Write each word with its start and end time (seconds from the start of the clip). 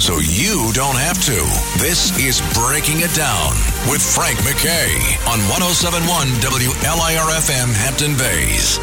so 0.00 0.16
you 0.18 0.72
don't 0.72 0.96
have 0.96 1.22
to. 1.26 1.36
This 1.78 2.16
is 2.18 2.40
Breaking 2.54 3.00
It 3.00 3.14
Down 3.14 3.52
with 3.90 4.00
Frank 4.00 4.38
McKay 4.38 4.96
on 5.28 5.38
1071 5.50 6.26
WLIRFM 6.40 7.74
Hampton 7.74 8.16
Bays. 8.16 8.78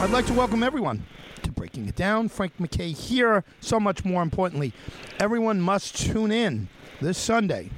I'd 0.00 0.10
like 0.10 0.26
to 0.26 0.34
welcome 0.34 0.62
everyone 0.62 1.02
to 1.44 1.50
Breaking 1.50 1.88
It 1.88 1.96
Down. 1.96 2.28
Frank 2.28 2.52
McKay 2.58 2.94
here. 2.94 3.42
So 3.60 3.80
much 3.80 4.04
more 4.04 4.22
importantly, 4.22 4.74
everyone 5.18 5.62
must 5.62 5.96
tune 5.96 6.30
in 6.30 6.68
this 7.00 7.16
Sunday, 7.16 7.70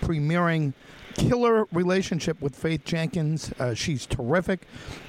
premiering 0.00 0.72
killer 1.14 1.66
relationship 1.72 2.40
with 2.40 2.54
Faith 2.54 2.84
Jenkins. 2.84 3.52
Uh, 3.58 3.74
she's 3.74 4.06
terrific. 4.06 4.66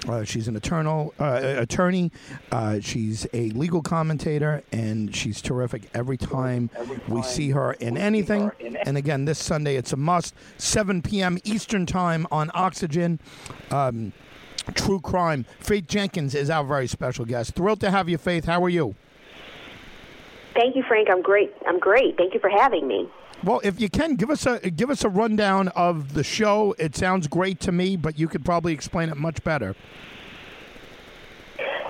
Uh, 0.07 0.23
she's 0.23 0.47
an 0.47 0.55
eternal 0.55 1.13
uh, 1.19 1.39
attorney. 1.57 2.11
Uh, 2.51 2.79
she's 2.79 3.27
a 3.33 3.49
legal 3.51 3.81
commentator, 3.81 4.63
and 4.71 5.15
she's 5.15 5.41
terrific 5.41 5.89
every 5.93 6.17
time 6.17 6.69
we 7.07 7.21
see 7.21 7.51
her 7.51 7.73
in 7.73 7.97
anything. 7.97 8.51
And 8.85 8.97
again, 8.97 9.25
this 9.25 9.39
Sunday 9.39 9.75
it's 9.75 9.93
a 9.93 9.97
must. 9.97 10.33
7 10.57 11.01
p.m. 11.01 11.37
Eastern 11.43 11.85
Time 11.85 12.27
on 12.31 12.51
Oxygen. 12.53 13.19
Um, 13.69 14.13
True 14.75 14.99
crime. 14.99 15.45
Faith 15.59 15.87
Jenkins 15.87 16.35
is 16.35 16.49
our 16.49 16.63
very 16.63 16.87
special 16.87 17.25
guest. 17.25 17.55
Thrilled 17.55 17.79
to 17.81 17.91
have 17.91 18.07
you, 18.07 18.17
Faith. 18.17 18.45
How 18.45 18.63
are 18.63 18.69
you? 18.69 18.95
Thank 20.53 20.75
you, 20.75 20.83
Frank. 20.87 21.09
I'm 21.09 21.21
great. 21.21 21.51
I'm 21.65 21.79
great. 21.79 22.17
Thank 22.17 22.33
you 22.33 22.39
for 22.39 22.49
having 22.49 22.87
me. 22.87 23.09
Well, 23.43 23.59
if 23.63 23.81
you 23.81 23.89
can 23.89 24.15
give 24.15 24.29
us 24.29 24.45
a 24.45 24.69
give 24.69 24.91
us 24.91 25.03
a 25.03 25.09
rundown 25.09 25.69
of 25.69 26.13
the 26.13 26.23
show. 26.23 26.75
It 26.77 26.95
sounds 26.95 27.27
great 27.27 27.59
to 27.61 27.71
me, 27.71 27.95
but 27.95 28.19
you 28.19 28.27
could 28.27 28.45
probably 28.45 28.73
explain 28.73 29.09
it 29.09 29.17
much 29.17 29.43
better. 29.43 29.75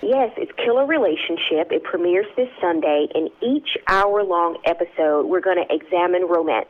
Yes, 0.01 0.31
it's 0.35 0.51
Killer 0.57 0.85
Relationship. 0.85 1.71
It 1.71 1.83
premieres 1.83 2.25
this 2.35 2.49
Sunday. 2.59 3.07
In 3.13 3.29
each 3.41 3.77
hour 3.87 4.23
long 4.23 4.57
episode, 4.65 5.27
we're 5.27 5.41
going 5.41 5.63
to 5.63 5.73
examine 5.73 6.23
romance 6.23 6.69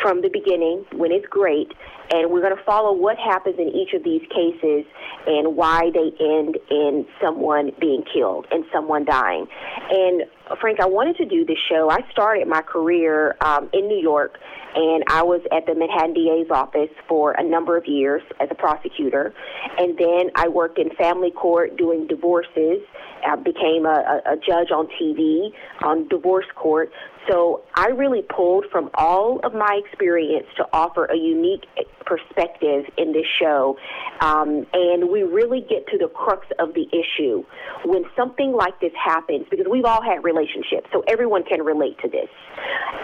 from 0.00 0.22
the 0.22 0.30
beginning 0.30 0.86
when 0.92 1.12
it's 1.12 1.26
great, 1.26 1.72
and 2.10 2.30
we're 2.30 2.40
going 2.40 2.56
to 2.56 2.62
follow 2.64 2.92
what 2.92 3.18
happens 3.18 3.58
in 3.58 3.68
each 3.68 3.92
of 3.92 4.04
these 4.04 4.22
cases 4.30 4.86
and 5.26 5.54
why 5.54 5.90
they 5.92 6.12
end 6.18 6.56
in 6.70 7.06
someone 7.20 7.72
being 7.78 8.04
killed 8.10 8.46
and 8.50 8.64
someone 8.72 9.04
dying. 9.04 9.46
And 9.90 10.22
Frank, 10.60 10.80
I 10.80 10.86
wanted 10.86 11.16
to 11.16 11.24
do 11.24 11.44
this 11.44 11.58
show. 11.68 11.90
I 11.90 12.00
started 12.10 12.46
my 12.48 12.62
career 12.62 13.36
um, 13.40 13.68
in 13.72 13.88
New 13.88 13.98
York, 13.98 14.38
and 14.74 15.04
I 15.08 15.22
was 15.22 15.40
at 15.52 15.66
the 15.66 15.74
Manhattan 15.74 16.14
DA's 16.14 16.50
office 16.50 16.90
for 17.08 17.32
a 17.32 17.42
number 17.42 17.76
of 17.76 17.86
years 17.86 18.22
as 18.40 18.48
a 18.50 18.54
prosecutor. 18.54 19.34
And 19.78 19.98
then 19.98 20.30
I 20.34 20.48
worked 20.48 20.78
in 20.78 20.90
family 20.96 21.30
court 21.30 21.76
doing 21.76 22.06
divorces. 22.06 22.78
I 23.26 23.36
became 23.36 23.86
a, 23.86 24.22
a, 24.26 24.32
a 24.32 24.36
judge 24.36 24.70
on 24.70 24.88
TV 25.00 25.52
on 25.82 26.08
divorce 26.08 26.46
court. 26.56 26.90
So 27.30 27.62
I 27.74 27.88
really 27.88 28.22
pulled 28.22 28.66
from 28.72 28.90
all 28.94 29.40
of 29.44 29.54
my 29.54 29.80
experience 29.84 30.46
to 30.56 30.66
offer 30.72 31.04
a 31.04 31.16
unique 31.16 31.64
perspective 32.04 32.84
in 32.98 33.12
this 33.12 33.26
show. 33.40 33.76
Um, 34.20 34.66
and 34.72 35.08
we 35.08 35.22
really 35.22 35.60
get 35.60 35.86
to 35.88 35.98
the 35.98 36.08
crux 36.08 36.46
of 36.58 36.74
the 36.74 36.86
issue. 36.90 37.44
When 37.84 38.04
something 38.16 38.52
like 38.52 38.80
this 38.80 38.92
happens, 39.02 39.46
because 39.50 39.66
we've 39.70 39.84
all 39.84 40.02
had 40.02 40.24
relationships, 40.24 40.88
so 40.92 41.04
everyone 41.06 41.44
can 41.44 41.62
relate 41.62 41.98
to 42.02 42.08
this. 42.08 42.28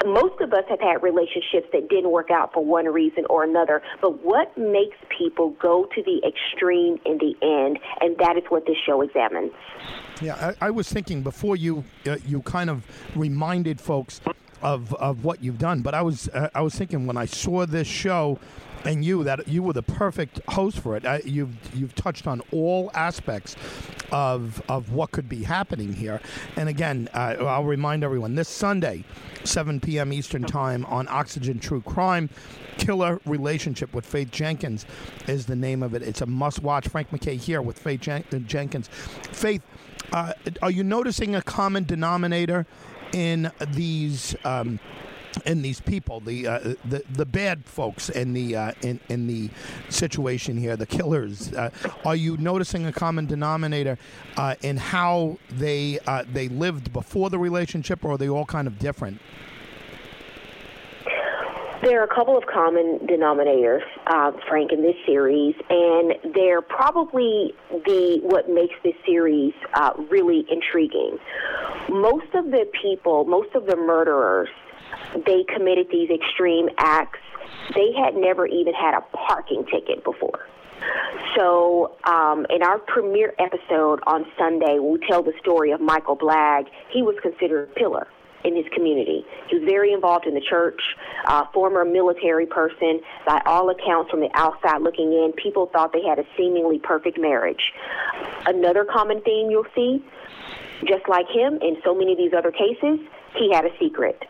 Most 0.07 0.41
of 0.41 0.53
us 0.53 0.65
have 0.69 0.81
had 0.81 1.03
relationships 1.03 1.58
that 1.73 1.89
didn't 1.89 2.11
work 2.11 2.31
out 2.31 2.53
for 2.53 2.65
one 2.65 2.87
reason 2.87 3.25
or 3.31 3.45
another, 3.45 3.83
but 4.01 4.25
what 4.25 4.57
makes 4.57 4.97
people 5.17 5.51
go 5.61 5.87
to 5.95 6.03
the 6.03 6.21
extreme 6.27 6.99
in 7.05 7.19
the 7.19 7.35
end? 7.43 7.79
And 8.01 8.17
that 8.19 8.37
is 8.37 8.45
what 8.49 8.67
this 8.67 8.77
show 8.85 9.03
examines. 9.03 9.53
Yeah, 10.21 10.55
I, 10.61 10.67
I 10.67 10.71
was 10.71 10.89
thinking 10.89 11.23
before 11.23 11.57
you 11.57 11.85
uh, 12.07 12.17
you 12.27 12.43
kind 12.43 12.71
of 12.71 12.85
reminded 13.15 13.81
folks 13.81 14.21
of 14.63 14.95
of 14.95 15.25
what 15.25 15.43
you've 15.43 15.59
done, 15.59 15.83
but 15.83 15.95
I 15.95 16.03
was 16.03 16.29
uh, 16.29 16.49
I 16.55 16.63
was 16.63 16.75
thinking 16.75 17.07
when 17.07 17.17
I 17.17 17.27
saw 17.27 17.67
this 17.67 17.87
show 17.87 18.39
and 18.85 19.05
you 19.05 19.25
that 19.25 19.49
you 19.49 19.63
were 19.63 19.73
the 19.73 19.83
perfect 19.83 20.41
host 20.49 20.79
for 20.79 20.97
it. 20.97 21.05
Uh, 21.05 21.19
you've 21.25 21.55
you've 21.75 21.95
touched 21.95 22.27
on 22.27 22.43
all 22.53 22.91
aspects 22.95 23.57
of 24.11 24.63
of 24.69 24.93
what 24.93 25.11
could 25.11 25.29
be 25.29 25.43
happening 25.45 25.93
here. 25.93 26.21
And 26.57 26.69
again, 26.69 27.09
uh, 27.15 27.37
I'll 27.41 27.65
remind 27.65 28.05
everyone 28.05 28.35
this 28.35 28.49
Sunday, 28.49 29.05
7 29.45 29.81
p.m. 29.81 30.13
Eastern 30.13 30.45
Time 30.45 30.85
on 30.87 31.09
Oxygen 31.09 31.59
True 31.59 31.81
Crime. 31.81 32.31
Killer 32.79 33.21
Relationship 33.27 33.93
with 33.93 34.07
Faith 34.07 34.31
Jenkins 34.31 34.87
is 35.27 35.47
the 35.47 35.57
name 35.57 35.83
of 35.83 35.95
it. 35.95 36.03
It's 36.03 36.21
a 36.21 36.27
must 36.27 36.63
watch. 36.63 36.87
Frank 36.87 37.11
McKay 37.11 37.37
here 37.37 37.61
with 37.61 37.77
Faith 37.77 38.03
Jen- 38.03 38.25
Jenkins. 38.47 38.89
Faith, 39.33 39.63
uh, 40.13 40.33
are 40.63 40.71
you 40.71 40.85
noticing 40.85 41.35
a 41.35 41.43
common 41.43 41.83
denominator 41.83 42.67
in 43.13 43.51
these? 43.73 44.37
Um, 44.45 44.81
in 45.45 45.63
these 45.63 45.81
people, 45.81 46.21
the 46.21 46.47
uh, 46.47 46.59
the 46.85 47.03
the 47.11 47.27
bad 47.27 47.65
folks 47.65 48.09
in 48.09 48.33
the 48.33 48.57
uh, 48.57 48.73
in 48.83 48.99
in 49.09 49.27
the 49.27 49.51
situation 49.89 50.57
here, 50.57 50.77
the 50.77 50.87
killers. 50.87 51.53
Uh, 51.53 51.71
are 52.05 52.17
you 52.17 52.37
noticing 52.39 52.87
a 52.87 52.93
common 52.93 53.27
denominator 53.27 53.99
uh, 54.37 54.55
in 54.63 54.77
how 54.77 55.39
they 55.51 55.99
uh, 56.07 56.25
they 56.33 56.49
lived 56.49 56.93
before 56.93 57.31
the 57.31 57.39
relationship, 57.39 58.05
or 58.05 58.13
are 58.13 58.19
they 58.19 58.29
all 58.29 58.47
kind 58.47 58.67
of 58.67 58.79
different? 58.79 59.21
There 61.83 62.01
are 62.01 62.05
a 62.05 62.13
couple 62.13 62.37
of 62.37 62.45
common 62.47 62.99
denominators, 63.07 63.83
uh, 64.09 64.33
Frank, 64.49 64.73
in 64.73 64.83
this 64.83 64.97
series, 65.07 65.55
and 65.71 66.35
they're 66.35 66.61
probably 66.61 67.55
the 67.71 68.19
what 68.25 68.51
makes 68.51 68.75
this 68.83 68.95
series 69.07 69.53
uh, 69.75 69.93
really 70.11 70.45
intriguing. 70.51 71.19
Most 71.89 72.35
of 72.35 72.47
the 72.47 72.67
people, 72.83 73.27
most 73.27 73.55
of 73.55 73.67
the 73.67 73.77
murderers, 73.77 74.49
they 75.25 75.45
committed 75.55 75.87
these 75.93 76.11
extreme 76.11 76.69
acts. 76.79 77.21
They 77.77 77.93
had 77.97 78.17
never 78.17 78.45
even 78.49 78.75
had 78.75 78.95
a 78.95 79.03
parking 79.17 79.65
ticket 79.67 80.03
before. 80.03 80.49
So, 81.37 81.97
um, 82.05 82.45
in 82.51 82.63
our 82.65 82.79
premiere 82.79 83.35
episode 83.39 84.01
on 84.05 84.27
Sunday, 84.37 84.81
we 84.81 84.99
tell 85.09 85.23
the 85.23 85.33
story 85.41 85.71
of 85.71 85.81
Michael 85.81 86.17
Blagg. 86.17 86.67
He 86.93 87.03
was 87.03 87.15
considered 87.23 87.71
a 87.71 87.75
pillar 87.75 88.09
in 88.45 88.55
his 88.57 88.67
community. 88.73 89.25
He 89.49 89.57
was 89.57 89.65
very 89.65 89.93
involved 89.93 90.27
in 90.27 90.35
the 90.35 90.41
church, 90.41 90.81
uh, 91.27 91.45
former 91.53 91.85
military 91.85 92.47
person. 92.47 93.01
By 93.27 93.43
all 93.47 93.69
accounts, 93.71 94.11
from 94.11 94.21
the 94.21 94.31
outside 94.35 94.83
looking 94.83 95.13
in, 95.13 95.33
people 95.33 95.67
thought 95.73 95.93
they 95.93 96.05
had 96.05 96.19
a 96.19 96.25
seemingly 96.37 96.79
perfect 96.79 97.19
marriage. 97.19 97.73
Another 98.47 98.85
common 98.85 99.21
theme 99.23 99.51
you'll 99.51 99.67
see, 99.75 100.05
just 100.87 101.09
like 101.09 101.27
him 101.29 101.59
in 101.61 101.77
so 101.85 101.95
many 101.95 102.13
of 102.13 102.19
these 102.19 102.33
other 102.37 102.53
cases, 102.53 103.01
he 103.37 103.53
had 103.53 103.65
a 103.65 103.71
secret. 103.79 104.23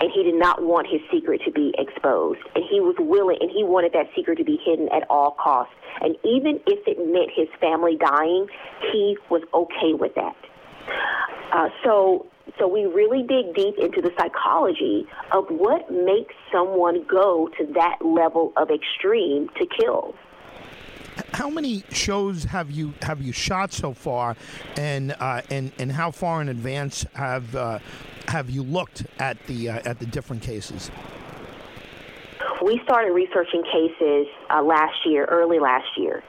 And 0.00 0.08
he 0.14 0.22
did 0.22 0.36
not 0.36 0.62
want 0.62 0.86
his 0.86 1.00
secret 1.10 1.40
to 1.44 1.50
be 1.50 1.74
exposed. 1.76 2.38
And 2.54 2.64
he 2.70 2.78
was 2.80 2.94
willing, 2.98 3.38
and 3.40 3.50
he 3.50 3.64
wanted 3.64 3.92
that 3.94 4.06
secret 4.14 4.38
to 4.38 4.44
be 4.44 4.60
hidden 4.64 4.88
at 4.90 5.04
all 5.10 5.32
costs. 5.32 5.74
And 6.00 6.16
even 6.22 6.60
if 6.66 6.86
it 6.86 6.98
meant 6.98 7.30
his 7.34 7.48
family 7.60 7.96
dying, 7.96 8.46
he 8.92 9.18
was 9.30 9.42
okay 9.52 9.94
with 9.94 10.14
that. 10.14 10.36
Uh, 11.52 11.68
so 11.82 12.26
so 12.58 12.68
we 12.68 12.84
really 12.84 13.22
dig 13.22 13.54
deep 13.54 13.78
into 13.78 14.00
the 14.00 14.10
psychology 14.18 15.06
of 15.32 15.46
what 15.48 15.90
makes 15.90 16.34
someone 16.52 17.04
go 17.04 17.48
to 17.58 17.66
that 17.74 17.98
level 18.04 18.52
of 18.56 18.70
extreme 18.70 19.48
to 19.56 19.66
kill. 19.66 20.14
How 21.32 21.48
many 21.48 21.84
shows 21.90 22.44
have 22.44 22.70
you 22.70 22.92
have 23.02 23.22
you 23.22 23.32
shot 23.32 23.72
so 23.72 23.92
far, 23.92 24.36
and 24.76 25.14
uh, 25.20 25.42
and 25.50 25.72
and 25.78 25.90
how 25.90 26.10
far 26.10 26.40
in 26.40 26.48
advance 26.48 27.06
have 27.14 27.54
uh, 27.54 27.78
have 28.28 28.50
you 28.50 28.62
looked 28.62 29.06
at 29.18 29.44
the 29.46 29.70
uh, 29.70 29.80
at 29.84 29.98
the 30.00 30.06
different 30.06 30.42
cases? 30.42 30.90
We 32.64 32.80
started 32.84 33.12
researching 33.12 33.62
cases 33.62 34.26
uh, 34.50 34.62
last 34.62 35.06
year, 35.06 35.24
early 35.26 35.58
last 35.58 35.86
year, 35.96 36.24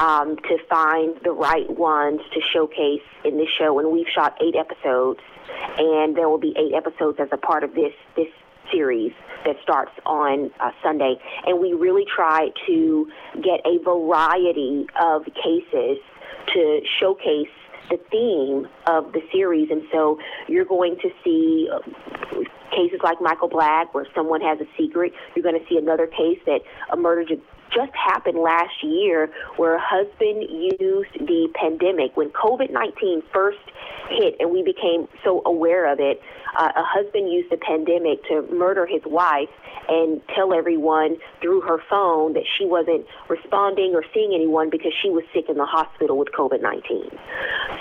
um, 0.00 0.36
to 0.36 0.58
find 0.68 1.16
the 1.22 1.32
right 1.32 1.68
ones 1.70 2.20
to 2.32 2.40
showcase 2.52 3.02
in 3.24 3.36
this 3.36 3.48
show, 3.58 3.78
and 3.78 3.90
we've 3.92 4.08
shot 4.12 4.36
eight 4.42 4.56
episodes 4.56 5.20
and 5.78 6.16
there 6.16 6.28
will 6.28 6.38
be 6.38 6.54
eight 6.56 6.74
episodes 6.74 7.18
as 7.20 7.28
a 7.32 7.36
part 7.36 7.64
of 7.64 7.74
this 7.74 7.92
this 8.16 8.28
series 8.72 9.12
that 9.44 9.56
starts 9.62 9.92
on 10.04 10.50
uh, 10.60 10.70
Sunday. 10.82 11.14
And 11.46 11.60
we 11.60 11.72
really 11.72 12.04
try 12.04 12.48
to 12.66 13.08
get 13.34 13.60
a 13.64 13.78
variety 13.84 14.86
of 15.00 15.24
cases 15.24 15.98
to 16.52 16.80
showcase 17.00 17.52
the 17.90 17.98
theme 18.10 18.66
of 18.86 19.12
the 19.12 19.20
series. 19.32 19.70
And 19.70 19.82
so 19.92 20.18
you're 20.48 20.64
going 20.64 20.96
to 21.02 21.10
see 21.22 21.68
uh, 21.72 21.78
cases 22.70 23.00
like 23.02 23.20
Michael 23.20 23.48
Blagg, 23.48 23.86
where 23.92 24.06
someone 24.14 24.40
has 24.40 24.58
a 24.60 24.66
secret. 24.76 25.12
You're 25.34 25.44
going 25.44 25.58
to 25.58 25.66
see 25.68 25.78
another 25.78 26.06
case 26.06 26.38
that 26.46 26.60
a 26.92 26.96
murder 26.96 27.24
just 27.24 27.92
happened 27.94 28.38
last 28.38 28.82
year 28.82 29.30
where 29.56 29.76
a 29.76 29.82
husband 29.82 30.44
used 30.50 31.12
the 31.26 31.48
pandemic 31.54 32.16
when 32.16 32.30
COVID 32.30 32.70
19 32.70 33.22
first 33.32 33.58
hit 34.08 34.36
and 34.40 34.50
we 34.50 34.62
became 34.62 35.08
so 35.24 35.42
aware 35.44 35.90
of 35.90 36.00
it. 36.00 36.20
Uh, 36.56 36.72
a 36.74 36.82
husband 36.84 37.30
used 37.32 37.50
the 37.50 37.56
pandemic 37.58 38.22
to 38.24 38.42
murder 38.52 38.86
his 38.86 39.02
wife 39.04 39.50
and 39.88 40.20
tell 40.34 40.52
everyone 40.52 41.16
through 41.40 41.60
her 41.60 41.78
phone 41.88 42.32
that 42.32 42.44
she 42.58 42.64
wasn't 42.64 43.06
responding 43.28 43.94
or 43.94 44.02
seeing 44.14 44.32
anyone 44.34 44.70
because 44.70 44.92
she 45.02 45.10
was 45.10 45.22
sick 45.34 45.46
in 45.48 45.56
the 45.56 45.64
hospital 45.64 46.18
with 46.18 46.28
COVID 46.32 46.62
19. 46.62 47.10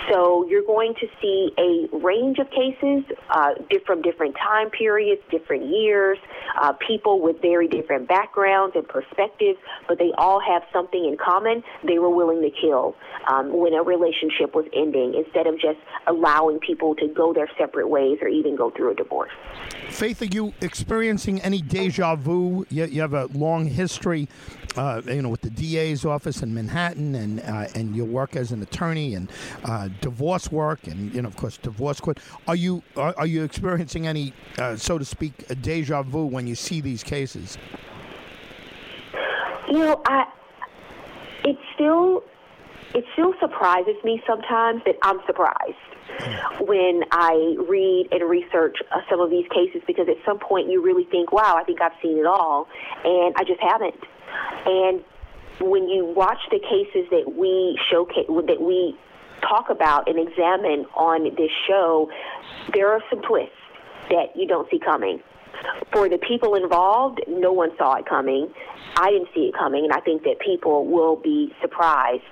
So 0.10 0.46
you're 0.48 0.66
going 0.66 0.94
to 0.96 1.07
see 1.22 1.52
a 1.57 1.88
range 1.98 2.38
of 2.40 2.50
cases 2.52 3.04
uh, 3.30 3.54
from 3.86 4.02
different 4.02 4.36
time 4.36 4.69
periods, 4.69 5.22
different 5.31 5.66
years, 5.66 6.18
uh, 6.62 6.74
people 6.74 7.22
with 7.22 7.42
very 7.42 7.68
different 7.68 8.07
backgrounds 8.07 8.75
and 8.75 8.88
perspectives, 8.88 9.57
but 9.88 9.98
they 9.98 10.12
all 10.18 10.40
have 10.40 10.63
something 10.72 11.06
in 11.06 11.18
common. 11.18 11.63
They 11.84 12.00
were 12.00 12.10
willing 12.10 12.42
to 12.42 12.52
kill 12.52 12.96
um, 13.28 13.57
when 13.57 13.74
a 13.74 13.84
relationship 13.84 14.54
was 14.54 14.66
ending 14.74 15.16
instead 15.16 15.48
of 15.48 15.56
just 15.56 15.80
allowing 16.07 16.59
people 16.59 16.95
to 16.95 17.07
go 17.07 17.33
their 17.33 17.50
separate 17.57 17.88
ways 17.88 18.19
or 18.21 18.27
even 18.27 18.56
go 18.56 18.69
through 18.71 18.92
a 18.92 18.95
divorce. 18.95 19.31
Faith, 19.89 20.21
are 20.21 20.25
you 20.25 20.53
experiencing 20.62 21.42
any 21.42 21.62
deja 21.62 22.15
vu? 22.15 22.65
You, 22.69 22.86
you 22.86 23.01
have 23.01 23.13
a 23.13 23.25
long 23.27 23.65
history, 23.65 24.27
uh, 24.75 25.01
you 25.06 25.21
know, 25.21 25.30
with 25.30 25.42
the 25.42 25.50
DA's 25.50 26.06
office 26.06 26.42
in 26.42 26.53
Manhattan, 26.53 27.15
and 27.15 27.39
uh, 27.42 27.68
and 27.75 27.95
your 27.95 28.06
work 28.06 28.36
as 28.36 28.51
an 28.51 28.62
attorney 28.62 29.15
and 29.15 29.31
uh, 29.63 29.89
divorce 30.01 30.51
work, 30.51 30.88
and 30.88 31.13
you 31.13 31.21
know, 31.21 31.27
of 31.27 31.38
course, 31.38 31.57
divorce 31.57 32.00
court. 32.00 32.19
Are 32.47 32.56
you 32.56 32.83
are, 32.97 33.13
are 33.18 33.27
you 33.27 33.44
experiencing 33.44 34.07
any, 34.07 34.33
uh, 34.57 34.75
so 34.75 34.97
to 34.97 35.06
speak, 35.06 35.50
a 35.50 35.56
deja 35.56 36.03
vu 36.03 36.25
when 36.25 36.47
you 36.47 36.56
see 36.56 36.81
these 36.81 37.03
cases? 37.03 37.57
You 39.68 39.80
know, 39.80 40.01
I 40.06 40.25
it 41.44 41.57
still 41.74 42.24
it 42.95 43.03
still 43.13 43.33
surprises 43.42 43.95
me 44.03 44.21
sometimes 44.25 44.81
that 44.86 44.95
I'm 45.03 45.19
surprised 45.25 45.75
when 46.62 47.03
I 47.12 47.56
read 47.68 48.07
and 48.12 48.30
research 48.30 48.77
uh, 48.92 49.01
some 49.09 49.19
of 49.19 49.30
these 49.30 49.45
cases 49.50 49.81
because 49.86 50.07
at 50.07 50.15
some 50.25 50.39
point 50.39 50.69
you 50.69 50.81
really 50.81 51.03
think, 51.12 51.31
wow, 51.31 51.57
I 51.59 51.63
think 51.65 51.81
I've 51.81 51.97
seen 52.01 52.18
it 52.18 52.25
all, 52.25 52.68
and 53.03 53.36
I 53.36 53.44
just 53.44 53.59
haven't. 53.59 53.95
And 54.65 55.03
when 55.59 55.89
you 55.89 56.06
watch 56.06 56.39
the 56.51 56.59
cases 56.59 57.09
that 57.12 57.36
we 57.36 57.77
showcase, 57.92 58.27
that 58.47 58.62
we 58.62 58.97
talk 59.42 59.69
about 59.69 60.07
and 60.07 60.18
examine 60.18 60.86
on 60.95 61.24
this 61.36 61.51
show, 61.68 62.09
there 62.74 62.92
are 62.92 63.01
some 63.09 63.21
twists 63.21 63.51
that 64.09 64.36
you 64.36 64.47
don't 64.47 64.69
see 64.71 64.80
coming. 64.80 65.21
For 65.92 66.07
the 66.07 66.18
people 66.18 66.56
involved, 66.56 67.21
no 67.27 67.51
one 67.51 67.71
saw 67.77 67.95
it 67.95 68.06
coming. 68.06 68.53
I 68.97 69.12
didn't 69.12 69.30
see 69.33 69.47
it 69.47 69.56
coming, 69.57 69.83
and 69.83 69.94
I 69.94 70.00
think 70.00 70.24
that 70.24 70.39
people 70.39 70.86
will 70.86 71.18
be 71.18 71.53
surprised. 71.62 72.24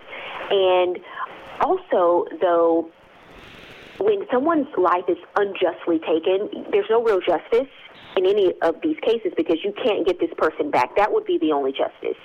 And 0.50 1.00
also, 1.62 2.26
though, 2.42 2.90
when 4.00 4.26
someone's 4.32 4.68
life 4.78 5.06
is 5.08 5.18
unjustly 5.36 6.00
taken, 6.00 6.66
there's 6.72 6.90
no 6.90 7.04
real 7.04 7.20
justice 7.20 7.70
in 8.16 8.26
any 8.26 8.54
of 8.62 8.76
these 8.82 8.98
cases 9.02 9.32
because 9.36 9.58
you 9.64 9.74
can't 9.84 10.06
get 10.06 10.20
this 10.20 10.32
person 10.38 10.72
back. 10.72 10.96
That 10.96 11.12
would 11.12 11.26
be 11.26 11.38
the 11.38 11.52
only 11.52 11.72
justice. 11.72 12.20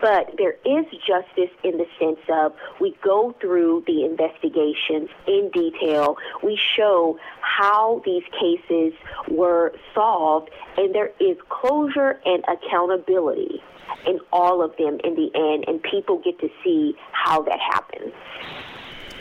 But 0.00 0.34
there 0.38 0.56
is 0.64 0.84
justice 1.06 1.54
in 1.64 1.78
the 1.78 1.86
sense 1.98 2.20
of 2.32 2.52
we 2.80 2.96
go 3.02 3.34
through 3.40 3.84
the 3.86 4.04
investigations 4.04 5.08
in 5.26 5.50
detail. 5.52 6.16
We 6.42 6.58
show 6.76 7.18
how 7.40 8.02
these 8.04 8.24
cases 8.38 8.92
were 9.28 9.72
solved, 9.94 10.50
and 10.76 10.94
there 10.94 11.12
is 11.20 11.36
closure 11.48 12.20
and 12.24 12.44
accountability 12.48 13.62
in 14.06 14.20
all 14.32 14.62
of 14.62 14.76
them 14.76 14.98
in 15.04 15.14
the 15.14 15.30
end, 15.34 15.64
and 15.66 15.82
people 15.82 16.20
get 16.24 16.38
to 16.40 16.48
see 16.64 16.94
how 17.12 17.42
that 17.42 17.58
happens. 17.58 18.12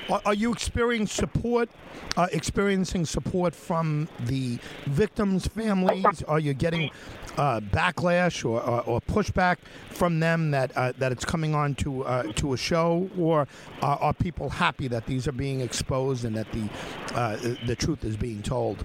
Are 0.09 0.33
you 0.33 0.51
experiencing 0.51 1.07
support? 1.07 1.69
Uh, 2.17 2.27
experiencing 2.31 3.05
support 3.05 3.53
from 3.53 4.07
the 4.19 4.57
victims' 4.85 5.47
families? 5.47 6.23
Are 6.27 6.39
you 6.39 6.53
getting 6.53 6.89
uh, 7.37 7.59
backlash 7.59 8.43
or, 8.43 8.61
or, 8.61 8.81
or, 8.81 9.01
pushback 9.01 9.57
from 9.89 10.19
them 10.19 10.51
that 10.51 10.75
uh, 10.75 10.91
that 10.97 11.11
it's 11.11 11.23
coming 11.23 11.53
on 11.53 11.75
to 11.75 12.03
uh, 12.03 12.23
to 12.33 12.53
a 12.53 12.57
show, 12.57 13.09
or 13.17 13.47
are 13.81 14.13
people 14.13 14.49
happy 14.49 14.87
that 14.87 15.05
these 15.05 15.27
are 15.27 15.31
being 15.31 15.61
exposed 15.61 16.25
and 16.25 16.35
that 16.35 16.51
the 16.51 16.69
uh, 17.13 17.37
the 17.65 17.75
truth 17.75 18.03
is 18.03 18.17
being 18.17 18.41
told? 18.41 18.83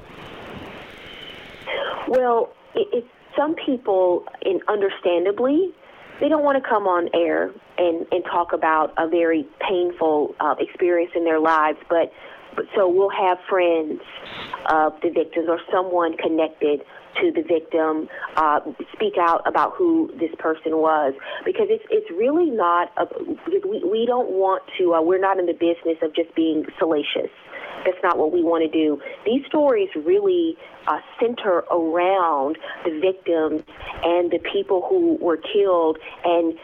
Well, 2.06 2.52
it's 2.74 3.08
some 3.36 3.54
people, 3.54 4.24
understandably, 4.68 5.72
they 6.20 6.28
don't 6.28 6.44
want 6.44 6.62
to 6.62 6.68
come 6.68 6.86
on 6.86 7.08
air 7.14 7.50
and, 7.78 8.06
and 8.12 8.24
talk 8.24 8.52
about 8.52 8.92
a 8.96 9.08
very 9.08 9.46
painful 9.60 10.34
uh, 10.40 10.54
experience 10.58 11.12
in 11.14 11.24
their 11.24 11.40
lives, 11.40 11.78
but, 11.88 12.12
but 12.56 12.66
so 12.76 12.88
we'll 12.88 13.10
have 13.10 13.38
friends 13.48 14.00
of 14.66 14.94
the 15.02 15.10
victims 15.10 15.48
or 15.48 15.58
someone 15.72 16.16
connected 16.16 16.80
to 17.20 17.30
the 17.30 17.42
victim 17.42 18.08
uh, 18.36 18.60
speak 18.92 19.14
out 19.20 19.42
about 19.46 19.74
who 19.76 20.10
this 20.18 20.30
person 20.38 20.78
was. 20.78 21.14
Because 21.44 21.66
it's 21.70 21.84
it's 21.90 22.10
really 22.10 22.50
not 22.50 22.90
a, 22.96 23.06
we, 23.48 23.82
we 23.84 24.04
don't 24.06 24.30
want 24.30 24.62
to 24.78 24.94
uh, 24.94 25.02
we're 25.02 25.20
not 25.20 25.38
in 25.38 25.46
the 25.46 25.52
business 25.52 25.98
of 26.02 26.14
just 26.14 26.34
being 26.34 26.64
salacious 26.78 27.30
that's 27.84 28.02
not 28.02 28.18
what 28.18 28.32
we 28.32 28.42
want 28.42 28.64
to 28.64 28.70
do. 28.70 29.00
These 29.24 29.46
stories 29.46 29.88
really 29.94 30.56
uh, 30.86 30.98
center 31.20 31.64
around 31.70 32.58
the 32.84 32.98
victims 33.00 33.62
and 34.04 34.30
the 34.30 34.38
people 34.52 34.86
who 34.88 35.16
were 35.20 35.36
killed, 35.36 35.98
and 36.24 36.54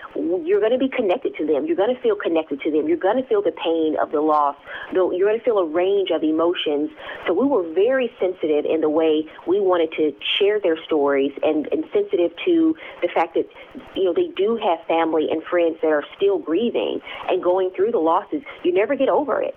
you're 0.46 0.60
going 0.60 0.72
to 0.72 0.78
be 0.78 0.88
connected 0.88 1.34
to 1.36 1.46
them. 1.46 1.66
You're 1.66 1.76
going 1.76 1.94
to 1.94 2.00
feel 2.02 2.16
connected 2.16 2.60
to 2.62 2.70
them. 2.70 2.88
You're 2.88 2.98
going 2.98 3.16
to 3.16 3.28
feel 3.28 3.42
the 3.42 3.52
pain 3.52 3.96
of 4.00 4.12
the 4.12 4.20
loss. 4.20 4.56
You're 4.92 5.08
going 5.08 5.38
to 5.38 5.44
feel 5.44 5.58
a 5.58 5.66
range 5.66 6.10
of 6.10 6.22
emotions. 6.22 6.90
So 7.26 7.32
we 7.32 7.46
were 7.46 7.72
very 7.72 8.12
sensitive 8.20 8.64
in 8.64 8.80
the 8.80 8.90
way 8.90 9.24
we 9.46 9.60
wanted 9.60 9.92
to 9.96 10.12
share 10.38 10.60
their 10.60 10.76
stories, 10.84 11.32
and, 11.42 11.68
and 11.72 11.84
sensitive 11.92 12.32
to 12.44 12.76
the 13.02 13.08
fact 13.08 13.34
that 13.34 13.48
you 13.94 14.04
know 14.04 14.12
they 14.12 14.28
do 14.36 14.56
have 14.62 14.86
family 14.86 15.28
and 15.30 15.42
friends 15.44 15.78
that 15.82 15.88
are 15.88 16.04
still 16.16 16.38
grieving 16.38 17.00
and 17.28 17.42
going 17.42 17.70
through 17.74 17.92
the 17.92 17.98
losses. 17.98 18.42
You 18.64 18.72
never 18.74 18.94
get 18.94 19.08
over 19.08 19.40
it 19.40 19.56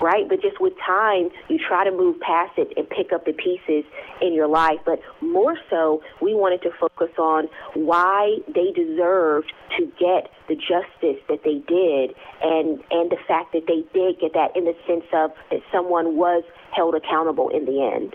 right? 0.00 0.28
But 0.28 0.42
just 0.42 0.60
with 0.60 0.72
time, 0.84 1.30
you 1.48 1.58
try 1.58 1.84
to 1.84 1.90
move 1.90 2.20
past 2.20 2.52
it 2.58 2.72
and 2.76 2.88
pick 2.88 3.12
up 3.12 3.24
the 3.24 3.32
pieces 3.32 3.84
in 4.20 4.32
your 4.32 4.48
life. 4.48 4.78
But 4.84 5.00
more 5.20 5.56
so, 5.70 6.02
we 6.20 6.34
wanted 6.34 6.62
to 6.62 6.70
focus 6.78 7.10
on 7.18 7.48
why 7.74 8.38
they 8.48 8.72
deserved 8.72 9.52
to 9.78 9.86
get 9.98 10.30
the 10.48 10.54
justice 10.54 11.22
that 11.28 11.40
they 11.44 11.62
did 11.66 12.14
and, 12.42 12.80
and 12.90 13.10
the 13.10 13.18
fact 13.26 13.52
that 13.52 13.66
they 13.66 13.84
did 13.92 14.20
get 14.20 14.32
that 14.34 14.56
in 14.56 14.64
the 14.64 14.74
sense 14.86 15.04
of 15.12 15.30
that 15.50 15.60
someone 15.72 16.16
was 16.16 16.44
held 16.72 16.94
accountable 16.94 17.48
in 17.50 17.64
the 17.64 17.82
end. 17.94 18.14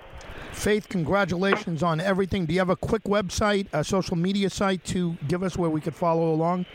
Faith, 0.51 0.89
congratulations 0.89 1.83
on 1.83 1.99
everything. 1.99 2.45
Do 2.45 2.53
you 2.53 2.59
have 2.59 2.69
a 2.69 2.75
quick 2.75 3.03
website, 3.03 3.67
a 3.73 3.83
social 3.83 4.15
media 4.15 4.49
site 4.49 4.83
to 4.85 5.15
give 5.27 5.43
us 5.43 5.55
where 5.55 5.69
we 5.69 5.81
could 5.81 5.95
follow 5.95 6.33
along? 6.33 6.65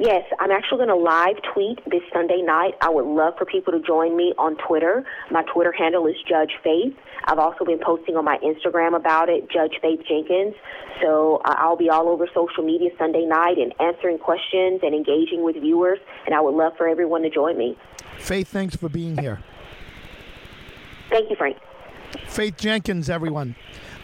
Yes, 0.00 0.24
I'm 0.38 0.50
actually 0.52 0.78
going 0.78 0.88
to 0.88 0.96
live 0.96 1.36
tweet 1.52 1.80
this 1.86 2.02
Sunday 2.12 2.40
night. 2.40 2.74
I 2.80 2.88
would 2.88 3.04
love 3.04 3.34
for 3.36 3.44
people 3.44 3.72
to 3.72 3.80
join 3.80 4.16
me 4.16 4.32
on 4.38 4.56
Twitter. 4.56 5.04
My 5.30 5.42
Twitter 5.42 5.72
handle 5.72 6.06
is 6.06 6.14
Judge 6.28 6.52
Faith. 6.62 6.94
I've 7.24 7.38
also 7.38 7.64
been 7.64 7.80
posting 7.84 8.16
on 8.16 8.24
my 8.24 8.38
Instagram 8.38 8.94
about 8.94 9.28
it, 9.28 9.50
Judge 9.50 9.74
Faith 9.82 10.00
Jenkins. 10.08 10.54
So 11.02 11.42
uh, 11.44 11.54
I'll 11.58 11.76
be 11.76 11.90
all 11.90 12.08
over 12.08 12.28
social 12.32 12.64
media 12.64 12.90
Sunday 12.96 13.24
night 13.24 13.58
and 13.58 13.74
answering 13.80 14.18
questions 14.18 14.80
and 14.82 14.94
engaging 14.94 15.42
with 15.42 15.56
viewers, 15.56 15.98
and 16.26 16.34
I 16.34 16.40
would 16.40 16.54
love 16.54 16.74
for 16.76 16.86
everyone 16.88 17.22
to 17.22 17.30
join 17.30 17.58
me. 17.58 17.76
Faith, 18.18 18.48
thanks 18.48 18.76
for 18.76 18.88
being 18.88 19.18
here. 19.18 19.40
Thank 21.10 21.30
you, 21.30 21.36
Frank. 21.36 21.56
Faith 22.28 22.56
Jenkins, 22.56 23.10
everyone. 23.10 23.56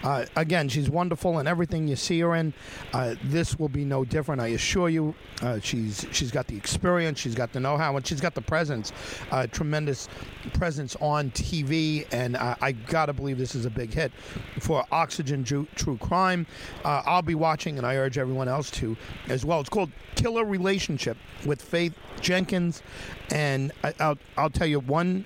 Uh, 0.04 0.26
again, 0.36 0.68
she's 0.68 0.90
wonderful 0.90 1.38
in 1.38 1.46
everything 1.46 1.88
you 1.88 1.96
see 1.96 2.20
her 2.20 2.34
in. 2.34 2.52
Uh, 2.92 3.14
this 3.24 3.58
will 3.58 3.70
be 3.70 3.84
no 3.84 4.04
different, 4.04 4.40
I 4.40 4.48
assure 4.48 4.90
you. 4.90 5.14
Uh, 5.40 5.58
she's 5.60 6.06
she's 6.12 6.30
got 6.30 6.46
the 6.46 6.56
experience, 6.56 7.18
she's 7.18 7.34
got 7.34 7.52
the 7.52 7.60
know-how, 7.60 7.96
and 7.96 8.06
she's 8.06 8.20
got 8.20 8.34
the 8.34 8.42
presence, 8.42 8.92
uh, 9.30 9.46
tremendous 9.46 10.08
presence 10.52 10.94
on 11.00 11.30
TV. 11.30 12.06
And 12.12 12.36
I 12.36 12.72
gotta 12.72 13.14
believe 13.14 13.38
this 13.38 13.54
is 13.54 13.64
a 13.64 13.70
big 13.70 13.92
hit 13.92 14.12
for 14.60 14.84
Oxygen 14.92 15.42
True, 15.42 15.66
True 15.74 15.96
Crime. 15.96 16.46
Uh, 16.84 17.02
I'll 17.06 17.22
be 17.22 17.34
watching, 17.34 17.78
and 17.78 17.86
I 17.86 17.96
urge 17.96 18.18
everyone 18.18 18.48
else 18.48 18.70
to 18.72 18.96
as 19.28 19.44
well. 19.44 19.60
It's 19.60 19.70
called 19.70 19.90
Killer 20.16 20.44
Relationship 20.44 21.16
with 21.46 21.62
Faith 21.62 21.94
Jenkins, 22.20 22.82
and 23.30 23.72
I, 23.82 23.94
will 24.08 24.18
I'll 24.36 24.50
tell 24.50 24.66
you 24.66 24.80
one 24.80 25.24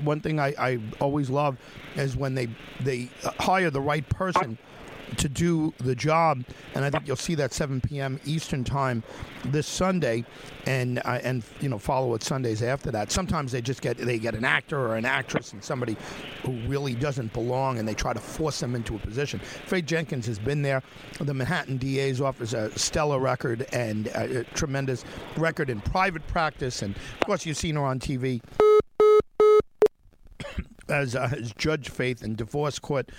one 0.00 0.20
thing 0.20 0.40
I, 0.40 0.54
I 0.58 0.78
always 1.00 1.30
love 1.30 1.56
is 1.94 2.16
when 2.16 2.34
they 2.34 2.48
they 2.80 3.08
hire 3.38 3.70
the 3.70 3.80
right 3.80 4.08
person 4.08 4.17
to 5.16 5.28
do 5.28 5.72
the 5.78 5.94
job, 5.94 6.44
and 6.74 6.84
I 6.84 6.90
think 6.90 7.06
you'll 7.06 7.16
see 7.16 7.34
that 7.36 7.52
7 7.52 7.80
p.m. 7.80 8.20
Eastern 8.24 8.64
time 8.64 9.02
this 9.46 9.66
Sunday, 9.66 10.24
and 10.66 10.98
uh, 11.04 11.20
and 11.22 11.42
you 11.60 11.68
know 11.68 11.78
follow 11.78 12.14
it 12.14 12.22
Sundays 12.22 12.62
after 12.62 12.90
that. 12.90 13.10
Sometimes 13.10 13.52
they 13.52 13.62
just 13.62 13.80
get 13.80 13.96
they 13.96 14.18
get 14.18 14.34
an 14.34 14.44
actor 14.44 14.78
or 14.78 14.96
an 14.96 15.04
actress 15.04 15.52
and 15.52 15.62
somebody 15.62 15.96
who 16.42 16.52
really 16.68 16.94
doesn't 16.94 17.32
belong, 17.32 17.78
and 17.78 17.88
they 17.88 17.94
try 17.94 18.12
to 18.12 18.20
force 18.20 18.60
them 18.60 18.74
into 18.74 18.96
a 18.96 18.98
position. 18.98 19.40
Faye 19.40 19.82
Jenkins 19.82 20.26
has 20.26 20.38
been 20.38 20.62
there. 20.62 20.82
The 21.20 21.34
Manhattan 21.34 21.78
DA's 21.78 22.20
office 22.20 22.52
a 22.52 22.76
stellar 22.78 23.18
record 23.18 23.66
and 23.72 24.08
a, 24.08 24.40
a 24.40 24.44
tremendous 24.44 25.04
record 25.36 25.70
in 25.70 25.80
private 25.80 26.26
practice, 26.26 26.82
and 26.82 26.94
of 26.96 27.20
course 27.20 27.46
you've 27.46 27.56
seen 27.56 27.76
her 27.76 27.82
on 27.82 27.98
TV 27.98 28.40
as, 30.98 31.14
uh, 31.14 31.30
as 31.36 31.52
Judge 31.52 31.88
Faith 31.88 32.22
in 32.22 32.34
divorce 32.34 32.78
court. 32.78 33.10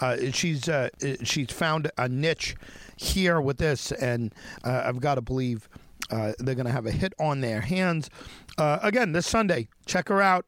Uh, 0.00 0.16
she's 0.32 0.68
uh, 0.68 0.88
she's 1.22 1.50
found 1.52 1.90
a 1.98 2.08
niche 2.08 2.56
here 2.96 3.40
with 3.40 3.58
this, 3.58 3.92
and 3.92 4.34
uh, 4.64 4.82
I've 4.84 5.00
got 5.00 5.16
to 5.16 5.20
believe 5.20 5.68
uh, 6.10 6.32
they're 6.38 6.54
going 6.54 6.66
to 6.66 6.72
have 6.72 6.86
a 6.86 6.92
hit 6.92 7.14
on 7.18 7.40
their 7.40 7.60
hands. 7.60 8.10
Uh, 8.58 8.78
again, 8.82 9.12
this 9.12 9.26
Sunday, 9.26 9.68
check 9.84 10.08
her 10.08 10.22
out. 10.22 10.46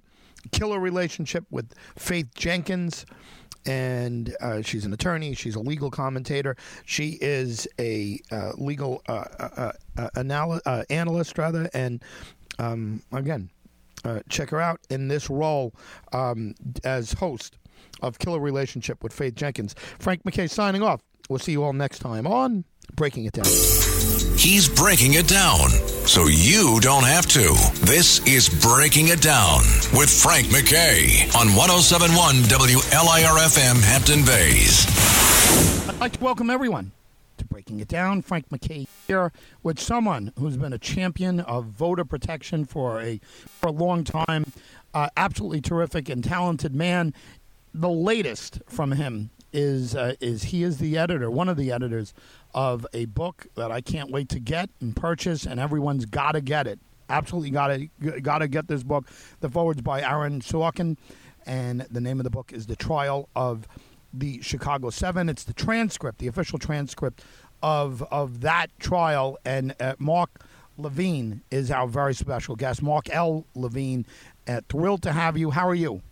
Killer 0.52 0.78
relationship 0.80 1.45
with 1.50 1.73
Faith 1.97 2.28
Jenkins. 2.35 3.04
And 3.66 4.35
she's 4.62 4.87
an 4.87 4.95
attorney. 4.95 5.35
She's 5.35 5.57
a 5.57 5.61
legal 5.61 5.90
commentator. 5.90 6.57
She 6.87 7.18
is 7.21 7.68
a 7.78 8.18
legal 8.57 9.02
anal- 10.16 10.61
analyst, 10.88 11.37
rather. 11.37 11.68
And 11.75 12.02
um, 12.59 13.02
again, 13.12 13.50
uh, 14.05 14.21
check 14.28 14.50
her 14.50 14.61
out 14.61 14.81
in 14.90 15.09
this 15.09 15.28
role 15.31 15.75
um, 16.12 16.55
as 16.85 17.12
host 17.14 17.59
of 18.02 18.19
Killer 18.19 18.40
Relationship 18.40 19.02
with 19.02 19.12
Faith 19.12 19.35
Jenkins. 19.35 19.75
Frank 19.99 20.23
McKay 20.25 20.49
signing 20.49 20.83
off. 20.83 21.02
We'll 21.28 21.38
see 21.38 21.52
you 21.52 21.62
all 21.64 21.73
next 21.73 21.99
time 21.99 22.26
on 22.26 22.64
Breaking 22.95 23.25
It 23.26 23.35
Down. 23.35 23.45
He's 24.38 24.69
breaking 24.69 25.14
it 25.14 25.26
down 25.26 25.69
so 26.07 26.26
you 26.28 26.78
don't 26.81 27.05
have 27.05 27.26
to. 27.26 27.55
This 27.85 28.25
is 28.26 28.49
Breaking 28.49 29.09
It 29.09 29.21
Down 29.21 29.59
with 29.93 30.09
Frank 30.09 30.47
McKay 30.47 31.26
on 31.35 31.49
1071 31.57 32.37
WLIRFM 32.45 33.83
Hampton 33.83 34.25
Bays. 34.25 34.87
I'd 35.88 35.99
like 36.00 36.12
to 36.12 36.25
welcome 36.25 36.50
everyone 36.50 36.93
to 37.38 37.45
Breaking 37.45 37.80
It 37.80 37.88
Down. 37.88 38.23
Frank 38.23 38.50
MacKay 38.52 38.87
here 39.07 39.33
with 39.62 39.80
someone 39.80 40.33
who's 40.38 40.57
been 40.57 40.73
a 40.73 40.78
champion 40.78 41.40
of 41.40 41.66
voter 41.66 42.04
protection 42.04 42.64
for 42.64 43.00
a 43.00 43.21
for 43.47 43.68
a 43.68 43.73
long 43.73 44.04
time. 44.04 44.52
Uh, 44.92 45.09
absolutely 45.16 45.61
terrific 45.61 46.09
and 46.09 46.23
talented 46.23 46.75
man. 46.75 47.14
The 47.73 47.88
latest 47.88 48.61
from 48.66 48.92
him 48.92 49.30
is 49.52 49.95
uh, 49.95 50.14
is 50.21 50.45
he 50.45 50.62
is 50.62 50.78
the 50.78 50.99
editor, 50.99 51.30
one 51.30 51.49
of 51.49 51.57
the 51.57 51.73
editors 51.73 52.12
of 52.54 52.87
a 52.92 53.07
book 53.07 53.47
that 53.54 53.71
I 53.71 53.80
can't 53.80 54.11
wait 54.11 54.28
to 54.30 54.40
get 54.40 54.71
and 54.80 54.95
purchase, 54.95 55.47
and 55.47 55.59
everyone's 55.59 56.04
got 56.04 56.33
to 56.33 56.40
get 56.40 56.66
it. 56.66 56.78
Absolutely 57.09 57.50
got 57.50 57.68
to 57.68 58.21
got 58.21 58.38
to 58.38 58.49
get 58.49 58.68
this 58.68 58.83
book. 58.83 59.07
The 59.40 59.49
foreword's 59.49 59.80
by 59.80 60.02
Aaron 60.02 60.40
Sorkin, 60.40 60.97
and 61.47 61.87
the 61.90 62.00
name 62.00 62.21
of 62.21 62.25
the 62.25 62.30
book 62.30 62.52
is 62.52 62.66
The 62.66 62.76
Trial 62.76 63.28
of 63.35 63.66
the 64.12 64.41
Chicago 64.43 64.91
Seven. 64.91 65.29
It's 65.29 65.45
the 65.45 65.53
transcript, 65.53 66.19
the 66.19 66.29
official 66.29 66.59
transcript 66.59 67.25
of 67.62 68.03
of 68.11 68.41
that 68.41 68.69
trial. 68.79 69.38
And 69.45 69.75
uh, 69.81 69.95
Mark 69.99 70.45
Levine 70.77 71.43
is 71.50 71.71
our 71.71 71.87
very 71.87 72.15
special 72.15 72.57
guest. 72.57 72.83
Mark 72.83 73.09
L. 73.11 73.45
Levine, 73.55 74.07
uh, 74.47 74.61
thrilled 74.69 75.03
to 75.03 75.12
have 75.12 75.37
you. 75.37 75.50
How 75.50 75.69
are 75.69 75.75
you? 75.75 76.03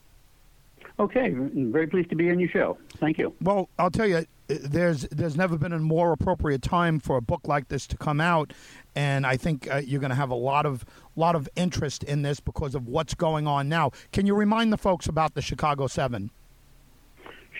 Okay, 0.99 1.35
very 1.35 1.87
pleased 1.87 2.09
to 2.09 2.17
be 2.17 2.31
on 2.31 2.41
your 2.41 2.49
show. 2.49 2.79
Thank 2.99 3.19
you. 3.19 3.35
Well, 3.43 3.69
I'll 3.79 3.91
tell 3.91 4.07
you, 4.07 4.17
uh, 4.17 4.23
there's 4.47 5.03
there's 5.11 5.37
never 5.37 5.59
been 5.59 5.73
a 5.73 5.79
more 5.79 6.13
appropriate 6.13 6.63
time 6.63 7.01
for 7.01 7.17
a 7.17 7.21
book 7.21 7.43
like 7.47 7.69
this 7.69 7.87
to 7.89 7.99
come 7.99 8.19
out, 8.21 8.55
and 8.95 9.27
I 9.27 9.37
think 9.37 9.69
uh, 9.71 9.83
you're 9.85 10.01
going 10.01 10.11
to 10.11 10.17
have 10.17 10.31
a 10.31 10.37
lot 10.37 10.65
of 10.65 10.87
lot 11.15 11.35
of 11.35 11.49
interest 11.55 12.03
in 12.05 12.23
this 12.23 12.41
because 12.41 12.75
of 12.75 12.89
what's 12.89 13.15
going 13.15 13.47
on 13.47 13.69
now. 13.69 13.91
Can 14.13 14.27
you 14.27 14.35
remind 14.35 14.73
the 14.73 14.79
folks 14.79 15.07
about 15.07 15.35
the 15.35 15.43
Chicago 15.43 15.87
Seven? 15.87 16.31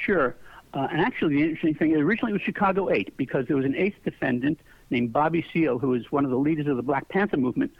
Sure. 0.05 0.37
Uh, 0.75 0.89
and 0.91 1.01
actually, 1.01 1.37
the 1.37 1.43
interesting 1.43 1.75
thing 1.75 1.93
is 1.93 2.01
originally 2.01 2.33
it 2.33 2.35
was 2.35 2.43
Chicago 2.43 2.91
8 2.91 3.17
because 3.17 3.47
there 3.47 3.57
was 3.57 3.65
an 3.65 3.75
eighth 3.75 3.97
defendant 4.05 4.61
named 4.91 5.13
Bobby 5.13 5.45
Seale, 5.53 5.79
who 5.79 5.89
was 5.89 6.11
one 6.13 6.25
of 6.25 6.31
the 6.31 6.37
leaders 6.37 6.67
of 6.67 6.77
the 6.77 6.83
Black 6.83 7.09
Panther 7.09 7.37
movement, 7.37 7.73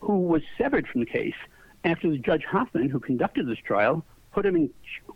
who 0.00 0.18
was 0.20 0.42
severed 0.56 0.86
from 0.88 1.00
the 1.00 1.06
case 1.06 1.34
after 1.84 2.10
the 2.10 2.18
Judge 2.18 2.44
Hoffman, 2.44 2.88
who 2.88 3.00
conducted 3.00 3.46
this 3.46 3.58
trial, 3.58 4.04
put 4.32 4.46
him 4.46 4.56
in 4.56 4.70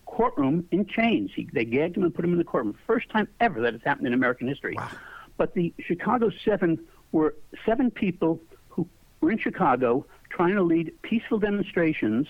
courtroom 0.07 0.67
in 0.71 0.87
chains. 0.87 1.31
He, 1.35 1.49
they 1.53 1.65
gagged 1.65 1.97
him 1.97 2.03
and 2.05 2.15
put 2.15 2.25
him 2.25 2.33
in 2.33 2.39
the 2.39 2.45
courtroom. 2.45 2.77
First 2.87 3.09
time 3.11 3.29
ever 3.41 3.61
that 3.61 3.73
has 3.73 3.83
happened 3.83 4.07
in 4.07 4.15
American 4.15 4.47
history. 4.47 4.75
Wow. 4.77 4.91
But 5.37 5.55
the 5.55 5.73
Chicago 5.81 6.31
Seven 6.45 6.79
were 7.13 7.35
seven 7.65 7.91
people 7.91 8.41
who 8.69 8.87
were 9.21 9.31
in 9.31 9.39
Chicago 9.39 10.07
trying 10.29 10.55
to 10.55 10.63
lead 10.63 10.93
peaceful 11.03 11.39
demonstrations 11.39 12.27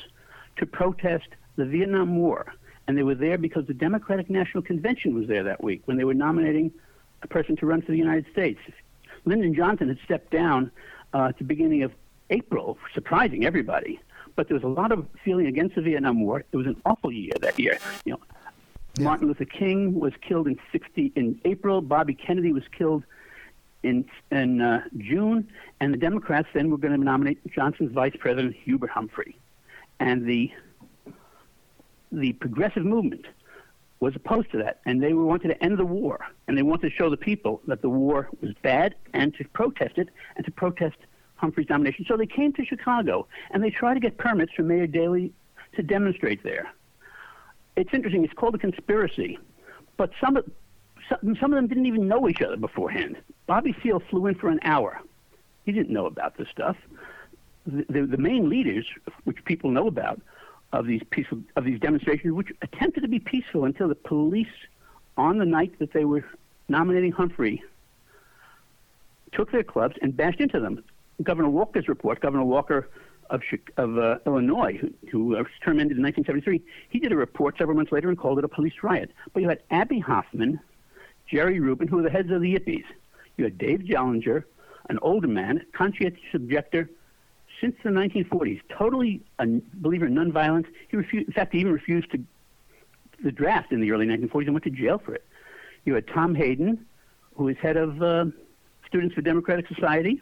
to 0.56 0.66
protest 0.66 1.28
the 1.56 1.64
Vietnam 1.64 2.16
War 2.16 2.54
and 2.86 2.96
they 2.96 3.02
were 3.02 3.14
there 3.14 3.38
because 3.38 3.66
the 3.66 3.74
Democratic 3.74 4.28
National 4.28 4.62
Convention 4.62 5.14
was 5.14 5.28
there 5.28 5.44
that 5.44 5.62
week 5.62 5.82
when 5.86 5.96
they 5.96 6.04
were 6.04 6.14
nominating 6.14 6.72
a 7.22 7.28
person 7.28 7.56
to 7.56 7.66
run 7.66 7.82
for 7.82 7.92
the 7.92 7.98
United 7.98 8.26
States. 8.32 8.60
Lyndon 9.24 9.54
Johnson 9.54 9.88
had 9.88 9.98
stepped 10.04 10.30
down 10.30 10.70
uh, 11.14 11.26
at 11.26 11.38
the 11.38 11.44
beginning 11.44 11.82
of 11.82 11.92
April, 12.30 12.78
surprising 12.94 13.44
everybody. 13.44 14.00
But 14.34 14.48
there 14.48 14.54
was 14.54 14.64
a 14.64 14.68
lot 14.68 14.92
of 14.92 15.06
feeling 15.24 15.46
against 15.46 15.74
the 15.74 15.82
Vietnam 15.82 16.24
War. 16.24 16.42
It 16.50 16.56
was 16.56 16.66
an 16.66 16.80
awful 16.86 17.12
year 17.12 17.34
that 17.40 17.58
year. 17.58 17.78
You 18.04 18.12
know, 18.12 18.20
yeah. 18.96 19.04
Martin 19.04 19.28
Luther 19.28 19.44
King 19.44 19.98
was 19.98 20.12
killed 20.26 20.46
in 20.46 20.58
60 20.72 21.12
in 21.14 21.40
April. 21.44 21.82
Bobby 21.82 22.14
Kennedy 22.14 22.52
was 22.52 22.64
killed 22.76 23.04
in 23.82 24.04
in 24.30 24.60
uh, 24.60 24.84
June, 24.96 25.48
and 25.80 25.92
the 25.92 25.98
Democrats 25.98 26.48
then 26.54 26.70
were 26.70 26.78
going 26.78 26.98
to 26.98 27.04
nominate 27.04 27.38
Johnson's 27.52 27.92
vice 27.92 28.14
president 28.18 28.56
Hubert 28.64 28.90
Humphrey, 28.90 29.36
and 30.00 30.24
the 30.24 30.50
the 32.12 32.32
progressive 32.34 32.84
movement 32.84 33.26
was 34.00 34.14
opposed 34.16 34.50
to 34.50 34.58
that, 34.58 34.80
and 34.84 35.02
they 35.02 35.12
wanted 35.12 35.48
to 35.48 35.62
end 35.62 35.78
the 35.78 35.84
war, 35.84 36.26
and 36.46 36.58
they 36.58 36.62
wanted 36.62 36.90
to 36.90 36.94
show 36.94 37.08
the 37.08 37.16
people 37.16 37.60
that 37.68 37.82
the 37.82 37.88
war 37.88 38.28
was 38.40 38.52
bad, 38.62 38.94
and 39.14 39.34
to 39.34 39.44
protest 39.48 39.96
it, 39.96 40.08
and 40.36 40.44
to 40.44 40.50
protest 40.50 40.96
Humphrey's 41.36 41.68
nomination. 41.68 42.04
So 42.06 42.16
they 42.16 42.26
came 42.26 42.52
to 42.54 42.64
Chicago, 42.64 43.26
and 43.50 43.62
they 43.62 43.70
tried 43.70 43.94
to 43.94 44.00
get 44.00 44.18
permits 44.18 44.52
from 44.54 44.68
Mayor 44.68 44.86
Daley 44.86 45.32
to 45.74 45.82
demonstrate 45.82 46.42
there. 46.42 46.72
It's 47.76 47.90
interesting. 47.92 48.24
It's 48.24 48.34
called 48.34 48.54
a 48.54 48.58
conspiracy, 48.58 49.38
but 49.96 50.10
some 50.20 50.36
of 50.36 50.50
some, 51.08 51.52
of 51.52 51.56
them 51.56 51.66
didn't 51.66 51.86
even 51.86 52.08
know 52.08 52.28
each 52.28 52.42
other 52.42 52.56
beforehand. 52.56 53.16
Bobby 53.46 53.74
Seale 53.82 54.00
flew 54.10 54.26
in 54.26 54.34
for 54.34 54.48
an 54.48 54.60
hour. 54.62 55.00
He 55.64 55.72
didn't 55.72 55.90
know 55.90 56.06
about 56.06 56.36
this 56.36 56.48
stuff. 56.48 56.76
The, 57.66 57.84
the, 57.88 58.06
the 58.06 58.16
main 58.16 58.48
leaders, 58.48 58.86
which 59.24 59.44
people 59.44 59.70
know 59.70 59.86
about, 59.86 60.20
of 60.72 60.86
these 60.86 61.02
peaceful 61.10 61.40
of 61.56 61.64
these 61.64 61.78
demonstrations, 61.78 62.32
which 62.32 62.52
attempted 62.62 63.02
to 63.02 63.08
be 63.08 63.18
peaceful 63.18 63.64
until 63.64 63.88
the 63.88 63.94
police, 63.94 64.46
on 65.16 65.38
the 65.38 65.44
night 65.44 65.78
that 65.78 65.92
they 65.92 66.04
were 66.04 66.24
nominating 66.68 67.12
Humphrey, 67.12 67.62
took 69.32 69.52
their 69.52 69.62
clubs 69.62 69.96
and 70.00 70.16
bashed 70.16 70.40
into 70.40 70.60
them. 70.60 70.82
Governor 71.22 71.50
Walker's 71.50 71.88
report, 71.88 72.20
Governor 72.20 72.44
Walker 72.44 72.88
of, 73.30 73.42
of 73.76 73.98
uh, 73.98 74.18
Illinois, 74.26 74.78
who, 74.78 74.92
who 75.10 75.36
uh, 75.36 75.44
term 75.64 75.80
ended 75.80 75.96
in 75.96 76.02
1973, 76.02 76.62
he 76.88 76.98
did 76.98 77.12
a 77.12 77.16
report 77.16 77.56
several 77.58 77.76
months 77.76 77.92
later 77.92 78.08
and 78.08 78.18
called 78.18 78.38
it 78.38 78.44
a 78.44 78.48
police 78.48 78.74
riot. 78.82 79.10
But 79.32 79.42
you 79.42 79.48
had 79.48 79.62
Abbie 79.70 80.00
Hoffman, 80.00 80.60
Jerry 81.26 81.60
Rubin, 81.60 81.88
who 81.88 81.96
were 81.96 82.02
the 82.02 82.10
heads 82.10 82.30
of 82.30 82.40
the 82.40 82.54
Yippies. 82.54 82.84
You 83.36 83.44
had 83.44 83.58
Dave 83.58 83.80
Dellinger, 83.80 84.44
an 84.90 84.98
older 85.00 85.28
man, 85.28 85.64
conscientious 85.72 86.20
objector 86.34 86.90
since 87.62 87.76
the 87.84 87.90
1940s, 87.90 88.60
totally 88.76 89.22
a 89.38 89.46
believer 89.74 90.06
in 90.06 90.14
nonviolence. 90.14 90.66
He 90.88 90.96
refused, 90.96 91.28
in 91.28 91.32
fact, 91.32 91.52
he 91.52 91.60
even 91.60 91.72
refused 91.72 92.10
to 92.10 92.18
the 93.22 93.30
draft 93.30 93.70
in 93.70 93.80
the 93.80 93.92
early 93.92 94.04
1940s 94.04 94.46
and 94.46 94.52
went 94.54 94.64
to 94.64 94.70
jail 94.70 95.00
for 95.02 95.14
it. 95.14 95.24
You 95.84 95.94
had 95.94 96.08
Tom 96.08 96.34
Hayden, 96.34 96.84
who 97.36 97.44
was 97.44 97.56
head 97.58 97.76
of 97.76 98.02
uh, 98.02 98.26
Students 98.88 99.14
for 99.14 99.22
Democratic 99.22 99.68
Society, 99.68 100.20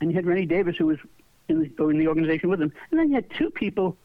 and 0.00 0.10
you 0.10 0.16
had 0.16 0.26
Rennie 0.26 0.46
Davis, 0.46 0.76
who 0.78 0.86
was 0.86 0.98
in 1.48 1.60
the, 1.60 1.88
in 1.88 1.98
the 1.98 2.08
organization 2.08 2.48
with 2.48 2.62
him. 2.62 2.72
And 2.90 2.98
then 2.98 3.10
you 3.10 3.14
had 3.14 3.30
two 3.36 3.50
people 3.50 3.96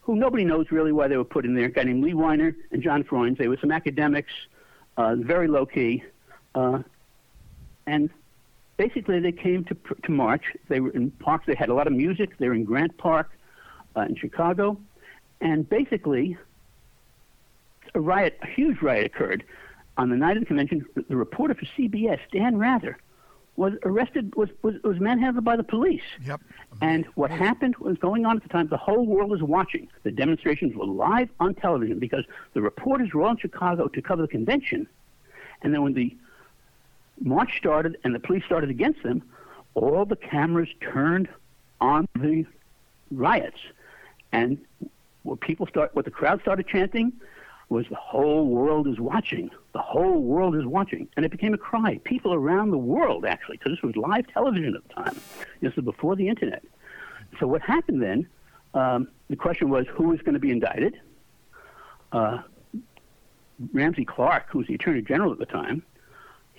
who 0.00 0.16
nobody 0.16 0.44
knows 0.44 0.70
really 0.70 0.92
why 0.92 1.06
they 1.06 1.18
were 1.18 1.24
put 1.24 1.44
in 1.44 1.54
there, 1.54 1.66
a 1.66 1.70
guy 1.70 1.82
named 1.82 2.02
Lee 2.02 2.14
Weiner 2.14 2.56
and 2.72 2.82
John 2.82 3.04
Froines. 3.04 3.36
They 3.36 3.48
were 3.48 3.58
some 3.60 3.70
academics, 3.70 4.32
uh, 4.96 5.16
very 5.16 5.48
low 5.48 5.66
key. 5.66 6.02
Uh, 6.54 6.82
and 7.86 8.08
basically 8.80 9.20
they 9.20 9.32
came 9.32 9.62
to 9.64 9.76
to 10.04 10.10
march. 10.10 10.44
They 10.68 10.80
were 10.80 10.90
in 10.90 11.10
parks. 11.10 11.44
They 11.46 11.54
had 11.54 11.68
a 11.68 11.74
lot 11.74 11.86
of 11.86 11.92
music. 11.92 12.38
They 12.38 12.48
were 12.48 12.54
in 12.54 12.64
Grant 12.64 12.96
Park 12.96 13.28
uh, 13.94 14.06
in 14.10 14.16
Chicago, 14.16 14.78
and 15.42 15.68
basically 15.68 16.38
a 17.94 18.00
riot, 18.00 18.38
a 18.42 18.46
huge 18.46 18.80
riot 18.80 19.04
occurred 19.04 19.44
on 19.98 20.08
the 20.08 20.16
night 20.16 20.38
of 20.38 20.42
the 20.44 20.46
convention. 20.46 20.86
The 21.08 21.16
reporter 21.26 21.54
for 21.54 21.66
CBS, 21.76 22.20
Dan 22.32 22.56
Rather, 22.56 22.96
was 23.56 23.74
arrested. 23.84 24.34
Was 24.34 24.48
was, 24.62 24.76
was 24.82 24.98
manhandled 24.98 25.44
by 25.44 25.56
the 25.56 25.68
police. 25.76 26.08
Yep. 26.24 26.40
And 26.80 27.04
what 27.16 27.30
happened 27.30 27.76
was 27.76 27.98
going 27.98 28.24
on 28.24 28.38
at 28.38 28.42
the 28.42 28.48
time. 28.48 28.68
The 28.68 28.84
whole 28.88 29.04
world 29.04 29.30
was 29.30 29.42
watching. 29.42 29.88
The 30.04 30.10
demonstrations 30.22 30.74
were 30.74 30.86
live 30.86 31.28
on 31.38 31.54
television 31.54 31.98
because 31.98 32.24
the 32.54 32.62
reporters 32.62 33.12
were 33.12 33.22
all 33.24 33.32
in 33.32 33.36
Chicago 33.36 33.88
to 33.88 34.00
cover 34.00 34.22
the 34.22 34.28
convention 34.38 34.88
And 35.60 35.74
then 35.74 35.82
when 35.82 35.92
the 35.92 36.16
march 37.20 37.56
started 37.56 37.98
and 38.04 38.14
the 38.14 38.20
police 38.20 38.44
started 38.44 38.70
against 38.70 39.02
them, 39.02 39.22
all 39.74 40.04
the 40.04 40.16
cameras 40.16 40.68
turned 40.80 41.28
on 41.80 42.08
the 42.14 42.44
riots. 43.10 43.60
And 44.32 44.58
what 45.22 45.40
people 45.40 45.66
start, 45.66 45.94
what 45.94 46.04
the 46.04 46.10
crowd 46.10 46.40
started 46.40 46.66
chanting 46.66 47.12
was 47.68 47.86
the 47.88 47.94
whole 47.94 48.46
world 48.46 48.88
is 48.88 48.98
watching. 48.98 49.50
The 49.72 49.80
whole 49.80 50.20
world 50.22 50.56
is 50.56 50.66
watching. 50.66 51.08
And 51.16 51.24
it 51.24 51.30
became 51.30 51.54
a 51.54 51.58
cry. 51.58 52.00
People 52.04 52.34
around 52.34 52.70
the 52.70 52.78
world, 52.78 53.24
actually, 53.24 53.58
because 53.58 53.72
this 53.72 53.82
was 53.82 53.96
live 53.96 54.26
television 54.26 54.74
at 54.74 54.82
the 54.88 54.94
time. 54.94 55.20
This 55.60 55.76
was 55.76 55.84
before 55.84 56.16
the 56.16 56.28
internet. 56.28 56.64
So 57.38 57.46
what 57.46 57.62
happened 57.62 58.02
then, 58.02 58.26
um, 58.74 59.08
the 59.28 59.36
question 59.36 59.70
was 59.70 59.86
who 59.88 60.08
was 60.08 60.20
going 60.20 60.34
to 60.34 60.40
be 60.40 60.50
indicted? 60.50 60.98
Uh, 62.10 62.42
Ramsey 63.72 64.04
Clark, 64.04 64.46
who 64.48 64.58
was 64.58 64.66
the 64.66 64.74
Attorney 64.74 65.02
General 65.02 65.32
at 65.32 65.38
the 65.38 65.46
time, 65.46 65.82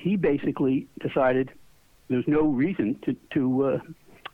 he 0.01 0.15
basically 0.15 0.87
decided 0.99 1.51
there's 2.09 2.27
no 2.27 2.41
reason 2.41 2.99
to 3.05 3.15
to 3.31 3.63
uh, 3.63 3.79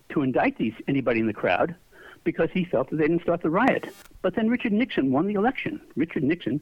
to 0.10 0.22
indict 0.22 0.58
these 0.58 0.74
anybody 0.88 1.20
in 1.20 1.28
the 1.28 1.34
crowd 1.34 1.76
because 2.24 2.50
he 2.52 2.66
felt 2.66 2.90
that 2.90 2.98
they 2.98 3.08
didn't 3.08 3.22
start 3.22 3.42
the 3.42 3.50
riot. 3.50 3.94
But 4.22 4.36
then 4.36 4.50
Richard 4.50 4.74
Nixon 4.74 5.12
won 5.12 5.28
the 5.28 5.36
election. 5.36 5.80
Richard 5.96 6.24
Nixon 6.24 6.60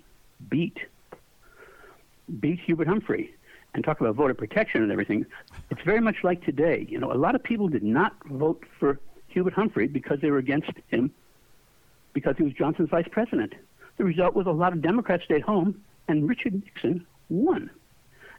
beat 0.49 0.77
beat 2.39 2.59
Hubert 2.59 2.87
Humphrey. 2.87 3.33
And 3.73 3.83
talk 3.83 3.99
about 3.99 4.15
voter 4.15 4.33
protection 4.33 4.83
and 4.83 4.89
everything. 4.89 5.25
It's 5.69 5.81
very 5.81 5.99
much 5.99 6.23
like 6.23 6.45
today. 6.45 6.87
You 6.87 6.97
know, 6.97 7.11
a 7.11 7.19
lot 7.25 7.35
of 7.35 7.43
people 7.43 7.67
did 7.67 7.83
not 7.83 8.13
vote 8.25 8.63
for 8.79 9.01
Hubert 9.27 9.51
Humphrey 9.51 9.87
because 9.87 10.21
they 10.21 10.31
were 10.31 10.37
against 10.37 10.71
him 10.87 11.11
because 12.13 12.37
he 12.37 12.43
was 12.43 12.53
Johnson's 12.53 12.89
vice 12.89 13.09
president. 13.11 13.53
The 13.97 14.05
result 14.05 14.33
was 14.33 14.47
a 14.47 14.51
lot 14.51 14.71
of 14.71 14.81
Democrats 14.81 15.25
stayed 15.25 15.41
home 15.41 15.83
and 16.07 16.29
Richard 16.29 16.53
Nixon 16.53 17.05
won. 17.27 17.69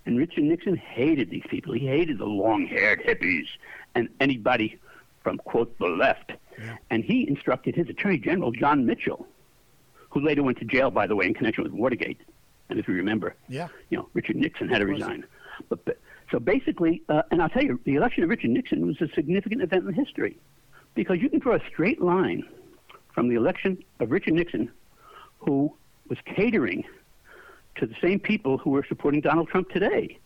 And 0.06 0.18
Richard 0.18 0.44
Nixon 0.44 0.76
hated 0.76 1.30
these 1.30 1.42
people. 1.48 1.74
He 1.74 1.86
hated 1.86 2.18
the 2.18 2.26
long 2.26 2.66
haired 2.66 3.02
hippies 3.04 3.46
and 3.94 4.08
anybody 4.20 4.78
from, 5.22 5.38
quote, 5.38 5.76
the 5.78 5.86
left. 5.86 6.32
Yeah. 6.58 6.76
And 6.90 7.04
he 7.04 7.28
instructed 7.28 7.74
his 7.74 7.88
Attorney 7.88 8.18
General, 8.18 8.52
John 8.52 8.86
Mitchell, 8.86 9.26
who 10.10 10.20
later 10.20 10.42
went 10.42 10.58
to 10.58 10.64
jail, 10.64 10.90
by 10.90 11.06
the 11.06 11.16
way, 11.16 11.26
in 11.26 11.34
connection 11.34 11.64
with 11.64 11.72
Watergate. 11.72 12.20
And 12.70 12.78
if 12.78 12.86
you 12.88 12.94
remember, 12.94 13.34
yeah. 13.48 13.68
you 13.90 13.98
know, 13.98 14.08
Richard 14.14 14.36
Nixon 14.36 14.68
had 14.68 14.78
to 14.78 14.86
resign. 14.86 15.24
But, 15.68 15.84
but 15.84 15.98
so 16.30 16.38
basically, 16.38 17.02
uh, 17.08 17.22
and 17.30 17.42
I'll 17.42 17.48
tell 17.48 17.64
you, 17.64 17.80
the 17.84 17.96
election 17.96 18.22
of 18.22 18.30
Richard 18.30 18.50
Nixon 18.50 18.86
was 18.86 19.00
a 19.00 19.08
significant 19.14 19.62
event 19.62 19.86
in 19.86 19.94
history 19.94 20.38
because 20.94 21.18
you 21.20 21.28
can 21.28 21.40
draw 21.40 21.56
a 21.56 21.60
straight 21.68 22.00
line 22.00 22.44
from 23.12 23.28
the 23.28 23.34
election 23.34 23.82
of 24.00 24.10
Richard 24.10 24.34
Nixon, 24.34 24.70
who 25.38 25.74
was 26.08 26.18
catering 26.24 26.84
to 27.76 27.86
the 27.86 27.94
same 28.00 28.18
people 28.18 28.58
who 28.58 28.74
are 28.76 28.84
supporting 28.86 29.20
Donald 29.20 29.48
Trump 29.48 29.70
today. 29.70 30.18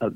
Uh, 0.00 0.10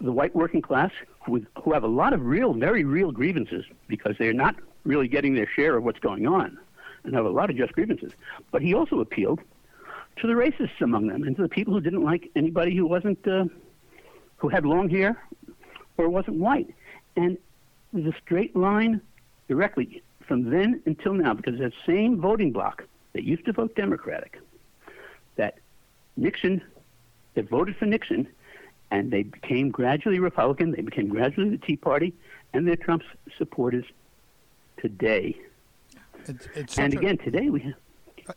the 0.00 0.12
white 0.12 0.34
working 0.34 0.62
class, 0.62 0.90
who, 1.24 1.44
have 1.72 1.84
a 1.84 1.88
lot 1.88 2.12
of 2.12 2.24
real, 2.24 2.52
very 2.54 2.84
real 2.84 3.12
grievances 3.12 3.64
because 3.86 4.16
they're 4.18 4.32
not 4.32 4.56
really 4.84 5.06
getting 5.06 5.34
their 5.34 5.46
share 5.46 5.76
of 5.76 5.84
what's 5.84 6.00
going 6.00 6.26
on 6.26 6.58
and 7.04 7.14
have 7.14 7.24
a 7.24 7.30
lot 7.30 7.50
of 7.50 7.56
just 7.56 7.72
grievances. 7.72 8.12
But 8.50 8.62
he 8.62 8.74
also 8.74 9.00
appealed 9.00 9.40
to 10.16 10.26
the 10.26 10.32
racists 10.32 10.80
among 10.80 11.06
them 11.06 11.22
and 11.22 11.36
to 11.36 11.42
the 11.42 11.48
people 11.48 11.72
who 11.72 11.80
didn't 11.80 12.02
like 12.02 12.30
anybody 12.34 12.76
who 12.76 12.86
wasn't, 12.86 13.26
uh, 13.26 13.44
who 14.36 14.48
had 14.48 14.66
long 14.66 14.88
hair 14.88 15.22
or 15.96 16.08
wasn't 16.08 16.36
white. 16.38 16.74
And 17.16 17.38
there's 17.92 18.12
a 18.12 18.18
straight 18.24 18.56
line 18.56 19.00
directly 19.48 20.02
from 20.26 20.50
then 20.50 20.82
until 20.86 21.14
now 21.14 21.34
because 21.34 21.58
that 21.58 21.72
same 21.86 22.20
voting 22.20 22.52
bloc 22.52 22.84
that 23.12 23.24
used 23.24 23.44
to 23.44 23.52
vote 23.52 23.74
Democratic, 23.76 24.38
Nixon, 26.16 26.62
that 27.34 27.48
voted 27.48 27.76
for 27.76 27.86
Nixon, 27.86 28.28
and 28.90 29.10
they 29.10 29.22
became 29.22 29.70
gradually 29.70 30.18
Republican. 30.18 30.72
They 30.72 30.82
became 30.82 31.08
gradually 31.08 31.50
the 31.50 31.58
Tea 31.58 31.76
Party, 31.76 32.12
and 32.52 32.66
they're 32.66 32.76
Trump's 32.76 33.06
supporters 33.38 33.84
today. 34.76 35.36
It's, 36.26 36.46
it's 36.54 36.78
and 36.78 36.92
again, 36.92 37.18
a, 37.20 37.24
today 37.24 37.50
we 37.50 37.60
have. 37.60 37.74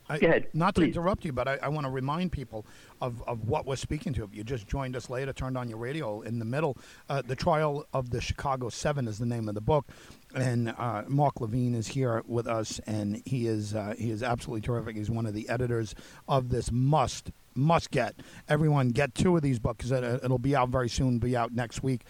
I, 0.10 0.18
Go 0.18 0.28
ahead, 0.28 0.48
not 0.54 0.74
please. 0.74 0.94
to 0.94 1.00
interrupt 1.00 1.26
you, 1.26 1.32
but 1.32 1.48
I, 1.48 1.60
I 1.62 1.68
want 1.68 1.86
to 1.86 1.92
remind 1.92 2.32
people 2.32 2.66
of, 3.02 3.22
of 3.28 3.48
what 3.48 3.68
we're 3.68 3.76
speaking 3.76 4.14
to. 4.14 4.24
If 4.24 4.34
you 4.34 4.44
just 4.44 4.68
joined 4.68 4.96
us 4.96 5.12
later, 5.12 5.32
turned 5.32 5.58
on 5.58 5.70
your 5.70 5.78
radio 5.78 6.22
in 6.22 6.40
the 6.40 6.46
middle, 6.46 6.76
uh, 7.08 7.22
The 7.22 7.36
Trial 7.36 7.86
of 7.94 8.10
the 8.10 8.20
Chicago 8.20 8.70
Seven 8.70 9.08
is 9.08 9.20
the 9.20 9.28
name 9.28 9.48
of 9.48 9.54
the 9.54 9.62
book. 9.62 9.86
And 10.34 10.74
uh, 10.78 11.04
Mark 11.08 11.40
Levine 11.40 11.76
is 11.76 11.88
here 11.88 12.24
with 12.26 12.48
us, 12.48 12.80
and 12.88 13.22
he 13.26 13.46
is, 13.46 13.76
uh, 13.76 13.94
he 13.96 14.10
is 14.10 14.24
absolutely 14.24 14.62
terrific. 14.62 14.96
He's 14.96 15.12
one 15.12 15.28
of 15.28 15.36
the 15.36 15.48
editors 15.50 15.94
of 16.28 16.50
this 16.50 16.72
must 16.72 17.32
must 17.56 17.92
get. 17.92 18.16
Everyone 18.48 18.90
get 18.90 19.16
two 19.16 19.36
of 19.36 19.42
these 19.42 19.60
books. 19.60 19.92
It'll 19.92 20.38
be 20.38 20.56
out 20.56 20.70
very 20.70 20.90
soon. 20.90 21.20
Be 21.20 21.36
out 21.36 21.54
next 21.54 21.84
week, 21.84 22.02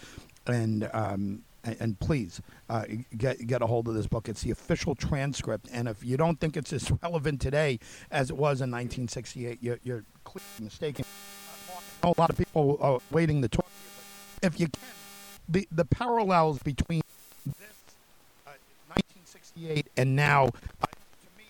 and 0.48 0.90
um, 0.94 1.44
and, 1.64 2.00
please 2.00 2.42
uh, 2.70 2.86
get 3.18 3.46
get 3.48 3.62
a 3.62 3.68
hold 3.68 3.88
of 3.88 3.94
this 3.94 4.08
book. 4.08 4.30
It's 4.30 4.44
the 4.44 4.52
official 4.52 4.96
transcript, 4.96 5.68
and 5.72 5.88
if 5.88 6.04
you 6.04 6.18
don't 6.18 6.40
think 6.40 6.58
it's 6.58 6.74
as 6.74 6.92
relevant 7.04 7.42
today 7.42 7.80
as 8.12 8.30
it 8.30 8.34
was 8.34 8.62
in 8.62 8.72
1968, 8.72 9.60
you're, 9.62 9.80
you're 9.84 10.04
clearly 10.24 10.46
mistaken. 10.62 11.06
a 12.04 12.14
lot 12.18 12.30
of 12.30 12.38
people 12.38 12.78
are 12.82 13.00
waiting 13.12 13.42
to 13.42 13.48
talk. 13.48 13.70
If 14.44 14.60
you 14.60 14.68
can, 14.68 14.82
the 15.50 15.68
the 15.72 15.86
parallels 15.86 16.60
between 16.60 17.02
this 17.46 17.56
uh, 18.46 18.52
1968 18.94 19.88
and 19.98 20.16
now. 20.16 20.50
Uh, 20.82 20.88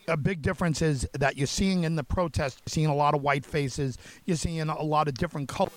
a 0.08 0.18
big 0.18 0.42
difference 0.42 0.82
is 0.82 1.08
that 1.14 1.38
you're 1.38 1.48
seeing 1.48 1.84
in 1.84 1.96
the 1.96 2.04
protest, 2.04 2.62
you're 2.66 2.72
seeing 2.72 2.88
a 2.88 2.96
lot 2.96 3.14
of 3.14 3.22
white 3.22 3.46
faces, 3.46 3.98
you're 4.26 4.38
seeing 4.38 4.62
a 4.62 4.84
lot 4.84 5.08
of 5.08 5.16
different 5.16 5.50
colors. 5.50 5.74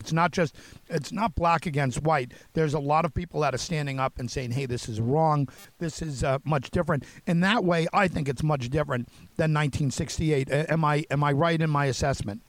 It's 0.00 0.12
not 0.12 0.32
just, 0.32 0.56
it's 0.88 1.12
not 1.12 1.36
black 1.36 1.64
against 1.64 2.02
white. 2.02 2.32
There's 2.54 2.74
a 2.74 2.80
lot 2.80 3.04
of 3.04 3.14
people 3.14 3.40
that 3.42 3.54
are 3.54 3.58
standing 3.58 4.00
up 4.00 4.18
and 4.18 4.28
saying, 4.28 4.50
hey, 4.50 4.66
this 4.66 4.88
is 4.88 5.00
wrong. 5.00 5.48
This 5.78 6.02
is 6.02 6.24
uh, 6.24 6.38
much 6.44 6.72
different. 6.72 7.04
In 7.28 7.38
that 7.40 7.62
way, 7.62 7.86
I 7.92 8.08
think 8.08 8.28
it's 8.28 8.42
much 8.42 8.68
different 8.68 9.08
than 9.36 9.54
1968. 9.54 10.50
Am 10.50 10.84
I, 10.84 11.04
am 11.10 11.22
I 11.22 11.30
right 11.30 11.60
in 11.60 11.70
my 11.70 11.86
assessment? 11.86 12.42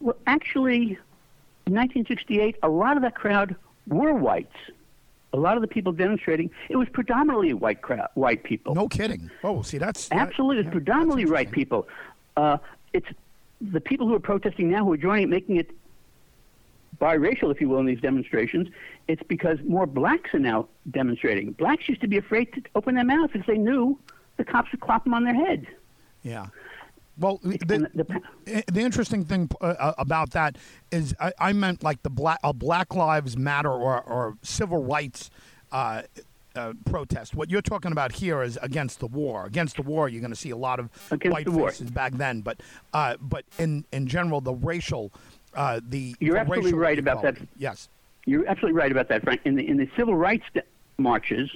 Well, 0.00 0.16
actually, 0.26 0.98
in 1.66 1.74
1968, 1.74 2.56
a 2.64 2.68
lot 2.68 2.96
of 2.96 3.04
that 3.04 3.14
crowd 3.14 3.54
were 3.86 4.12
whites 4.12 4.56
a 5.32 5.36
lot 5.36 5.56
of 5.56 5.62
the 5.62 5.68
people 5.68 5.92
demonstrating, 5.92 6.50
it 6.68 6.76
was 6.76 6.88
predominantly 6.88 7.54
white 7.54 7.82
crowd, 7.82 8.08
white 8.14 8.44
people. 8.44 8.74
No 8.74 8.88
kidding. 8.88 9.30
Oh, 9.42 9.62
see, 9.62 9.78
that's 9.78 10.08
absolutely 10.12 10.62
that, 10.62 10.68
it's 10.68 10.72
predominantly 10.72 11.26
white 11.26 11.50
people. 11.50 11.88
Uh, 12.36 12.58
it's 12.92 13.08
the 13.60 13.80
people 13.80 14.06
who 14.06 14.14
are 14.14 14.20
protesting 14.20 14.70
now 14.70 14.84
who 14.84 14.92
are 14.92 14.98
joining, 14.98 15.30
making 15.30 15.56
it 15.56 15.70
biracial, 17.00 17.50
if 17.50 17.60
you 17.60 17.68
will, 17.68 17.78
in 17.78 17.86
these 17.86 18.00
demonstrations. 18.00 18.68
It's 19.08 19.22
because 19.22 19.58
more 19.64 19.86
blacks 19.86 20.34
are 20.34 20.38
now 20.38 20.68
demonstrating. 20.90 21.52
Blacks 21.52 21.88
used 21.88 22.00
to 22.02 22.08
be 22.08 22.18
afraid 22.18 22.52
to 22.54 22.62
open 22.74 22.94
their 22.94 23.04
mouths 23.04 23.32
because 23.32 23.46
they 23.46 23.58
knew 23.58 23.98
the 24.36 24.44
cops 24.44 24.70
would 24.72 24.80
clap 24.80 25.04
them 25.04 25.14
on 25.14 25.24
their 25.24 25.34
head. 25.34 25.66
Yeah. 26.22 26.46
Well, 27.18 27.40
the, 27.42 27.88
the, 27.94 28.22
eh, 28.46 28.62
the, 28.72 28.80
interesting 28.80 29.24
thing 29.24 29.50
uh, 29.60 29.66
uh, 29.78 29.94
about 29.98 30.30
that 30.30 30.56
is 30.90 31.14
I, 31.20 31.32
I, 31.38 31.52
meant 31.52 31.82
like 31.82 32.02
the 32.02 32.10
black 32.10 32.38
a 32.42 32.54
Black 32.54 32.94
Lives 32.94 33.36
Matter 33.36 33.70
or, 33.70 34.00
or 34.00 34.38
civil 34.42 34.82
rights 34.82 35.30
uh, 35.72 36.02
uh, 36.54 36.72
protest. 36.84 37.34
What 37.34 37.50
you're 37.50 37.62
talking 37.62 37.92
about 37.92 38.12
here 38.12 38.42
is 38.42 38.58
against 38.62 39.00
the 39.00 39.06
war. 39.06 39.44
Against 39.46 39.76
the 39.76 39.82
war, 39.82 40.08
you're 40.08 40.20
going 40.20 40.32
to 40.32 40.36
see 40.36 40.50
a 40.50 40.56
lot 40.56 40.78
of 40.78 40.88
against 41.10 41.32
white 41.34 41.48
faces 41.48 41.90
back 41.90 42.14
then. 42.14 42.40
But 42.40 42.60
uh, 42.92 43.16
but 43.20 43.44
in 43.58 43.84
in 43.92 44.06
general, 44.06 44.40
the 44.40 44.54
racial 44.54 45.12
uh, 45.54 45.80
the 45.86 46.16
you're 46.20 46.34
the 46.34 46.40
absolutely 46.40 46.74
right 46.74 46.98
equality. 46.98 47.28
about 47.28 47.38
that. 47.38 47.48
Yes, 47.58 47.88
you're 48.26 48.46
absolutely 48.46 48.78
right 48.78 48.92
about 48.92 49.08
that, 49.08 49.22
Frank. 49.22 49.42
In 49.44 49.56
the 49.56 49.66
in 49.66 49.76
the 49.76 49.88
civil 49.96 50.14
rights 50.14 50.44
marches 50.98 51.50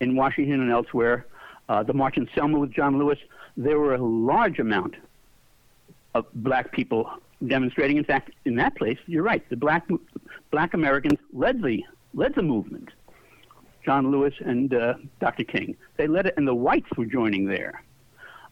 in 0.00 0.16
Washington 0.16 0.60
and 0.60 0.70
elsewhere, 0.70 1.26
the 1.68 1.92
march 1.92 2.16
in 2.16 2.28
Selma 2.34 2.58
with 2.58 2.72
John 2.72 2.98
Lewis 2.98 3.18
there 3.56 3.78
were 3.78 3.94
a 3.94 4.02
large 4.02 4.58
amount 4.58 4.94
of 6.14 6.26
black 6.34 6.72
people 6.72 7.10
demonstrating. 7.46 7.96
In 7.96 8.04
fact, 8.04 8.30
in 8.44 8.56
that 8.56 8.76
place, 8.76 8.98
you're 9.06 9.22
right. 9.22 9.48
The 9.48 9.56
black 9.56 9.88
black 10.50 10.74
Americans 10.74 11.18
led 11.32 11.62
the 11.62 11.84
led 12.14 12.34
the 12.34 12.42
movement. 12.42 12.90
John 13.84 14.10
Lewis 14.10 14.34
and 14.40 14.74
uh, 14.74 14.94
Dr. 15.20 15.44
King. 15.44 15.76
They 15.96 16.08
led 16.08 16.26
it, 16.26 16.34
and 16.36 16.46
the 16.46 16.54
whites 16.54 16.88
were 16.96 17.06
joining 17.06 17.46
there. 17.46 17.82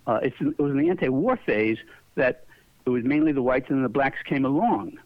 Uh, 0.07 0.20
it 0.22 0.33
was 0.38 0.70
in 0.70 0.79
the 0.79 0.90
anti-war 0.90 1.37
phase 1.44 1.79
that 2.14 2.44
it 2.87 2.90
was 2.90 3.03
mainly 3.05 3.33
the 3.33 3.42
whites 3.42 3.68
and 3.68 3.85
the 3.85 3.88
blacks 3.88 4.18
came 4.24 4.44
along. 4.44 4.98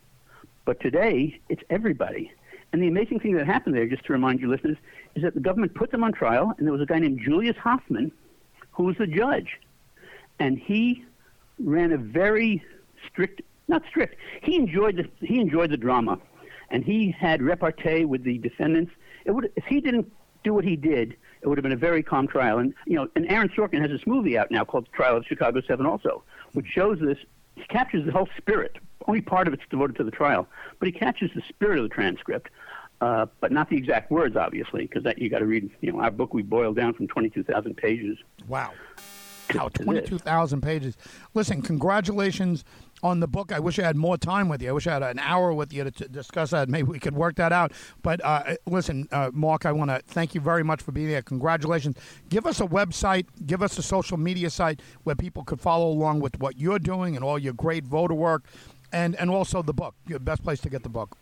But 0.66 0.80
today, 0.80 1.40
it's 1.48 1.62
everybody. 1.70 2.30
And 2.72 2.82
the 2.82 2.88
amazing 2.88 3.20
thing 3.20 3.34
that 3.36 3.46
happened 3.46 3.74
there, 3.74 3.86
just 3.86 4.04
to 4.06 4.12
remind 4.12 4.40
you 4.40 4.48
listeners, 4.48 4.76
is 5.14 5.22
that 5.22 5.34
the 5.34 5.40
government 5.40 5.74
put 5.74 5.90
them 5.90 6.04
on 6.04 6.12
trial, 6.12 6.52
and 6.58 6.66
there 6.66 6.72
was 6.72 6.82
a 6.82 6.86
guy 6.86 6.98
named 6.98 7.20
Julius 7.24 7.56
Hoffman 7.56 8.12
who 8.72 8.84
was 8.84 8.96
the 8.96 9.06
judge 9.06 9.58
and 10.38 10.58
he 10.58 11.04
ran 11.58 11.92
a 11.92 11.98
very 11.98 12.62
strict, 13.06 13.42
not 13.66 13.82
strict. 13.88 14.16
He 14.42 14.56
enjoyed 14.56 14.96
the 14.96 15.26
he 15.26 15.40
enjoyed 15.40 15.70
the 15.70 15.76
drama, 15.76 16.18
and 16.70 16.84
he 16.84 17.10
had 17.10 17.42
repartee 17.42 18.04
with 18.04 18.24
the 18.24 18.38
defendants. 18.38 18.92
It 19.24 19.32
would 19.32 19.50
if 19.56 19.64
he 19.64 19.80
didn't 19.80 20.10
do 20.44 20.54
what 20.54 20.64
he 20.64 20.76
did, 20.76 21.16
it 21.42 21.48
would 21.48 21.58
have 21.58 21.62
been 21.62 21.72
a 21.72 21.76
very 21.76 22.02
calm 22.02 22.28
trial. 22.28 22.58
And 22.58 22.74
you 22.86 22.96
know, 22.96 23.08
and 23.16 23.30
Aaron 23.30 23.48
Sorkin 23.48 23.80
has 23.80 23.90
this 23.90 24.06
movie 24.06 24.38
out 24.38 24.50
now 24.50 24.64
called 24.64 24.88
Trial 24.92 25.16
of 25.16 25.26
Chicago 25.26 25.60
Seven, 25.66 25.86
also, 25.86 26.22
which 26.52 26.66
shows 26.66 26.98
this. 27.00 27.18
He 27.58 27.66
captures 27.66 28.04
the 28.06 28.12
whole 28.12 28.28
spirit 28.36 28.78
only 29.08 29.20
part 29.22 29.48
of 29.48 29.54
it's 29.54 29.62
devoted 29.70 29.96
to 29.96 30.04
the 30.04 30.10
trial, 30.10 30.46
but 30.78 30.86
he 30.86 30.92
catches 30.92 31.30
the 31.34 31.42
spirit 31.48 31.78
of 31.78 31.84
the 31.84 31.88
transcript, 31.88 32.50
uh, 33.00 33.26
but 33.40 33.50
not 33.50 33.70
the 33.70 33.76
exact 33.76 34.10
words, 34.10 34.36
obviously, 34.36 34.82
because 34.82 35.02
that 35.04 35.18
you 35.18 35.30
got 35.30 35.38
to 35.38 35.46
read. 35.46 35.70
You 35.80 35.92
know, 35.92 36.00
our 36.00 36.10
book 36.10 36.34
we 36.34 36.42
boiled 36.42 36.76
down 36.76 36.94
from 36.94 37.08
22,000 37.08 37.76
pages. 37.76 38.18
Wow. 38.46 38.72
Wow, 39.54 39.68
22,000 39.68 40.60
pages. 40.60 40.96
Listen, 41.34 41.62
congratulations 41.62 42.64
on 43.02 43.20
the 43.20 43.28
book. 43.28 43.52
I 43.52 43.60
wish 43.60 43.78
I 43.78 43.82
had 43.82 43.96
more 43.96 44.16
time 44.16 44.48
with 44.48 44.62
you. 44.62 44.70
I 44.70 44.72
wish 44.72 44.86
I 44.86 44.94
had 44.94 45.02
an 45.02 45.18
hour 45.18 45.52
with 45.52 45.72
you 45.72 45.84
to 45.84 45.90
t- 45.90 46.06
discuss 46.10 46.50
that. 46.50 46.68
Maybe 46.68 46.88
we 46.88 46.98
could 46.98 47.14
work 47.14 47.36
that 47.36 47.52
out. 47.52 47.72
But 48.02 48.24
uh, 48.24 48.56
listen, 48.66 49.08
uh, 49.12 49.30
Mark, 49.32 49.66
I 49.66 49.72
want 49.72 49.90
to 49.90 50.00
thank 50.06 50.34
you 50.34 50.40
very 50.40 50.62
much 50.62 50.82
for 50.82 50.92
being 50.92 51.08
here. 51.08 51.22
Congratulations. 51.22 51.96
Give 52.28 52.46
us 52.46 52.60
a 52.60 52.66
website, 52.66 53.26
give 53.46 53.62
us 53.62 53.78
a 53.78 53.82
social 53.82 54.16
media 54.16 54.50
site 54.50 54.80
where 55.04 55.14
people 55.14 55.44
could 55.44 55.60
follow 55.60 55.88
along 55.88 56.20
with 56.20 56.38
what 56.40 56.58
you're 56.58 56.78
doing 56.78 57.14
and 57.14 57.24
all 57.24 57.38
your 57.38 57.54
great 57.54 57.84
voter 57.84 58.14
work, 58.14 58.44
and, 58.92 59.14
and 59.16 59.30
also 59.30 59.62
the 59.62 59.74
book. 59.74 59.94
Your 60.06 60.18
best 60.18 60.42
place 60.42 60.60
to 60.60 60.70
get 60.70 60.82
the 60.82 60.88
book. 60.88 61.16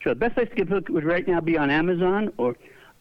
Sure. 0.00 0.14
The 0.14 0.20
best 0.20 0.34
place 0.34 0.48
to 0.50 0.54
get 0.54 0.68
the 0.68 0.80
book 0.80 0.88
would 0.88 1.04
right 1.04 1.26
now 1.26 1.40
be 1.40 1.56
on 1.56 1.70
Amazon 1.70 2.32
or. 2.36 2.56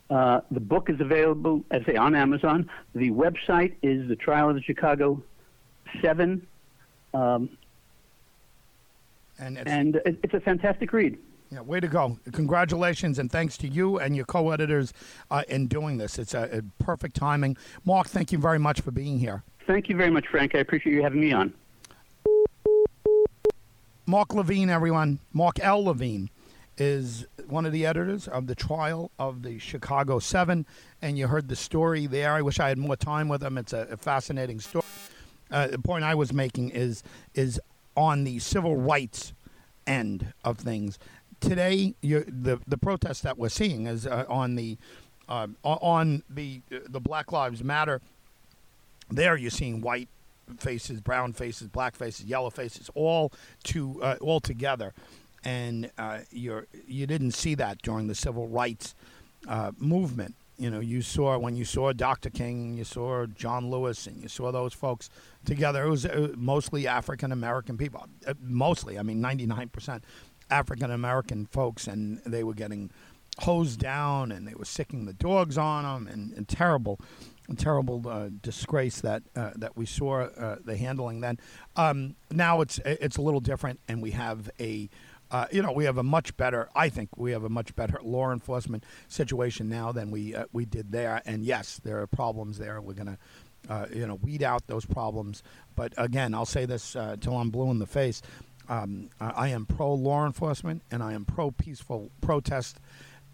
Uh, 0.09 0.41
the 0.51 0.59
book 0.59 0.89
is 0.89 0.99
available, 1.01 1.63
as 1.71 1.81
I 1.83 1.93
say, 1.93 1.95
on 1.95 2.15
Amazon. 2.15 2.69
The 2.93 3.09
website 3.11 3.73
is 3.81 4.07
the 4.07 4.15
Trial 4.15 4.49
of 4.49 4.55
the 4.55 4.61
Chicago 4.61 5.21
Seven. 6.01 6.45
Um, 7.13 7.49
and 9.39 9.57
it's, 9.57 9.69
and 9.69 10.01
it's 10.05 10.33
a 10.33 10.39
fantastic 10.39 10.93
read. 10.93 11.17
Yeah, 11.51 11.61
way 11.61 11.79
to 11.79 11.87
go! 11.87 12.17
Congratulations 12.31 13.19
and 13.19 13.31
thanks 13.31 13.57
to 13.57 13.67
you 13.67 13.99
and 13.99 14.15
your 14.15 14.25
co-editors 14.25 14.93
uh, 15.31 15.43
in 15.47 15.67
doing 15.67 15.97
this. 15.97 16.17
It's 16.19 16.33
a, 16.33 16.59
a, 16.59 16.83
perfect 16.83 17.15
timing. 17.15 17.55
Mark, 17.85 18.07
thank 18.07 18.31
you 18.31 18.37
very 18.37 18.59
much 18.59 18.81
for 18.81 18.91
being 18.91 19.19
here. 19.19 19.43
Thank 19.67 19.87
you 19.87 19.95
very 19.95 20.09
much, 20.09 20.27
Frank. 20.27 20.55
I 20.55 20.59
appreciate 20.59 20.93
you 20.93 21.03
having 21.03 21.21
me 21.21 21.31
on. 21.31 21.53
Mark 24.05 24.33
Levine, 24.33 24.69
everyone. 24.69 25.19
Mark 25.33 25.59
L. 25.59 25.83
Levine 25.83 26.29
is 26.77 27.25
one 27.47 27.65
of 27.65 27.71
the 27.71 27.85
editors 27.85 28.27
of 28.27 28.47
the 28.47 28.55
trial 28.55 29.11
of 29.17 29.43
the 29.43 29.59
Chicago 29.59 30.19
Seven, 30.19 30.65
and 31.01 31.17
you 31.17 31.27
heard 31.27 31.47
the 31.47 31.55
story 31.55 32.07
there. 32.07 32.33
I 32.33 32.41
wish 32.41 32.59
I 32.59 32.69
had 32.69 32.77
more 32.77 32.95
time 32.95 33.27
with 33.27 33.43
him. 33.43 33.57
It's 33.57 33.73
a, 33.73 33.87
a 33.91 33.97
fascinating 33.97 34.59
story. 34.59 34.85
Uh, 35.51 35.67
the 35.67 35.79
point 35.79 36.03
I 36.03 36.15
was 36.15 36.33
making 36.33 36.71
is 36.71 37.03
is 37.33 37.59
on 37.95 38.23
the 38.23 38.39
civil 38.39 38.75
rights 38.75 39.33
end 39.87 40.33
of 40.43 40.57
things. 40.57 40.99
Today, 41.39 41.95
the 42.01 42.59
the 42.67 42.77
protest 42.77 43.23
that 43.23 43.37
we're 43.37 43.49
seeing 43.49 43.87
is 43.87 44.07
uh, 44.07 44.25
on 44.27 44.55
the 44.55 44.77
uh, 45.29 45.47
on 45.63 46.23
the 46.29 46.61
the 46.69 46.99
Black 46.99 47.31
Lives 47.31 47.63
Matter. 47.63 48.01
There, 49.09 49.37
you're 49.37 49.51
seeing 49.51 49.81
white 49.81 50.09
faces, 50.57 50.99
brown 50.99 51.33
faces, 51.33 51.67
black 51.67 51.95
faces, 51.95 52.25
yellow 52.25 52.49
faces, 52.49 52.89
all 52.95 53.31
to 53.65 54.01
uh, 54.01 54.17
all 54.21 54.39
together, 54.39 54.93
and 55.45 55.89
uh, 55.97 56.19
you're 56.31 56.67
you 56.87 57.07
didn't 57.07 57.31
see 57.31 57.55
that 57.55 57.81
during 57.81 58.07
the 58.07 58.15
civil 58.15 58.47
rights 58.47 58.95
uh, 59.47 59.71
movement 59.77 60.35
you 60.57 60.69
know, 60.69 60.79
you 60.79 61.01
saw 61.01 61.37
when 61.37 61.55
you 61.55 61.65
saw 61.65 61.91
Dr. 61.91 62.29
King, 62.29 62.77
you 62.77 62.85
saw 62.85 63.25
John 63.25 63.69
Lewis, 63.69 64.07
and 64.07 64.21
you 64.21 64.29
saw 64.29 64.51
those 64.51 64.73
folks 64.73 65.09
together. 65.43 65.83
It 65.83 65.89
was 65.89 66.07
mostly 66.35 66.87
African 66.87 67.31
American 67.31 67.77
people. 67.77 68.05
Uh, 68.25 68.35
mostly, 68.41 68.97
I 68.97 69.03
mean, 69.03 69.21
99% 69.21 70.01
African 70.49 70.91
American 70.91 71.45
folks, 71.47 71.87
and 71.87 72.21
they 72.25 72.43
were 72.43 72.53
getting 72.53 72.89
hosed 73.39 73.81
down 73.81 74.31
and 74.31 74.47
they 74.47 74.53
were 74.53 74.63
sicking 74.63 75.05
the 75.05 75.13
dogs 75.13 75.57
on 75.57 75.83
them, 75.83 76.07
and, 76.07 76.31
and 76.37 76.47
terrible, 76.47 77.01
terrible 77.57 78.07
uh, 78.07 78.29
disgrace 78.41 79.01
that 79.01 79.23
uh, 79.35 79.51
that 79.57 79.75
we 79.75 79.85
saw 79.85 80.21
uh, 80.21 80.55
the 80.63 80.77
handling 80.77 81.19
then. 81.19 81.37
Um, 81.75 82.15
now 82.31 82.61
it's 82.61 82.79
it's 82.85 83.17
a 83.17 83.21
little 83.21 83.41
different, 83.41 83.81
and 83.89 84.01
we 84.01 84.11
have 84.11 84.49
a 84.57 84.89
uh, 85.31 85.47
you 85.51 85.61
know, 85.61 85.71
we 85.71 85.85
have 85.85 85.97
a 85.97 86.03
much 86.03 86.35
better. 86.37 86.69
I 86.75 86.89
think 86.89 87.09
we 87.17 87.31
have 87.31 87.43
a 87.43 87.49
much 87.49 87.75
better 87.75 87.99
law 88.03 88.31
enforcement 88.31 88.83
situation 89.07 89.69
now 89.69 89.91
than 89.91 90.11
we 90.11 90.35
uh, 90.35 90.45
we 90.51 90.65
did 90.65 90.91
there. 90.91 91.21
And 91.25 91.43
yes, 91.43 91.79
there 91.83 92.01
are 92.01 92.07
problems 92.07 92.57
there. 92.57 92.79
We're 92.79 92.93
gonna, 92.93 93.17
uh, 93.67 93.87
you 93.93 94.05
know, 94.05 94.15
weed 94.15 94.43
out 94.43 94.67
those 94.67 94.85
problems. 94.85 95.41
But 95.75 95.93
again, 95.97 96.33
I'll 96.33 96.45
say 96.45 96.65
this 96.65 96.95
uh, 96.95 97.15
till 97.19 97.37
I'm 97.37 97.49
blue 97.49 97.71
in 97.71 97.79
the 97.79 97.87
face. 97.87 98.21
Um, 98.67 99.09
I 99.19 99.49
am 99.49 99.65
pro 99.65 99.93
law 99.93 100.25
enforcement 100.25 100.81
and 100.89 101.03
I 101.03 101.13
am 101.13 101.25
pro 101.25 101.51
peaceful 101.51 102.11
protest. 102.21 102.79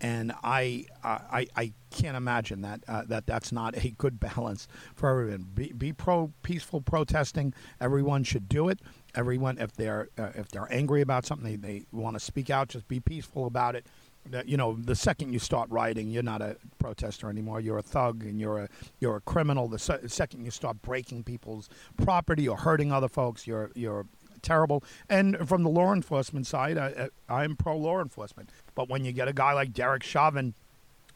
And 0.03 0.33
I, 0.43 0.85
I, 1.03 1.45
I 1.55 1.73
can't 1.91 2.17
imagine 2.17 2.61
that 2.61 2.83
uh, 2.87 3.03
that 3.05 3.27
that's 3.27 3.51
not 3.51 3.77
a 3.77 3.91
good 3.91 4.19
balance 4.19 4.67
for 4.95 5.09
everyone. 5.09 5.45
Be, 5.53 5.71
be 5.73 5.93
pro 5.93 6.31
peaceful 6.41 6.81
protesting. 6.81 7.53
Everyone 7.79 8.23
should 8.23 8.49
do 8.49 8.67
it 8.67 8.79
everyone 9.15 9.57
if 9.57 9.73
they're 9.73 10.09
uh, 10.17 10.29
if 10.35 10.49
they're 10.49 10.71
angry 10.71 11.01
about 11.01 11.25
something 11.25 11.61
they, 11.61 11.79
they 11.79 11.83
want 11.91 12.15
to 12.15 12.19
speak 12.19 12.49
out 12.49 12.69
just 12.69 12.87
be 12.87 12.99
peaceful 12.99 13.45
about 13.45 13.75
it 13.75 13.85
that 14.29 14.47
you 14.47 14.55
know 14.55 14.77
the 14.79 14.95
second 14.95 15.33
you 15.33 15.39
start 15.39 15.69
rioting 15.69 16.09
you're 16.09 16.23
not 16.23 16.41
a 16.41 16.55
protester 16.79 17.29
anymore 17.29 17.59
you're 17.59 17.79
a 17.79 17.83
thug 17.83 18.23
and 18.23 18.39
you're 18.39 18.59
a 18.59 18.69
you're 18.99 19.17
a 19.17 19.21
criminal 19.21 19.67
the 19.67 19.79
se- 19.79 19.99
second 20.07 20.45
you 20.45 20.51
start 20.51 20.81
breaking 20.81 21.23
people's 21.23 21.69
property 21.97 22.47
or 22.47 22.57
hurting 22.57 22.91
other 22.91 23.09
folks 23.09 23.47
you're 23.47 23.71
you're 23.75 24.05
terrible 24.41 24.83
and 25.09 25.47
from 25.47 25.63
the 25.63 25.69
law 25.69 25.93
enforcement 25.93 26.47
side 26.47 26.77
I, 26.77 27.09
I'm 27.29 27.55
pro 27.55 27.77
law 27.77 28.01
enforcement 28.01 28.49
but 28.73 28.89
when 28.89 29.05
you 29.05 29.11
get 29.11 29.27
a 29.27 29.33
guy 29.33 29.53
like 29.53 29.73
Derek 29.73 30.03
Chauvin 30.03 30.55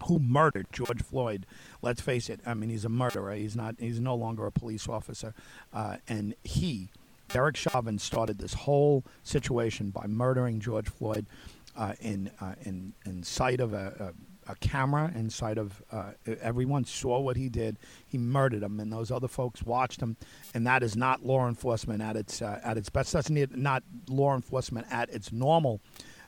who 0.07 0.19
murdered 0.19 0.67
George 0.71 1.01
Floyd. 1.01 1.45
Let's 1.81 2.01
face 2.01 2.29
it. 2.29 2.41
I 2.45 2.53
mean, 2.53 2.69
he's 2.69 2.85
a 2.85 2.89
murderer. 2.89 3.33
He's 3.33 3.55
not. 3.55 3.75
He's 3.79 3.99
no 3.99 4.15
longer 4.15 4.45
a 4.45 4.51
police 4.51 4.87
officer, 4.87 5.33
uh, 5.73 5.97
and 6.07 6.35
he 6.43 6.89
Derek 7.29 7.57
Chauvin 7.57 7.99
started 7.99 8.39
this 8.39 8.53
whole 8.53 9.03
situation 9.23 9.89
by 9.89 10.07
murdering 10.07 10.59
George 10.59 10.89
Floyd 10.89 11.25
uh, 11.75 11.93
in, 11.99 12.31
uh, 12.39 12.55
in, 12.63 12.93
in 13.05 13.23
sight 13.23 13.59
of 13.59 13.73
a, 13.73 14.13
a, 14.47 14.51
a 14.51 14.55
camera, 14.55 15.11
in 15.15 15.29
sight 15.29 15.57
of 15.57 15.81
uh, 15.91 16.11
everyone 16.41 16.85
saw 16.85 17.19
what 17.19 17.35
he 17.35 17.49
did. 17.49 17.77
He 18.07 18.17
murdered 18.17 18.63
him, 18.63 18.79
and 18.79 18.91
those 18.91 19.11
other 19.11 19.27
folks 19.27 19.63
watched 19.63 20.01
him. 20.01 20.17
And 20.53 20.65
that 20.67 20.83
is 20.83 20.95
not 20.95 21.25
law 21.25 21.47
enforcement 21.47 22.01
at 22.01 22.15
its 22.15 22.41
uh, 22.41 22.61
at 22.63 22.77
its 22.77 22.89
best. 22.89 23.11
That's 23.13 23.29
not 23.29 23.83
law 24.07 24.35
enforcement 24.35 24.87
at 24.91 25.09
its 25.09 25.31
normal 25.31 25.81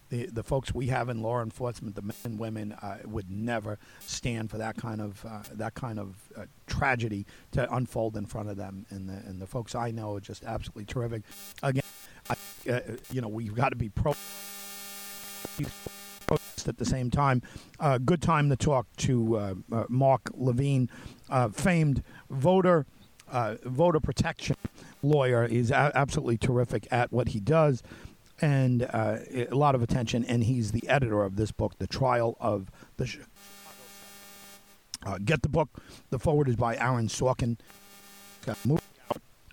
the 0.09 0.27
the 0.27 0.43
folks 0.43 0.73
we 0.73 0.87
have 0.87 1.09
in 1.09 1.21
law 1.21 1.41
enforcement, 1.41 1.95
the 1.95 2.01
men 2.01 2.15
and 2.23 2.39
women, 2.39 2.71
uh, 2.73 2.99
would 3.05 3.29
never 3.29 3.77
stand 4.01 4.49
for 4.49 4.57
that 4.57 4.77
kind 4.77 5.01
of 5.01 5.25
uh, 5.25 5.43
that 5.53 5.73
kind 5.73 5.99
of 5.99 6.15
uh, 6.37 6.45
tragedy 6.65 7.25
to 7.51 7.73
unfold 7.73 8.15
in 8.15 8.25
front 8.25 8.49
of 8.49 8.57
them. 8.57 8.85
And 8.89 9.09
the 9.09 9.13
and 9.27 9.41
the 9.41 9.47
folks 9.47 9.75
I 9.75 9.91
know 9.91 10.15
are 10.15 10.19
just 10.19 10.43
absolutely 10.43 10.85
terrific. 10.85 11.23
Again, 11.63 11.83
I, 12.29 12.35
uh, 12.69 12.79
you 13.11 13.21
know, 13.21 13.27
we've 13.27 13.55
got 13.55 13.69
to 13.69 13.75
be 13.75 13.89
pro. 13.89 14.13
At 16.67 16.77
the 16.77 16.85
same 16.85 17.09
time, 17.09 17.41
uh, 17.79 17.97
good 17.97 18.21
time 18.21 18.49
to 18.49 18.57
talk 18.57 18.87
to 18.97 19.37
uh, 19.37 19.53
Mark 19.87 20.29
Levine, 20.33 20.89
famed 21.53 22.03
voter 22.29 22.85
voter 23.63 23.99
protection 24.01 24.57
lawyer. 25.01 25.47
He's 25.47 25.71
a- 25.71 25.91
absolutely 25.95 26.37
terrific 26.37 26.85
at 26.91 27.13
what 27.13 27.29
he 27.29 27.39
does 27.39 27.81
and 28.41 28.83
uh, 28.83 29.17
a 29.31 29.55
lot 29.55 29.75
of 29.75 29.81
attention. 29.81 30.23
And 30.25 30.43
he's 30.43 30.71
the 30.71 30.87
editor 30.87 31.23
of 31.23 31.35
this 31.35 31.51
book, 31.51 31.77
The 31.79 31.87
Trial 31.87 32.37
of 32.39 32.71
the. 32.97 33.13
Uh, 35.05 35.17
get 35.23 35.41
the 35.43 35.49
book. 35.49 35.69
The 36.09 36.19
foreword 36.19 36.49
is 36.49 36.55
by 36.55 36.75
Aaron 36.77 37.07
Sorkin. 37.07 37.57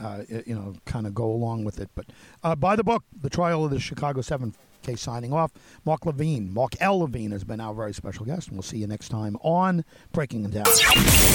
Uh, 0.00 0.22
you 0.28 0.54
know, 0.54 0.74
kind 0.84 1.06
of 1.06 1.14
go 1.14 1.30
along 1.30 1.64
with 1.64 1.78
it. 1.78 1.88
But 1.94 2.06
uh, 2.42 2.54
buy 2.56 2.76
the 2.76 2.84
book, 2.84 3.04
The 3.20 3.30
Trial 3.30 3.64
of 3.64 3.70
the 3.70 3.80
Chicago 3.80 4.20
Seven. 4.20 4.54
Okay, 4.84 4.96
signing 4.96 5.32
off. 5.32 5.50
Mark 5.86 6.04
Levine, 6.04 6.52
Mark 6.52 6.74
L. 6.78 6.98
Levine 6.98 7.30
has 7.30 7.42
been 7.42 7.58
our 7.58 7.72
very 7.72 7.94
special 7.94 8.26
guest, 8.26 8.48
and 8.48 8.58
we'll 8.58 8.62
see 8.62 8.76
you 8.76 8.86
next 8.86 9.08
time 9.08 9.38
on 9.40 9.82
Breaking 10.12 10.44
It 10.44 10.50
Down. 10.50 10.64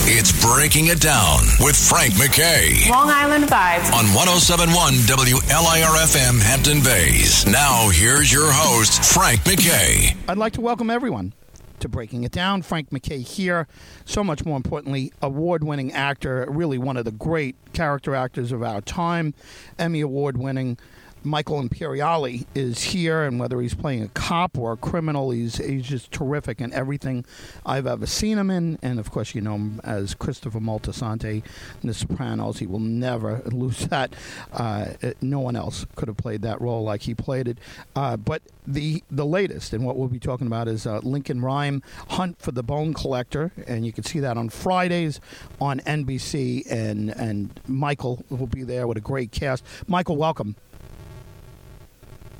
It's 0.05 0.31
Breaking 0.45 0.85
It 0.85 1.01
Down 1.01 1.39
with 1.59 1.75
Frank 1.75 2.13
McKay. 2.13 2.87
Long 2.91 3.09
Island 3.09 3.45
Vibes. 3.45 3.91
On 3.91 4.05
1071 4.13 4.93
WLIRFM 4.93 6.39
Hampton 6.39 6.83
Bays. 6.83 7.47
Now, 7.47 7.89
here's 7.89 8.31
your 8.31 8.51
host, 8.51 9.03
Frank 9.03 9.39
McKay. 9.39 10.15
I'd 10.27 10.37
like 10.37 10.53
to 10.53 10.61
welcome 10.61 10.91
everyone 10.91 11.33
to 11.79 11.89
Breaking 11.89 12.25
It 12.25 12.31
Down. 12.31 12.61
Frank 12.61 12.91
McKay 12.91 13.25
here. 13.25 13.67
So 14.05 14.23
much 14.23 14.45
more 14.45 14.57
importantly, 14.57 15.11
award 15.23 15.63
winning 15.63 15.91
actor, 15.91 16.45
really 16.47 16.77
one 16.77 16.97
of 16.97 17.05
the 17.05 17.11
great 17.11 17.55
character 17.73 18.13
actors 18.13 18.51
of 18.51 18.61
our 18.61 18.81
time, 18.81 19.33
Emmy 19.79 20.01
Award 20.01 20.37
winning 20.37 20.77
Michael 21.23 21.61
Imperioli 21.61 22.45
is 22.55 22.81
here, 22.81 23.23
and 23.23 23.39
whether 23.39 23.59
he's 23.59 23.73
playing 23.73 24.03
a 24.03 24.07
cop 24.09 24.57
or 24.57 24.73
a 24.73 24.77
criminal, 24.77 25.31
he's 25.31 25.57
he's 25.57 25.87
just 25.87 26.11
terrific 26.11 26.61
in 26.61 26.71
everything 26.73 27.25
I've 27.65 27.87
ever 27.87 28.05
seen 28.05 28.37
him 28.37 28.49
in. 28.49 28.79
And 28.81 28.99
of 28.99 29.11
course, 29.11 29.35
you 29.35 29.41
know 29.41 29.55
him 29.55 29.81
as 29.83 30.13
Christopher 30.13 30.59
Moltisanti 30.59 31.43
in 31.81 31.87
The 31.87 31.93
Sopranos. 31.93 32.59
He 32.59 32.67
will 32.67 32.79
never 32.79 33.41
lose 33.45 33.87
that. 33.87 34.13
Uh, 34.53 34.93
no 35.21 35.39
one 35.39 35.55
else 35.55 35.85
could 35.95 36.07
have 36.07 36.17
played 36.17 36.41
that 36.43 36.61
role 36.61 36.83
like 36.83 37.01
he 37.01 37.13
played 37.13 37.47
it. 37.47 37.57
Uh, 37.95 38.15
but 38.15 38.41
the 38.65 39.03
the 39.11 39.25
latest, 39.25 39.73
and 39.73 39.85
what 39.85 39.97
we'll 39.97 40.07
be 40.07 40.19
talking 40.19 40.47
about 40.47 40.67
is 40.67 40.87
uh, 40.87 40.99
Lincoln 40.99 41.41
Rhyme 41.41 41.81
Hunt 42.09 42.39
for 42.39 42.51
the 42.51 42.63
Bone 42.63 42.93
Collector, 42.93 43.51
and 43.67 43.85
you 43.85 43.91
can 43.91 44.03
see 44.03 44.19
that 44.19 44.37
on 44.37 44.49
Fridays 44.49 45.19
on 45.59 45.79
NBC. 45.81 46.69
And 46.71 47.09
and 47.09 47.59
Michael 47.67 48.23
will 48.29 48.47
be 48.47 48.63
there 48.63 48.87
with 48.87 48.97
a 48.97 49.01
great 49.01 49.31
cast. 49.31 49.65
Michael, 49.87 50.15
welcome. 50.15 50.55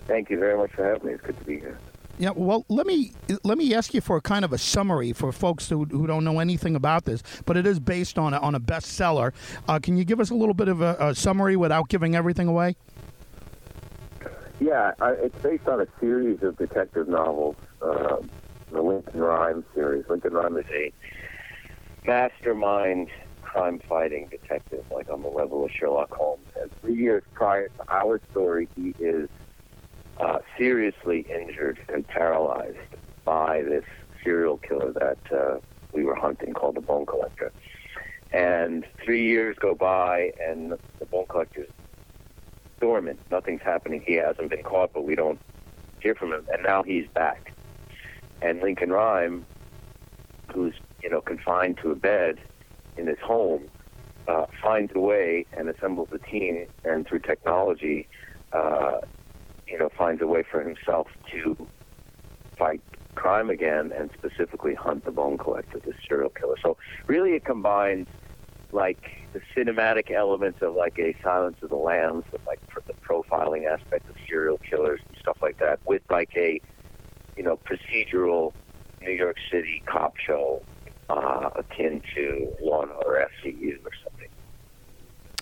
Thank 0.10 0.32
you 0.32 0.39
very 0.39 0.58
much 0.58 0.72
for 0.72 0.84
having 0.84 1.08
me. 1.08 1.13
It's 1.13 1.24
good 1.24 1.38
to 1.38 1.45
be 1.45 1.60
here. 1.60 1.78
Yeah, 2.17 2.32
well, 2.36 2.65
let 2.67 2.86
me 2.86 3.13
let 3.43 3.58
me 3.58 3.74
ask 3.74 3.93
you 3.93 4.02
for 4.02 4.17
a 4.17 4.22
kind 4.22 4.43
of 4.43 4.52
a 4.52 4.58
summary 4.58 5.13
for 5.13 5.32
folks 5.32 5.69
who, 5.69 5.86
who 5.86 6.06
don't 6.08 6.26
know 6.26 6.39
anything 6.39 6.76
about 6.76 7.06
this, 7.06 7.24
but 7.45 7.56
it 7.56 7.65
is 7.65 7.80
based 7.80 8.17
on 8.17 8.34
a, 8.34 8.39
on 8.39 8.56
a 8.56 8.60
bestseller. 8.60 9.32
Uh, 9.69 9.80
can 9.80 9.95
you 9.95 10.04
give 10.04 10.19
us 10.19 10.32
a 10.32 10.36
little 10.36 10.56
bit 10.56 10.67
of 10.67 10.82
a, 10.82 10.98
a 11.00 11.15
summary 11.15 11.56
without 11.56 11.88
giving 11.88 12.15
everything 12.15 12.48
away? 12.48 12.76
Yeah, 14.60 14.93
I, 15.00 15.12
it's 15.12 15.41
based 15.41 15.67
on 15.67 15.80
a 15.80 15.88
series 16.02 16.43
of 16.43 16.58
detective 16.58 17.08
novels, 17.08 17.56
uh, 17.82 18.17
the 18.72 18.82
Lincoln 18.82 19.22
Rhyme 19.22 19.63
series. 19.74 20.04
Lincoln 20.10 20.34
Rhyme 20.34 20.58
is 20.58 20.65
a 20.74 20.91
mastermind 22.06 23.10
crime-fighting 23.43 24.28
detective, 24.30 24.84
like 24.91 25.10
on 25.10 25.22
the 25.22 25.30
level 25.30 25.63
of 25.63 25.72
Sherlock 25.72 26.12
Holmes. 26.12 26.45
And 26.60 26.69
three 26.82 26.95
years 26.95 27.24
prior 27.34 27.69
to 27.69 27.93
our 27.93 28.19
story, 28.32 28.67
he 28.76 28.93
is 29.00 29.30
uh, 30.19 30.39
seriously 30.58 31.25
injured 31.29 31.79
and 31.93 32.08
paralyzed 32.08 32.77
by 33.25 33.62
this 33.62 33.86
serial 34.23 34.58
killer 34.58 34.91
that 34.93 35.17
uh, 35.32 35.60
we 35.93 36.03
were 36.03 36.15
hunting 36.15 36.53
called 36.53 36.75
the 36.75 36.82
Bone 36.82 37.05
Collector. 37.05 37.51
And 38.32 38.86
three 39.03 39.25
years 39.25 39.58
go 39.60 39.73
by, 39.73 40.34
and 40.39 40.73
the 40.99 41.05
Bone 41.05 41.25
Collector's 41.27 41.69
dormant. 42.79 43.19
Nothing's 43.32 43.62
happening. 43.62 44.03
He 44.05 44.13
hasn't 44.15 44.49
been 44.49 44.63
caught, 44.63 44.93
but 44.93 45.03
we 45.03 45.15
don't 45.15 45.39
hear 46.01 46.15
from 46.15 46.34
him. 46.34 46.45
And 46.51 46.63
now 46.63 46.84
he's 46.84 47.08
back. 47.08 47.53
And 48.41 48.62
Lincoln 48.62 48.91
Rhyme, 48.91 49.45
who's 50.53 50.73
you 51.01 51.10
know 51.10 51.21
confined 51.21 51.77
to 51.82 51.91
a 51.91 51.95
bed 51.95 52.39
in 52.97 53.08
his 53.08 53.19
home, 53.19 53.67
uh, 54.27 54.45
finds 54.62 54.91
a 54.95 54.99
way 54.99 55.45
and 55.53 55.69
assembles 55.69 56.10
a 56.13 56.19
team, 56.19 56.67
and 56.86 57.08
through 57.08 57.19
technology, 57.19 58.08
uh, 58.53 58.99
you 59.69 59.77
know, 59.77 59.89
finds 59.89 60.21
a 60.21 60.27
way 60.27 60.43
for 60.43 60.62
himself 60.62 61.08
to 61.32 61.67
fight 62.58 62.82
crime 63.15 63.49
again, 63.49 63.91
and 63.91 64.10
specifically 64.17 64.73
hunt 64.73 65.03
the 65.05 65.12
bone 65.12 65.38
collector, 65.38 65.79
the 65.79 65.93
serial 66.08 66.29
killer. 66.29 66.55
So 66.62 66.77
really, 67.08 67.34
it 67.34 67.43
combines 67.45 68.08
like 68.71 69.03
the 69.34 69.41
cinematic 69.55 70.12
elements 70.12 70.62
of 70.62 70.75
like 70.75 70.97
a 70.99 71.15
Silence 71.23 71.58
of 71.62 71.69
the 71.69 71.75
Lambs, 71.75 72.25
with 72.32 72.45
like 72.45 72.60
the 72.88 72.93
profiling 72.93 73.65
aspect 73.65 74.10
of 74.10 74.15
serial 74.27 74.58
killers 74.58 74.99
and 75.08 75.17
stuff 75.17 75.38
like 75.41 75.58
that, 75.60 75.79
with 75.86 76.01
like 76.10 76.32
a 76.36 76.62
you 77.36 77.43
know 77.43 77.58
procedural 77.58 78.53
New 79.01 79.12
York 79.12 79.38
City 79.51 79.82
cop 79.86 80.17
show 80.17 80.62
uh, 81.10 81.49
akin 81.55 82.01
to 82.15 82.53
Law 82.62 82.84
and 82.84 82.91
Order 82.91 83.29
SVU 83.43 83.77
or 83.86 83.91
something. 84.03 84.18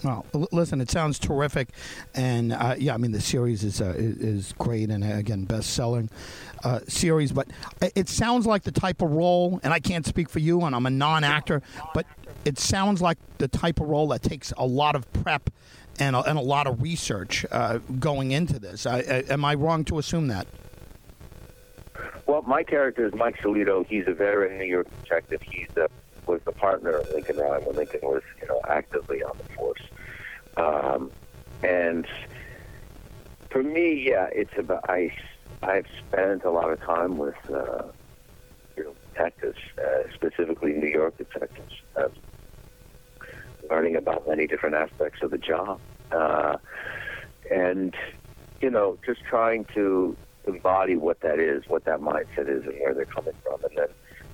Well, 0.04 0.26
listen, 0.52 0.80
it 0.80 0.92
sounds 0.92 1.18
terrific, 1.18 1.70
and 2.14 2.54
uh, 2.54 2.76
yeah, 2.78 2.94
I 2.94 2.98
mean 2.98 3.12
the 3.12 3.22
series 3.22 3.64
is 3.64 3.82
uh, 3.82 3.96
is 3.98 4.54
great, 4.60 4.92
and 4.92 5.04
again, 5.04 5.46
best 5.46 5.74
selling 5.74 6.12
uh, 6.64 6.82
series. 6.88 7.32
But 7.32 7.48
it 7.96 8.08
sounds 8.08 8.46
like 8.46 8.64
the 8.64 8.72
type 8.72 9.02
of 9.02 9.12
role, 9.12 9.60
and 9.64 9.74
I 9.74 9.80
can't 9.80 10.06
speak 10.06 10.30
for 10.30 10.40
you, 10.40 10.62
and 10.62 10.76
I'm 10.76 10.86
a 10.86 10.92
non 10.92 11.24
actor, 11.24 11.64
but 11.96 12.06
it 12.46 12.60
sounds 12.60 13.02
like 13.02 13.18
the 13.40 13.48
type 13.48 13.80
of 13.80 13.88
role 13.88 14.08
that 14.10 14.22
takes 14.22 14.54
a 14.56 14.66
lot 14.66 14.96
of 14.96 15.12
prep 15.14 15.50
and 16.00 16.16
a, 16.16 16.20
and 16.22 16.38
a 16.38 16.42
lot 16.42 16.68
of 16.68 16.82
research 16.82 17.46
uh, 17.52 17.80
going 18.00 18.32
into 18.32 18.60
this. 18.60 18.86
I, 18.86 19.00
I, 19.00 19.24
am 19.30 19.44
I 19.44 19.56
wrong 19.56 19.84
to 19.86 19.98
assume 19.98 20.28
that? 20.28 20.48
Well, 22.28 22.44
my 22.44 22.64
character 22.64 23.08
is 23.08 23.14
Mike 23.16 23.38
Sellitto. 23.38 23.86
He's 23.88 24.06
a 24.08 24.14
veteran 24.14 24.58
New 24.58 24.66
York 24.66 24.88
detective. 25.04 25.42
He's 25.42 25.70
a, 25.78 25.90
was 26.28 26.42
the 26.46 26.52
partner 26.52 27.00
of 27.00 27.08
Lincoln 27.14 27.38
when 27.38 27.76
Lincoln 27.76 28.02
was, 28.04 28.24
you 28.42 28.48
know, 28.48 28.62
actively 28.68 29.24
on 29.24 29.38
the 29.38 29.54
force. 29.56 29.82
Um, 30.58 31.12
and 31.64 32.06
for 33.50 33.64
me, 33.64 34.10
yeah, 34.10 34.30
it's 34.32 34.58
about 34.58 34.90
I. 34.90 35.14
I've 35.64 35.88
spent 36.08 36.44
a 36.44 36.52
lot 36.52 36.70
of 36.72 36.80
time 36.82 37.18
with 37.18 37.36
uh, 37.50 37.84
you 38.76 38.84
know 38.84 38.94
detectives, 39.14 39.58
uh, 39.80 40.04
specifically 40.14 40.74
New 40.74 40.90
York 40.90 41.18
detectives. 41.18 41.74
Um, 41.96 42.12
learning 43.70 43.96
about 43.96 44.28
many 44.28 44.48
different 44.48 44.76
aspects 44.76 45.22
of 45.22 45.32
the 45.32 45.38
job. 45.38 45.80
Uh, 46.12 46.58
and, 47.52 47.96
you 48.62 48.70
know, 48.70 48.98
just 49.06 49.24
trying 49.24 49.66
to 49.74 50.16
embody 50.46 50.96
what 50.96 51.20
that 51.22 51.40
is, 51.40 51.64
what 51.68 51.86
that 51.86 52.00
mindset 52.00 52.48
is, 52.50 52.64
and 52.64 52.74
where 52.80 52.94
they're 52.94 53.06
coming 53.06 53.34
from. 53.44 53.64
And 53.64 53.78
then 53.78 53.88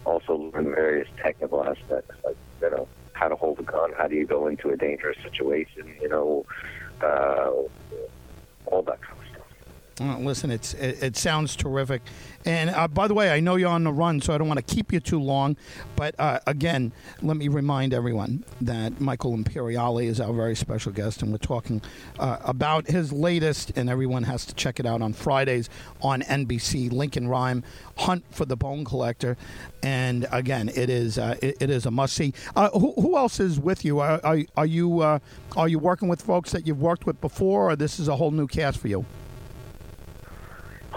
also 0.06 0.52
learn 0.54 0.66
various 0.66 1.08
technical 1.22 1.64
aspects, 1.64 2.16
like, 2.26 2.38
you 2.62 2.70
know, 2.72 2.88
how 3.14 3.28
to 3.28 3.36
hold 3.36 3.60
a 3.60 3.64
gun, 3.64 3.92
how 3.98 4.08
do 4.08 4.16
you 4.16 4.26
go 4.26 4.48
into 4.48 4.70
a 4.70 4.78
dangerous 4.78 5.18
situation, 5.24 5.96
you 6.02 6.10
know, 6.10 6.46
uh, 7.02 7.52
all 8.66 8.82
that 8.82 9.02
kind 9.02 9.20
of 9.20 9.23
uh, 10.02 10.18
listen, 10.18 10.50
it's 10.50 10.74
it, 10.74 11.04
it, 11.04 11.18
sounds 11.18 11.56
terrific. 11.56 12.02
And 12.46 12.72
uh, 12.72 12.88
by 12.88 13.08
the 13.08 13.14
way, 13.14 13.32
I 13.32 13.40
know 13.40 13.58
you're 13.58 13.70
on 13.70 13.84
the 13.84 13.94
run, 13.94 14.22
so 14.22 14.34
I 14.34 14.40
don't 14.40 14.48
want 14.48 14.66
to 14.66 14.76
keep 14.76 14.92
you 14.92 15.00
too 15.00 15.20
long. 15.20 15.56
But 15.96 16.16
uh, 16.20 16.40
again, 16.48 16.92
let 17.22 17.38
me 17.38 17.48
remind 17.48 17.94
everyone 17.94 18.44
that 18.62 19.00
Michael 19.00 19.38
Imperioli 19.38 20.06
is 20.06 20.20
our 20.20 20.34
very 20.34 20.56
special 20.56 20.92
guest, 20.92 21.22
and 21.22 21.32
we're 21.32 21.38
talking 21.38 21.82
uh, 22.18 22.38
about 22.44 22.88
his 22.88 23.14
latest, 23.14 23.78
and 23.78 23.88
everyone 23.88 24.24
has 24.24 24.46
to 24.48 24.56
check 24.56 24.80
it 24.80 24.88
out 24.88 25.04
on 25.04 25.14
Fridays 25.14 25.70
on 26.02 26.22
NBC. 26.24 26.92
Lincoln 26.92 27.28
Rhyme, 27.28 27.64
Hunt 27.98 28.24
for 28.32 28.46
the 28.46 28.56
Bone 28.56 28.84
Collector, 28.86 29.38
and 29.84 30.26
again, 30.32 30.70
it 30.70 30.90
is 30.90 31.20
uh, 31.20 31.38
it, 31.42 31.58
it 31.60 31.70
is 31.70 31.86
a 31.86 31.92
must 31.92 32.16
see. 32.16 32.34
Uh, 32.56 32.70
who, 32.72 32.94
who, 32.94 33.16
else 33.16 33.40
is 33.40 33.60
with 33.60 33.86
you? 33.86 34.00
Are, 34.00 34.20
are, 34.24 34.40
are 34.58 34.66
you 34.66 35.02
are 35.02 35.68
you 35.68 35.78
working 35.78 36.08
with 36.08 36.22
folks 36.22 36.52
that 36.52 36.66
you've 36.66 36.82
worked 36.82 37.06
with 37.06 37.22
before, 37.22 37.70
or 37.70 37.76
this 37.76 38.00
is 38.00 38.08
a 38.08 38.16
whole 38.16 38.32
new 38.32 38.48
cast 38.48 38.80
for 38.80 38.88
you? 38.88 39.06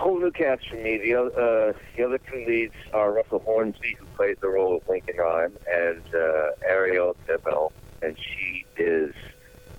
Whole 0.06 0.20
new 0.20 0.30
cast 0.30 0.68
for 0.68 0.76
me. 0.76 0.98
The, 0.98 1.14
uh, 1.16 1.72
the 1.96 2.04
other 2.04 2.18
two 2.18 2.44
leads 2.46 2.76
are 2.94 3.12
Russell 3.12 3.40
Hornsby, 3.40 3.96
who 3.98 4.06
plays 4.14 4.36
the 4.40 4.46
role 4.46 4.76
of 4.76 4.88
Lincoln 4.88 5.16
Rhyme, 5.16 5.52
and 5.68 6.00
uh, 6.14 6.50
Arielle 6.70 7.16
Kebbel, 7.26 7.72
and 8.02 8.16
she 8.16 8.64
is 8.76 9.12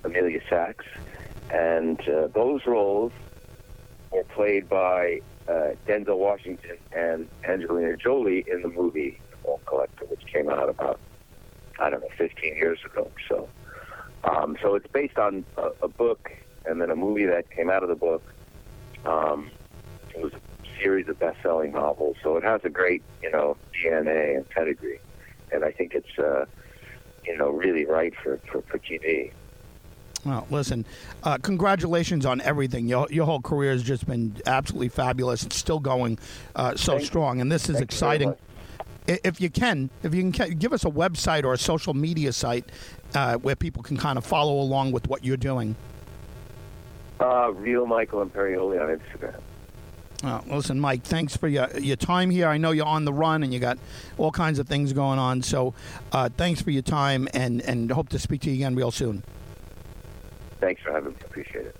Amelia 0.04 0.40
Sachs. 0.46 0.84
And 1.48 1.98
uh, 2.06 2.26
those 2.26 2.66
roles 2.66 3.10
were 4.10 4.24
played 4.24 4.68
by 4.68 5.22
uh, 5.48 5.70
Denzel 5.86 6.18
Washington 6.18 6.76
and 6.94 7.26
Angelina 7.44 7.96
Jolie 7.96 8.44
in 8.52 8.60
the 8.60 8.68
movie 8.68 9.18
The 9.30 9.36
Bone 9.38 9.60
Collector, 9.64 10.04
which 10.10 10.26
came 10.26 10.50
out 10.50 10.68
about, 10.68 11.00
I 11.80 11.88
don't 11.88 12.02
know, 12.02 12.10
15 12.18 12.54
years 12.54 12.80
ago. 12.84 13.10
So, 13.30 13.48
um, 14.24 14.58
so 14.60 14.74
it's 14.74 14.88
based 14.88 15.16
on 15.16 15.46
a, 15.56 15.70
a 15.84 15.88
book 15.88 16.30
and 16.66 16.82
then 16.82 16.90
a 16.90 16.96
movie 16.96 17.24
that 17.24 17.50
came 17.50 17.70
out 17.70 17.82
of 17.82 17.88
the 17.88 17.96
book. 17.96 18.22
Um, 19.06 19.50
it 20.18 20.24
was 20.24 20.32
a 20.32 20.82
series 20.82 21.08
of 21.08 21.18
best-selling 21.18 21.72
novels, 21.72 22.16
so 22.22 22.36
it 22.36 22.44
has 22.44 22.60
a 22.64 22.70
great, 22.70 23.02
you 23.22 23.30
know, 23.30 23.56
DNA 23.72 24.36
and 24.36 24.48
pedigree, 24.48 25.00
and 25.52 25.64
I 25.64 25.70
think 25.70 25.94
it's, 25.94 26.18
uh, 26.18 26.44
you 27.24 27.36
know, 27.36 27.50
really 27.50 27.86
right 27.86 28.14
for 28.22 28.38
for, 28.50 28.62
for 28.62 28.78
TV. 28.78 29.32
Well, 30.24 30.46
listen, 30.50 30.84
uh, 31.22 31.38
congratulations 31.38 32.26
on 32.26 32.40
everything. 32.40 32.88
Your, 32.88 33.06
your 33.08 33.24
whole 33.24 33.40
career 33.40 33.70
has 33.70 33.84
just 33.84 34.04
been 34.04 34.36
absolutely 34.46 34.88
fabulous. 34.88 35.44
It's 35.44 35.56
still 35.56 35.78
going 35.78 36.18
uh, 36.56 36.74
so 36.74 36.96
Thank 36.96 37.06
strong, 37.06 37.40
and 37.40 37.50
this 37.50 37.68
is 37.68 37.80
exciting. 37.80 38.34
If 39.06 39.40
you 39.40 39.48
can, 39.48 39.88
if 40.02 40.14
you 40.14 40.30
can 40.30 40.58
give 40.58 40.72
us 40.74 40.84
a 40.84 40.90
website 40.90 41.44
or 41.44 41.54
a 41.54 41.58
social 41.58 41.94
media 41.94 42.32
site 42.32 42.66
uh, 43.14 43.36
where 43.36 43.56
people 43.56 43.82
can 43.82 43.96
kind 43.96 44.18
of 44.18 44.26
follow 44.26 44.60
along 44.60 44.92
with 44.92 45.08
what 45.08 45.24
you're 45.24 45.38
doing. 45.38 45.76
Uh, 47.18 47.50
Real 47.52 47.86
Michael 47.86 48.24
Imperioli 48.24 48.80
on 48.80 48.98
Instagram. 48.98 49.40
Uh, 50.22 50.40
listen, 50.48 50.80
Mike, 50.80 51.04
thanks 51.04 51.36
for 51.36 51.46
your, 51.46 51.68
your 51.78 51.96
time 51.96 52.30
here. 52.30 52.48
I 52.48 52.58
know 52.58 52.72
you're 52.72 52.86
on 52.86 53.04
the 53.04 53.12
run 53.12 53.44
and 53.44 53.54
you 53.54 53.60
got 53.60 53.78
all 54.16 54.32
kinds 54.32 54.58
of 54.58 54.66
things 54.66 54.92
going 54.92 55.18
on. 55.18 55.42
So 55.42 55.74
uh, 56.10 56.28
thanks 56.36 56.60
for 56.60 56.70
your 56.70 56.82
time 56.82 57.28
and, 57.34 57.60
and 57.62 57.90
hope 57.92 58.08
to 58.10 58.18
speak 58.18 58.40
to 58.42 58.50
you 58.50 58.56
again 58.56 58.74
real 58.74 58.90
soon. 58.90 59.22
Thanks 60.60 60.82
for 60.82 60.92
having 60.92 61.10
me. 61.12 61.16
Appreciate 61.24 61.66
it. 61.66 61.76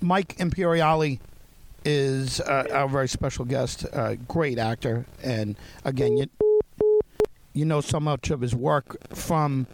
Mike 0.00 0.36
Imperioli 0.38 1.20
is 1.84 2.40
uh, 2.40 2.66
our 2.72 2.88
very 2.88 3.06
special 3.06 3.44
guest, 3.44 3.86
uh, 3.92 4.16
great 4.26 4.58
actor. 4.58 5.06
And 5.22 5.56
again, 5.84 6.16
you, 6.16 6.26
you 7.52 7.64
know 7.64 7.80
so 7.80 8.00
much 8.00 8.30
of 8.30 8.40
his 8.40 8.54
work 8.54 8.96
from. 9.14 9.66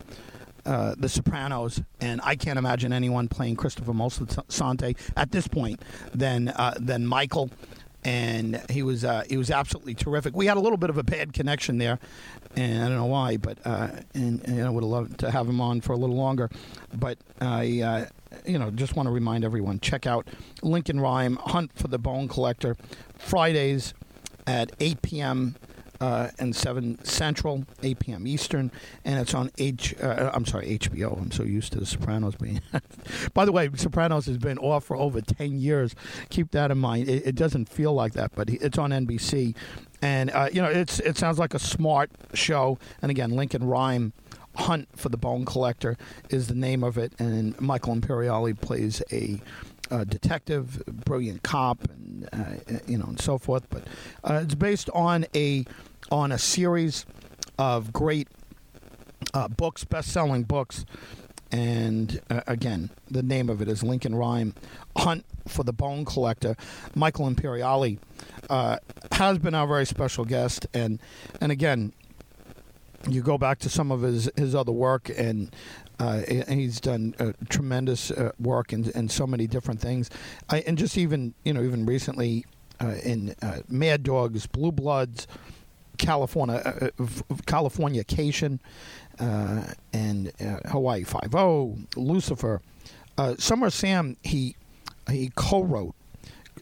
Uh, 0.64 0.94
the 0.96 1.08
Sopranos, 1.08 1.82
and 2.00 2.20
I 2.22 2.36
can't 2.36 2.56
imagine 2.56 2.92
anyone 2.92 3.26
playing 3.26 3.56
Christopher 3.56 3.92
Moltisanti 3.92 4.96
at 5.16 5.32
this 5.32 5.48
point 5.48 5.82
than 6.14 6.50
uh, 6.50 6.74
than 6.78 7.04
Michael 7.04 7.50
and 8.04 8.60
he 8.68 8.82
was 8.82 9.04
uh, 9.04 9.24
he 9.28 9.36
was 9.36 9.50
absolutely 9.50 9.94
terrific. 9.94 10.34
We 10.34 10.46
had 10.46 10.56
a 10.56 10.60
little 10.60 10.76
bit 10.76 10.90
of 10.90 10.98
a 10.98 11.02
bad 11.02 11.32
connection 11.32 11.78
there, 11.78 11.98
and 12.56 12.82
I 12.82 12.88
don't 12.88 12.96
know 12.96 13.06
why, 13.06 13.36
but 13.36 13.58
uh, 13.64 13.88
and, 14.14 14.42
and 14.44 14.62
I 14.62 14.70
would 14.70 14.82
have 14.82 14.90
loved 14.90 15.18
to 15.20 15.30
have 15.30 15.48
him 15.48 15.60
on 15.60 15.80
for 15.80 15.92
a 15.92 15.96
little 15.96 16.16
longer. 16.16 16.50
But 16.92 17.18
I, 17.40 17.80
uh, 17.80 18.06
you 18.44 18.58
know, 18.58 18.70
just 18.70 18.96
want 18.96 19.06
to 19.06 19.12
remind 19.12 19.44
everyone: 19.44 19.80
check 19.80 20.06
out 20.06 20.26
Lincoln 20.62 21.00
Rhyme 21.00 21.36
Hunt 21.36 21.70
for 21.74 21.88
the 21.88 21.98
Bone 21.98 22.28
Collector 22.28 22.76
Fridays 23.18 23.94
at 24.46 24.72
8 24.80 25.02
p.m. 25.02 25.56
uh, 26.02 26.28
and 26.40 26.54
7 26.54 27.02
Central, 27.04 27.64
8 27.80 27.98
p.m. 28.00 28.26
Eastern, 28.26 28.72
and 29.04 29.20
it's 29.20 29.34
on 29.34 29.52
H. 29.56 29.94
Uh, 30.02 30.32
I'm 30.34 30.44
sorry, 30.44 30.76
HBO. 30.76 31.16
I'm 31.16 31.30
so 31.30 31.44
used 31.44 31.72
to 31.74 31.78
The 31.78 31.86
Sopranos 31.86 32.34
being. 32.34 32.60
By 33.34 33.44
the 33.44 33.52
way, 33.52 33.70
Sopranos 33.76 34.26
has 34.26 34.36
been 34.36 34.58
off 34.58 34.84
for 34.84 34.96
over 34.96 35.20
10 35.20 35.60
years. 35.60 35.94
Keep 36.28 36.50
that 36.50 36.72
in 36.72 36.78
mind. 36.78 37.08
It, 37.08 37.24
it 37.24 37.34
doesn't 37.36 37.68
feel 37.68 37.94
like 37.94 38.14
that, 38.14 38.32
but 38.34 38.50
it's 38.50 38.78
on 38.78 38.90
NBC, 38.90 39.54
and 40.02 40.32
uh, 40.32 40.48
you 40.52 40.60
know 40.60 40.68
it's 40.68 40.98
it 40.98 41.16
sounds 41.16 41.38
like 41.38 41.54
a 41.54 41.60
smart 41.60 42.10
show. 42.34 42.78
And 43.00 43.10
again, 43.10 43.30
Lincoln 43.30 43.64
Rhyme. 43.64 44.12
Hunt 44.54 44.86
for 44.94 45.08
the 45.08 45.16
Bone 45.16 45.46
Collector 45.46 45.96
is 46.28 46.48
the 46.48 46.54
name 46.54 46.84
of 46.84 46.98
it, 46.98 47.14
and 47.18 47.58
Michael 47.58 47.96
Imperioli 47.96 48.60
plays 48.60 49.02
a 49.10 49.40
detective, 50.04 50.84
brilliant 50.86 51.42
cop, 51.42 51.88
and 51.88 52.28
uh, 52.34 52.78
you 52.86 52.98
know, 52.98 53.06
and 53.06 53.18
so 53.18 53.38
forth. 53.38 53.66
But 53.70 53.84
uh, 54.24 54.40
it's 54.42 54.54
based 54.54 54.90
on 54.90 55.24
a 55.34 55.64
on 56.10 56.32
a 56.32 56.38
series 56.38 57.06
of 57.58 57.92
great 57.92 58.28
uh, 59.34 59.48
books, 59.48 59.84
best-selling 59.84 60.44
books. 60.44 60.84
And 61.50 62.20
uh, 62.30 62.40
again, 62.46 62.90
the 63.10 63.22
name 63.22 63.50
of 63.50 63.60
it 63.60 63.68
is 63.68 63.82
Lincoln 63.82 64.14
Rhyme, 64.14 64.54
Hunt 64.96 65.24
for 65.46 65.64
the 65.64 65.72
Bone 65.72 66.04
Collector. 66.04 66.56
Michael 66.94 67.28
Imperioli 67.28 67.98
uh, 68.48 68.78
has 69.12 69.38
been 69.38 69.54
our 69.54 69.66
very 69.66 69.84
special 69.84 70.24
guest, 70.24 70.66
and 70.72 70.98
and 71.40 71.52
again, 71.52 71.92
you 73.08 73.22
go 73.22 73.36
back 73.36 73.58
to 73.60 73.68
some 73.68 73.90
of 73.92 74.00
his 74.00 74.30
his 74.36 74.54
other 74.54 74.72
work, 74.72 75.10
and 75.14 75.54
uh, 75.98 76.22
he's 76.48 76.80
done 76.80 77.14
uh, 77.18 77.32
tremendous 77.50 78.10
uh, 78.10 78.32
work 78.40 78.72
in, 78.72 78.90
in 78.92 79.08
so 79.08 79.26
many 79.26 79.46
different 79.46 79.80
things, 79.80 80.08
I, 80.48 80.60
and 80.60 80.78
just 80.78 80.96
even 80.96 81.34
you 81.44 81.52
know 81.52 81.62
even 81.62 81.84
recently 81.84 82.46
uh, 82.80 82.94
in 83.04 83.34
uh, 83.42 83.58
Mad 83.68 84.02
Dogs, 84.02 84.46
Blue 84.46 84.72
Bloods, 84.72 85.26
California, 86.02 86.90
Californication, 87.46 88.58
and 89.18 90.32
Hawaii 90.66 91.04
Five 91.04 91.34
O, 91.34 91.78
Lucifer. 91.96 92.60
Summer 93.38 93.70
Sam 93.70 94.16
he 94.22 94.56
he 95.08 95.30
co-wrote 95.34 95.94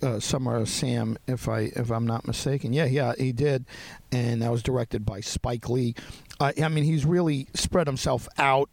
uh, 0.02 0.20
Summer 0.20 0.64
Sam, 0.66 1.18
if 1.26 1.48
I 1.48 1.72
if 1.74 1.90
I'm 1.90 2.06
not 2.06 2.26
mistaken. 2.26 2.72
Yeah, 2.72 2.86
yeah, 2.86 3.14
he 3.18 3.32
did, 3.32 3.64
and 4.12 4.42
that 4.42 4.50
was 4.50 4.62
directed 4.62 5.04
by 5.04 5.20
Spike 5.20 5.68
Lee. 5.68 5.94
Uh, 6.38 6.52
I 6.62 6.68
mean, 6.68 6.84
he's 6.84 7.04
really 7.04 7.48
spread 7.54 7.86
himself 7.86 8.28
out 8.38 8.70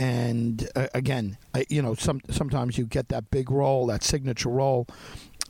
and 0.00 0.66
uh, 0.74 0.86
again, 0.94 1.36
I, 1.54 1.66
you 1.68 1.82
know, 1.82 1.94
some 1.94 2.22
sometimes 2.30 2.78
you 2.78 2.86
get 2.86 3.08
that 3.08 3.30
big 3.30 3.50
role, 3.50 3.86
that 3.88 4.02
signature 4.02 4.48
role, 4.48 4.86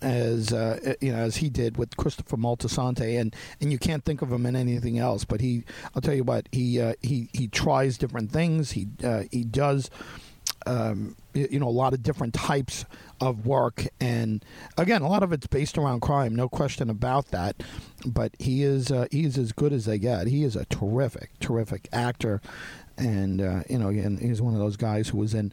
as 0.03 0.53
uh, 0.53 0.79
uh, 0.87 0.95
you 1.01 1.13
know, 1.13 1.19
as 1.19 1.37
he 1.37 1.51
did 1.51 1.77
with 1.77 1.97
Christopher 1.97 2.37
Moltisanti, 2.37 3.21
and 3.21 3.35
and 3.61 3.73
you 3.73 3.79
can't 3.79 4.05
think 4.05 4.23
of 4.23 4.33
him 4.33 4.47
in 4.47 4.57
anything 4.57 4.99
else. 4.99 5.25
But 5.25 5.41
he, 5.41 5.65
I'll 5.95 6.03
tell 6.03 6.15
you 6.15 6.25
what, 6.25 6.49
he 6.53 6.81
uh, 6.81 6.95
he 7.03 7.29
he 7.33 7.49
tries 7.49 7.99
different 7.99 8.31
things. 8.31 8.73
He 8.73 8.89
uh, 9.05 9.25
he 9.31 9.45
does. 9.45 9.91
Um, 10.67 11.17
you 11.33 11.59
know, 11.59 11.69
a 11.69 11.71
lot 11.71 11.95
of 11.95 12.03
different 12.03 12.35
types 12.35 12.85
of 13.19 13.47
work, 13.47 13.87
and 13.99 14.45
again, 14.77 15.01
a 15.01 15.09
lot 15.09 15.23
of 15.23 15.33
it's 15.33 15.47
based 15.47 15.79
around 15.79 16.01
crime, 16.01 16.37
no 16.37 16.51
question 16.51 16.91
about 16.91 17.29
that. 17.29 17.63
But 18.05 18.33
he 18.39 18.63
is 18.63 18.91
uh, 18.91 19.07
he's 19.11 19.39
as 19.39 19.53
good 19.53 19.73
as 19.73 19.87
they 19.87 19.99
get. 19.99 20.27
He 20.27 20.45
is 20.45 20.57
a 20.57 20.67
terrific, 20.67 21.31
terrific 21.41 21.89
actor, 21.93 22.43
and 22.99 23.41
uh, 23.41 23.63
you 23.71 23.79
know, 23.79 23.89
and 23.89 24.19
he's 24.19 24.43
one 24.43 24.53
of 24.53 24.61
those 24.61 24.77
guys 24.77 25.09
who 25.09 25.19
was 25.19 25.33
in 25.33 25.51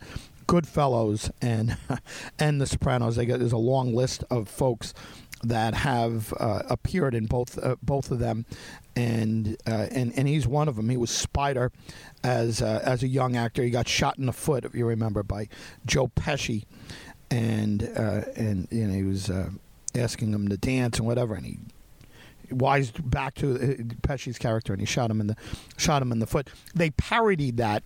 Goodfellas 0.47 1.29
and 1.41 1.77
and 2.39 2.61
The 2.61 2.65
Sopranos. 2.65 3.15
They 3.15 3.25
got, 3.25 3.39
there's 3.39 3.51
a 3.51 3.57
long 3.57 3.93
list 3.93 4.23
of 4.29 4.47
folks 4.47 4.93
that 5.43 5.75
have 5.75 6.33
uh, 6.39 6.63
appeared 6.69 7.13
in 7.13 7.25
both 7.25 7.57
uh, 7.63 7.75
both 7.81 8.11
of 8.11 8.19
them, 8.19 8.45
and 8.95 9.57
uh, 9.67 9.87
and 9.91 10.17
and 10.17 10.27
he's 10.27 10.47
one 10.47 10.67
of 10.67 10.75
them. 10.75 10.89
He 10.89 10.97
was 10.97 11.11
Spider 11.11 11.71
as 12.23 12.61
uh, 12.61 12.81
as 12.83 13.03
a 13.03 13.07
young 13.07 13.35
actor. 13.35 13.63
He 13.63 13.69
got 13.69 13.87
shot 13.87 14.17
in 14.17 14.25
the 14.25 14.33
foot, 14.33 14.65
if 14.65 14.73
you 14.73 14.85
remember, 14.85 15.23
by 15.23 15.47
Joe 15.85 16.07
Pesci, 16.07 16.63
and 17.29 17.83
uh, 17.95 18.21
and 18.35 18.67
you 18.71 18.87
know 18.87 18.93
he 18.93 19.03
was 19.03 19.29
uh, 19.29 19.49
asking 19.95 20.33
him 20.33 20.47
to 20.47 20.57
dance 20.57 20.97
and 20.97 21.07
whatever, 21.07 21.35
and 21.35 21.45
he 21.45 21.59
wised 22.49 23.09
back 23.09 23.35
to 23.35 23.55
Pesci's 24.01 24.39
character, 24.39 24.73
and 24.73 24.81
he 24.81 24.85
shot 24.85 25.11
him 25.11 25.21
in 25.21 25.27
the 25.27 25.35
shot 25.77 26.01
him 26.01 26.11
in 26.11 26.19
the 26.19 26.27
foot. 26.27 26.49
They 26.73 26.89
parodied 26.91 27.57
that 27.57 27.83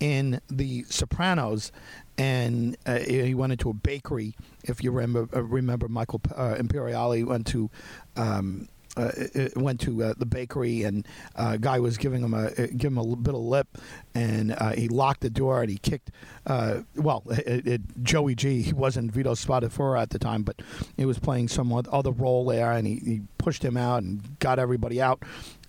in 0.00 0.40
The 0.50 0.84
Sopranos, 0.88 1.72
and 2.18 2.76
uh, 2.86 2.98
he 2.98 3.34
went 3.34 3.52
into 3.52 3.70
a 3.70 3.74
bakery. 3.74 4.34
If 4.62 4.82
you 4.82 4.90
remember, 4.92 5.28
uh, 5.36 5.42
remember 5.42 5.88
Michael 5.88 6.20
uh, 6.34 6.54
Imperioli 6.54 7.24
went 7.24 7.46
to. 7.48 7.70
Um, 8.16 8.68
uh, 8.96 9.10
went 9.56 9.80
to 9.80 10.04
uh, 10.04 10.14
the 10.16 10.26
bakery 10.26 10.84
and 10.84 11.06
uh, 11.34 11.56
guy 11.56 11.80
was 11.80 11.96
giving 11.96 12.22
him 12.22 12.32
a 12.32 12.50
give 12.68 12.92
him 12.92 12.98
a 12.98 13.16
bit 13.16 13.34
of 13.34 13.40
lip, 13.40 13.66
and 14.14 14.52
uh, 14.52 14.70
he 14.70 14.86
locked 14.88 15.20
the 15.20 15.30
door 15.30 15.62
and 15.62 15.70
he 15.70 15.78
kicked. 15.78 16.12
Uh, 16.46 16.82
well, 16.94 17.24
it, 17.28 17.66
it, 17.66 18.04
Joey 18.04 18.36
G. 18.36 18.62
He 18.62 18.72
wasn't 18.72 19.10
Vito 19.10 19.34
Spatafore 19.34 20.00
at 20.00 20.10
the 20.10 20.18
time, 20.20 20.44
but 20.44 20.62
he 20.96 21.04
was 21.04 21.18
playing 21.18 21.48
some 21.48 21.72
other 21.72 22.12
role 22.12 22.44
there, 22.44 22.70
and 22.70 22.86
he, 22.86 22.96
he 22.96 23.22
pushed 23.38 23.64
him 23.64 23.76
out 23.76 24.04
and 24.04 24.38
got 24.38 24.58
everybody 24.58 25.02
out 25.02 25.22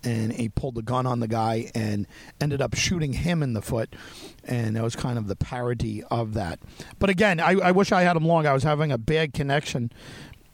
and 0.06 0.32
he 0.34 0.48
pulled 0.48 0.76
the 0.76 0.82
gun 0.82 1.06
on 1.06 1.20
the 1.20 1.28
guy 1.28 1.72
and 1.74 2.08
ended 2.40 2.62
up 2.62 2.76
shooting 2.76 3.14
him 3.14 3.42
in 3.42 3.54
the 3.54 3.62
foot. 3.62 3.96
And 4.44 4.76
that 4.76 4.84
was 4.84 4.96
kind 4.96 5.18
of 5.18 5.28
the 5.28 5.36
parody 5.36 6.04
of 6.04 6.34
that. 6.36 6.60
But 7.00 7.10
again, 7.10 7.40
I, 7.40 7.54
I 7.54 7.72
wish 7.72 7.92
I 7.92 8.04
had 8.04 8.16
him 8.16 8.26
long. 8.26 8.46
I 8.46 8.54
was 8.54 8.64
having 8.64 8.92
a 8.92 8.98
bad 8.98 9.34
connection. 9.34 9.92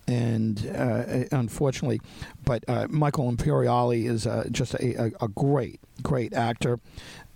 And 0.07 0.71
uh, 0.75 1.25
unfortunately, 1.31 2.01
but 2.43 2.63
uh, 2.67 2.87
Michael 2.89 3.31
Imperioli 3.31 4.09
is 4.09 4.25
uh, 4.25 4.47
just 4.51 4.73
a, 4.75 4.95
a, 4.95 5.11
a, 5.21 5.27
great, 5.27 5.79
great 6.01 6.33
actor, 6.33 6.79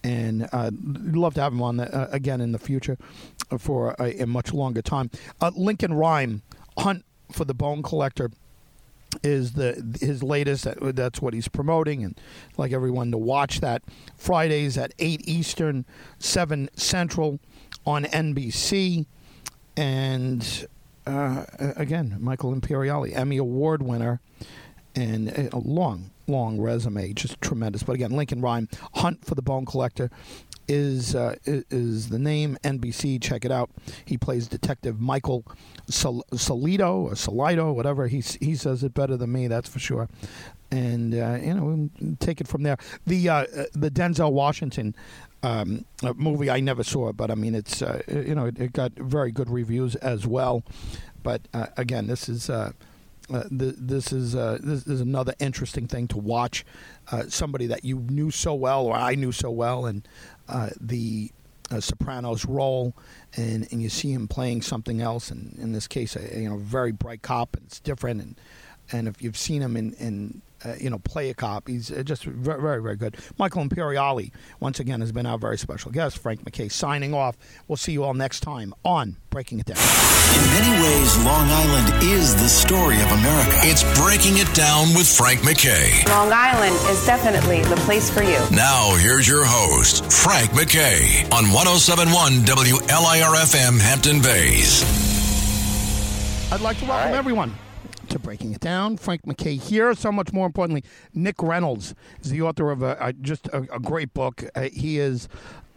and 0.04 0.50
uh, 0.52 0.72
love 0.74 1.36
to 1.36 1.42
have 1.42 1.54
him 1.54 1.62
on 1.62 1.78
the, 1.78 1.96
uh, 1.96 2.10
again 2.12 2.42
in 2.42 2.52
the 2.52 2.60
future 2.60 2.98
for 3.60 3.96
a, 4.00 4.20
a 4.20 4.26
much 4.26 4.52
longer 4.52 4.82
time. 4.82 5.10
Uh, 5.40 5.52
Lincoln 5.56 5.94
Rhyme, 5.94 6.42
Hunt 6.78 7.06
for 7.32 7.46
the 7.46 7.54
Bone 7.54 7.82
Collector 7.82 8.32
is 9.24 9.54
the 9.54 9.98
his 10.00 10.24
latest. 10.24 10.68
That's 10.82 11.22
what 11.22 11.34
he's 11.34 11.48
promoting, 11.48 12.04
and 12.04 12.20
I'd 12.52 12.60
like 12.60 12.72
everyone 12.72 13.12
to 13.12 13.18
watch 13.18 13.62
that 13.62 13.84
Fridays 14.18 14.78
at 14.78 14.94
eight 15.00 15.28
Eastern, 15.28 15.86
seven 16.20 16.70
Central, 16.76 17.40
on 17.86 18.06
NBC. 18.06 19.06
And 19.78 20.68
uh, 21.06 21.46
again, 21.58 22.18
Michael 22.20 22.56
Imperioli, 22.56 23.16
Emmy 23.16 23.38
Award 23.38 23.82
winner, 23.82 24.22
and 24.96 25.50
a 25.52 25.58
long, 25.58 26.12
long 26.28 26.60
resume, 26.60 27.14
just 27.14 27.40
tremendous. 27.42 27.84
But 27.84 27.94
again, 27.94 28.12
Lincoln 28.12 28.42
Rhyme, 28.42 28.70
Hunt 28.96 29.26
for 29.26 29.36
the 29.36 29.42
Bone 29.42 29.66
Collector, 29.66 30.10
is 30.68 31.16
uh, 31.16 31.36
is 31.46 32.10
the 32.10 32.20
name. 32.20 32.58
NBC, 32.64 33.22
check 33.22 33.46
it 33.46 33.52
out. 33.52 33.70
He 34.06 34.18
plays 34.18 34.48
Detective 34.48 35.00
Michael 35.00 35.46
Sol- 35.90 36.26
Solito 36.32 37.04
or 37.04 37.12
Solito, 37.12 37.74
whatever. 37.74 38.08
He 38.08 38.22
he 38.40 38.56
says 38.56 38.84
it 38.84 38.94
better 38.94 39.18
than 39.18 39.32
me, 39.32 39.48
that's 39.48 39.70
for 39.70 39.80
sure. 39.80 40.10
And 40.72 41.14
uh, 41.14 41.38
you 41.42 41.54
know, 41.54 41.64
we'll 41.64 42.16
take 42.20 42.42
it 42.42 42.48
from 42.48 42.64
there. 42.64 42.78
The 43.06 43.30
uh, 43.30 43.46
the 43.74 43.92
Denzel 43.92 44.32
Washington 44.32 44.96
um, 45.44 45.86
movie 46.16 46.50
I 46.50 46.60
never 46.60 46.84
saw, 46.84 47.10
it 47.10 47.18
but 47.18 47.30
I 47.30 47.36
mean, 47.36 47.56
it's 47.56 47.82
uh, 47.82 48.02
you 48.08 48.36
know, 48.36 48.46
it, 48.46 48.60
it, 48.60 48.74
got 48.74 48.94
very 48.94 49.32
good 49.32 49.50
reviews 49.50 49.96
as 49.96 50.26
well. 50.26 50.64
But 51.24 51.42
uh, 51.54 51.68
again, 51.78 52.08
this 52.08 52.28
is. 52.30 52.50
Uh, 52.50 52.72
uh, 53.34 53.44
this 53.50 54.14
is 54.14 54.36
uh, 54.36 54.60
this 54.62 54.86
is 54.86 55.02
another 55.02 55.34
interesting 55.40 55.88
thing 55.88 56.08
to 56.08 56.18
watch. 56.20 56.64
Uh, 57.12 57.24
somebody 57.28 57.66
that 57.66 57.84
you 57.84 57.98
knew 57.98 58.30
so 58.30 58.54
well, 58.54 58.86
or 58.86 58.94
I 58.94 59.16
knew 59.16 59.32
so 59.32 59.50
well, 59.50 59.88
and 59.88 60.08
uh, 60.48 60.70
the 60.80 61.32
uh, 61.72 61.80
Sopranos 61.80 62.46
role, 62.46 62.94
and, 63.36 63.68
and 63.72 63.82
you 63.82 63.90
see 63.90 64.12
him 64.12 64.28
playing 64.28 64.62
something 64.62 65.02
else, 65.02 65.32
and 65.32 65.58
in 65.58 65.72
this 65.72 65.88
case, 65.88 66.16
a 66.16 66.40
you 66.40 66.50
know 66.50 66.58
very 66.58 66.92
bright 66.92 67.22
cop, 67.22 67.56
and 67.56 67.66
it's 67.66 67.80
different, 67.80 68.22
and 68.22 68.40
and 68.92 69.08
if 69.08 69.22
you've 69.22 69.38
seen 69.38 69.62
him 69.62 69.76
in, 69.76 69.94
in 69.94 70.42
you 70.80 70.90
know, 70.90 71.00
play 71.00 71.30
a 71.30 71.34
cop. 71.34 71.68
He's 71.68 71.92
uh, 71.92 72.04
just 72.04 72.24
very, 72.24 72.62
very, 72.62 72.82
very 72.82 72.96
good. 72.96 73.18
Michael 73.38 73.64
Imperioli, 73.64 74.32
once 74.60 74.80
again, 74.80 75.02
has 75.02 75.12
been 75.12 75.26
our 75.26 75.38
very 75.38 75.58
special 75.58 75.92
guest. 75.92 76.18
Frank 76.18 76.44
McKay 76.44 76.72
signing 76.72 77.14
off. 77.14 77.38
We'll 77.68 77.78
see 77.78 77.92
you 77.92 78.04
all 78.04 78.14
next 78.14 78.42
time 78.42 78.74
on 78.84 79.18
Breaking 79.30 79.60
It 79.60 79.66
Down. 79.66 79.78
In 79.78 80.42
many 80.54 80.82
ways, 80.82 81.18
Long 81.24 81.48
Island 81.50 82.04
is 82.04 82.36
the 82.36 82.48
story 82.48 82.96
of 83.02 83.12
America. 83.12 83.58
It's 83.64 83.84
Breaking 84.00 84.38
It 84.38 84.54
Down 84.56 84.94
with 84.94 85.08
Frank 85.08 85.42
McKay. 85.42 86.08
Long 86.10 86.32
Island 86.32 86.76
is 86.90 87.06
definitely 87.06 87.64
the 87.64 87.76
place 87.78 88.10
for 88.10 88.24
you. 88.24 88.40
Now, 88.52 88.96
here's 88.98 89.28
your 89.28 89.46
host, 89.46 90.12
Frank 90.12 90.52
McKay, 90.52 91.24
on 91.32 91.52
1071 91.52 92.46
WLIRFM 92.46 93.80
Hampton 93.80 94.22
Bays. 94.22 94.84
I'd 96.52 96.62
like 96.62 96.78
to 96.80 96.86
welcome 96.86 97.12
right. 97.12 97.18
everyone 97.18 97.56
to 98.16 98.20
Breaking 98.20 98.54
It 98.54 98.62
Down. 98.62 98.96
Frank 98.96 99.24
McKay 99.24 99.62
here. 99.62 99.94
So 99.94 100.10
much 100.10 100.32
more 100.32 100.46
importantly, 100.46 100.86
Nick 101.14 101.44
Reynolds 101.44 101.94
is 102.22 102.32
the 102.32 102.42
author 102.44 102.72
of 102.72 102.82
a, 102.82 102.96
a 103.02 103.12
just 103.12 103.48
a, 103.48 103.68
a, 103.74 103.80
great 103.80 104.14
book. 104.14 104.42
Uh, 104.56 104.70
he 104.72 105.00
is 105.00 105.28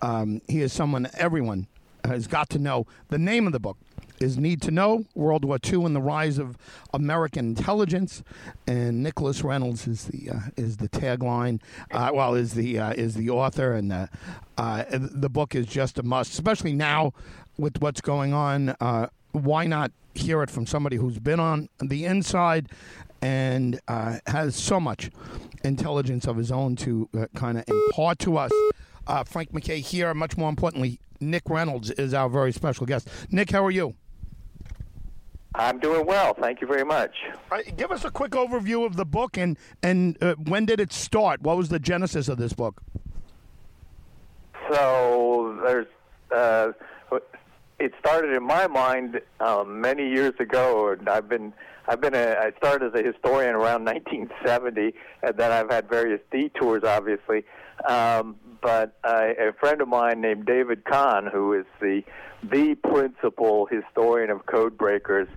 um, 0.03 0.41
he 0.47 0.62
is 0.62 0.72
someone 0.72 1.09
everyone 1.14 1.66
has 2.05 2.28
got 2.28 2.49
to 2.51 2.61
know. 2.61 2.86
The 3.09 3.18
name 3.18 3.49
of 3.49 3.53
the 3.53 3.59
book, 3.59 3.76
is 4.20 4.39
Need 4.39 4.62
to 4.62 4.70
Know 4.70 5.05
World 5.16 5.45
War 5.45 5.59
II 5.64 5.84
and 5.84 5.97
the 5.97 6.01
Rise 6.01 6.39
of 6.39 6.57
American 6.95 7.49
Intelligence. 7.57 8.22
And 8.68 9.03
Nicholas 9.03 9.43
Reynolds 9.43 9.89
is 9.89 10.05
the 10.05 10.30
uh, 10.30 10.41
is 10.57 10.76
the 10.76 10.89
tagline. 10.89 11.61
Uh, 11.91 12.12
well, 12.14 12.34
is 12.34 12.55
the 12.55 12.78
uh, 12.78 12.93
is 12.93 13.14
the 13.14 13.30
author, 13.30 13.72
and 13.72 13.93
uh, 13.93 14.07
uh, 14.57 14.84
the 14.91 15.28
book 15.28 15.57
is 15.57 15.66
just 15.66 15.99
a 15.99 16.05
must, 16.05 16.32
especially 16.32 16.72
now 16.72 17.12
with 17.57 17.80
what's 17.80 18.01
going 18.01 18.32
on. 18.32 18.76
Why 19.33 19.66
not 19.66 19.93
hear 20.14 20.43
it 20.43 20.51
from 20.51 20.66
somebody 20.66 20.97
who's 20.97 21.18
been 21.18 21.41
on 21.41 21.68
the 21.81 22.05
inside 22.05 22.68
and 23.20 23.81
uh, 23.89 24.18
has 24.26 24.57
so 24.57 24.81
much 24.81 25.11
intelligence 25.64 26.26
of 26.26 26.37
his 26.37 26.51
own 26.51 26.76
to 26.76 27.09
uh, 27.16 27.26
kind 27.35 27.59
of 27.59 27.64
impart 27.68 28.18
to 28.20 28.37
us? 28.37 28.51
Uh, 29.07 29.24
Frank 29.24 29.53
McKay 29.53 29.81
here. 29.81 30.12
Much 30.14 30.37
more 30.37 30.51
importantly, 30.51 31.01
Nick 31.20 31.49
Reynolds 31.49 31.91
is 31.93 32.14
our 32.14 32.29
very 32.29 32.53
special 32.53 32.87
guest. 32.87 33.09
Nick, 33.31 33.51
how 33.51 33.64
are 33.64 33.70
you? 33.70 33.95
I'm 35.55 35.81
doing 35.81 36.07
well. 36.07 36.35
Thank 36.35 36.61
you 36.61 36.66
very 36.66 36.85
much. 36.85 37.16
Uh, 37.51 37.62
give 37.76 37.91
us 37.91 38.05
a 38.05 38.11
quick 38.11 38.33
overview 38.33 38.87
of 38.87 38.97
the 38.97 39.05
book 39.05 39.37
and 39.37 39.59
and 39.83 40.16
uh, 40.22 40.35
when 40.35 40.66
did 40.66 40.79
it 40.79 40.93
start? 40.93 41.43
What 41.43 41.57
was 41.57 41.68
the 41.68 41.81
genesis 41.81 42.29
of 42.29 42.39
this 42.39 42.53
book? 42.53 42.83
So 44.70 45.59
there's 45.64 45.87
uh, 46.31 46.72
it 47.79 47.93
started 48.01 48.35
in 48.35 48.43
my 48.43 48.66
mind 48.66 49.20
um, 49.41 49.81
many 49.81 50.09
years 50.09 50.35
ago, 50.41 50.93
and 50.93 51.09
I've 51.09 51.29
been 51.29 51.53
I've 51.87 52.01
been 52.01 52.14
a, 52.14 52.35
I 52.39 52.53
started 52.59 52.95
as 52.95 53.01
a 53.01 53.03
historian 53.03 53.55
around 53.55 53.85
1970, 53.85 54.95
and 55.22 55.37
then 55.37 55.53
I've 55.53 55.70
had 55.70 55.89
various 55.89 56.20
detours, 56.31 56.85
obviously. 56.85 57.45
Um, 57.89 58.37
but 58.61 58.99
uh, 59.05 59.29
a 59.39 59.53
friend 59.59 59.81
of 59.81 59.89
mine 59.89 60.20
named 60.20 60.45
David 60.45 60.85
Kahn, 60.85 61.26
who 61.33 61.55
is 61.55 61.64
the 61.81 62.03
the 62.43 62.74
principal 62.76 63.66
historian 63.66 64.30
of 64.30 64.47
code 64.47 64.76
breakers, 64.76 65.28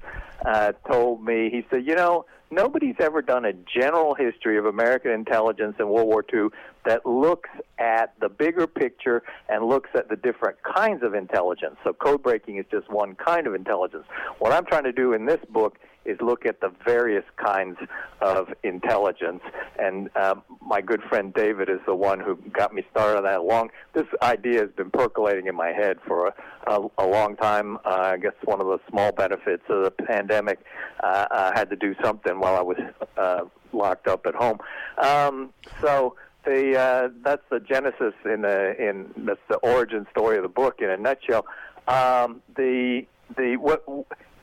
uh, 0.45 0.71
told 0.89 1.23
me 1.23 1.49
he 1.49 1.65
said, 1.69 1.85
you 1.85 1.95
know, 1.95 2.25
nobody's 2.49 2.95
ever 2.99 3.21
done 3.21 3.45
a 3.45 3.53
general 3.53 4.15
history 4.15 4.57
of 4.57 4.65
American 4.65 5.11
intelligence 5.11 5.75
in 5.79 5.87
World 5.87 6.07
War 6.07 6.25
II 6.33 6.49
that 6.85 7.05
looks 7.05 7.49
at 7.79 8.13
the 8.19 8.29
bigger 8.29 8.67
picture 8.67 9.23
and 9.49 9.65
looks 9.65 9.89
at 9.95 10.09
the 10.09 10.15
different 10.15 10.57
kinds 10.63 11.03
of 11.03 11.13
intelligence. 11.13 11.77
So 11.83 11.93
code 11.93 12.23
breaking 12.23 12.57
is 12.57 12.65
just 12.71 12.89
one 12.89 13.15
kind 13.15 13.47
of 13.47 13.53
intelligence. 13.53 14.05
What 14.39 14.51
I'm 14.51 14.65
trying 14.65 14.83
to 14.83 14.91
do 14.91 15.13
in 15.13 15.25
this 15.25 15.39
book 15.49 15.77
is 16.03 16.17
look 16.19 16.45
at 16.45 16.59
the 16.61 16.71
various 16.83 17.23
kinds 17.37 17.77
of 18.21 18.47
intelligence. 18.63 19.41
And 19.77 20.09
um, 20.17 20.41
my 20.59 20.81
good 20.81 21.01
friend 21.03 21.33
David 21.33 21.69
is 21.69 21.79
the 21.85 21.95
one 21.95 22.19
who 22.19 22.37
got 22.51 22.73
me 22.73 22.83
started 22.91 23.17
on 23.17 23.23
that. 23.25 23.43
Long 23.43 23.69
this 23.93 24.07
idea 24.21 24.61
has 24.61 24.71
been 24.71 24.89
percolating 24.89 25.47
in 25.47 25.55
my 25.55 25.69
head 25.69 25.97
for 26.07 26.27
a, 26.27 26.33
a, 26.67 26.87
a 26.97 27.05
long 27.05 27.35
time. 27.35 27.77
Uh, 27.85 28.13
I 28.13 28.17
guess 28.17 28.33
one 28.43 28.61
of 28.61 28.67
the 28.67 28.79
small 28.89 29.11
benefits 29.11 29.63
of 29.69 29.83
the 29.83 29.91
pandemic, 29.91 30.59
uh, 31.03 31.25
I 31.31 31.51
had 31.55 31.69
to 31.69 31.75
do 31.75 31.95
something 32.03 32.39
while 32.39 32.55
I 32.55 32.61
was 32.61 32.77
uh, 33.17 33.41
locked 33.73 34.07
up 34.07 34.25
at 34.25 34.35
home. 34.35 34.59
Um, 34.97 35.53
so 35.81 36.15
the 36.45 36.77
uh, 36.77 37.09
that's 37.23 37.43
the 37.49 37.59
genesis 37.59 38.13
in 38.25 38.41
the 38.41 38.75
in 38.77 39.11
that's 39.25 39.39
the 39.49 39.57
origin 39.57 40.07
story 40.11 40.37
of 40.37 40.43
the 40.43 40.49
book 40.49 40.79
in 40.79 40.89
a 40.89 40.97
nutshell. 40.97 41.45
Um, 41.87 42.41
the 42.55 43.05
the 43.37 43.57
what 43.57 43.83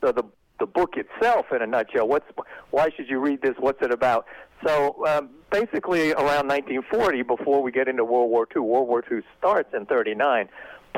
so 0.00 0.12
the 0.12 0.24
the 0.58 0.66
book 0.66 0.94
itself 0.96 1.46
in 1.54 1.62
a 1.62 1.66
nutshell. 1.66 2.08
What's 2.08 2.26
why 2.70 2.90
should 2.96 3.08
you 3.08 3.18
read 3.18 3.42
this? 3.42 3.54
What's 3.58 3.82
it 3.82 3.92
about? 3.92 4.26
So 4.66 5.06
um, 5.06 5.30
basically, 5.50 6.12
around 6.12 6.48
1940, 6.48 7.22
before 7.22 7.62
we 7.62 7.70
get 7.70 7.88
into 7.88 8.04
World 8.04 8.30
War 8.30 8.46
II, 8.54 8.62
World 8.62 8.88
War 8.88 9.04
II 9.10 9.20
starts 9.38 9.72
in 9.72 9.86
39, 9.86 10.48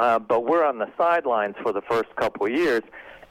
uh, 0.01 0.19
but 0.19 0.47
we're 0.47 0.65
on 0.65 0.79
the 0.79 0.91
sidelines 0.97 1.57
for 1.63 1.75
the 1.75 1.83
first 1.83 2.09
couple 2.17 2.47
of 2.47 2.53
years, 2.53 2.83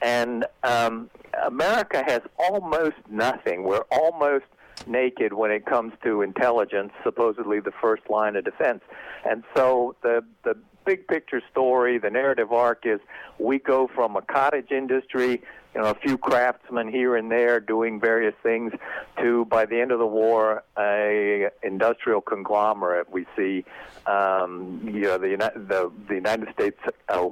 and 0.03 0.45
um, 0.63 1.09
America 1.43 2.03
has 2.05 2.22
almost 2.38 2.97
nothing. 3.09 3.63
We're 3.63 3.86
almost 3.91 4.45
naked 4.86 5.34
when 5.34 5.49
it 5.49 5.65
comes 5.65 5.93
to 6.03 6.22
intelligence, 6.22 6.91
supposedly 7.03 7.59
the 7.59 7.74
first 7.82 8.03
line 8.07 8.36
of 8.36 8.45
defense. 8.45 8.82
And 9.28 9.43
so 9.55 9.95
the 10.03 10.24
the 10.43 10.55
big 10.90 11.08
picture 11.08 11.40
story, 11.52 12.00
the 12.00 12.10
narrative 12.10 12.52
arc 12.52 12.84
is 12.84 13.00
we 13.38 13.60
go 13.60 13.88
from 13.94 14.16
a 14.16 14.24
cottage 14.24 14.72
industry 14.72 15.40
you 15.76 15.82
know, 15.82 15.88
a 15.92 15.94
few 15.94 16.18
craftsmen 16.18 16.88
here 16.88 17.16
and 17.16 17.32
there 17.32 17.60
doing 17.60 18.00
various 18.00 18.34
things 18.42 18.74
to, 19.20 19.46
by 19.46 19.68
the 19.68 19.80
end 19.80 19.92
of 19.92 20.00
the 20.00 20.08
war, 20.08 20.64
a 20.80 21.50
industrial 21.62 22.22
conglomerate. 22.22 23.08
We 23.12 23.28
see, 23.38 23.66
um, 24.08 24.82
you 24.84 25.02
know, 25.02 25.20
the, 25.20 25.38
the, 25.56 25.92
the 26.08 26.16
United 26.16 26.52
States 26.54 26.80
uh, 27.08 27.30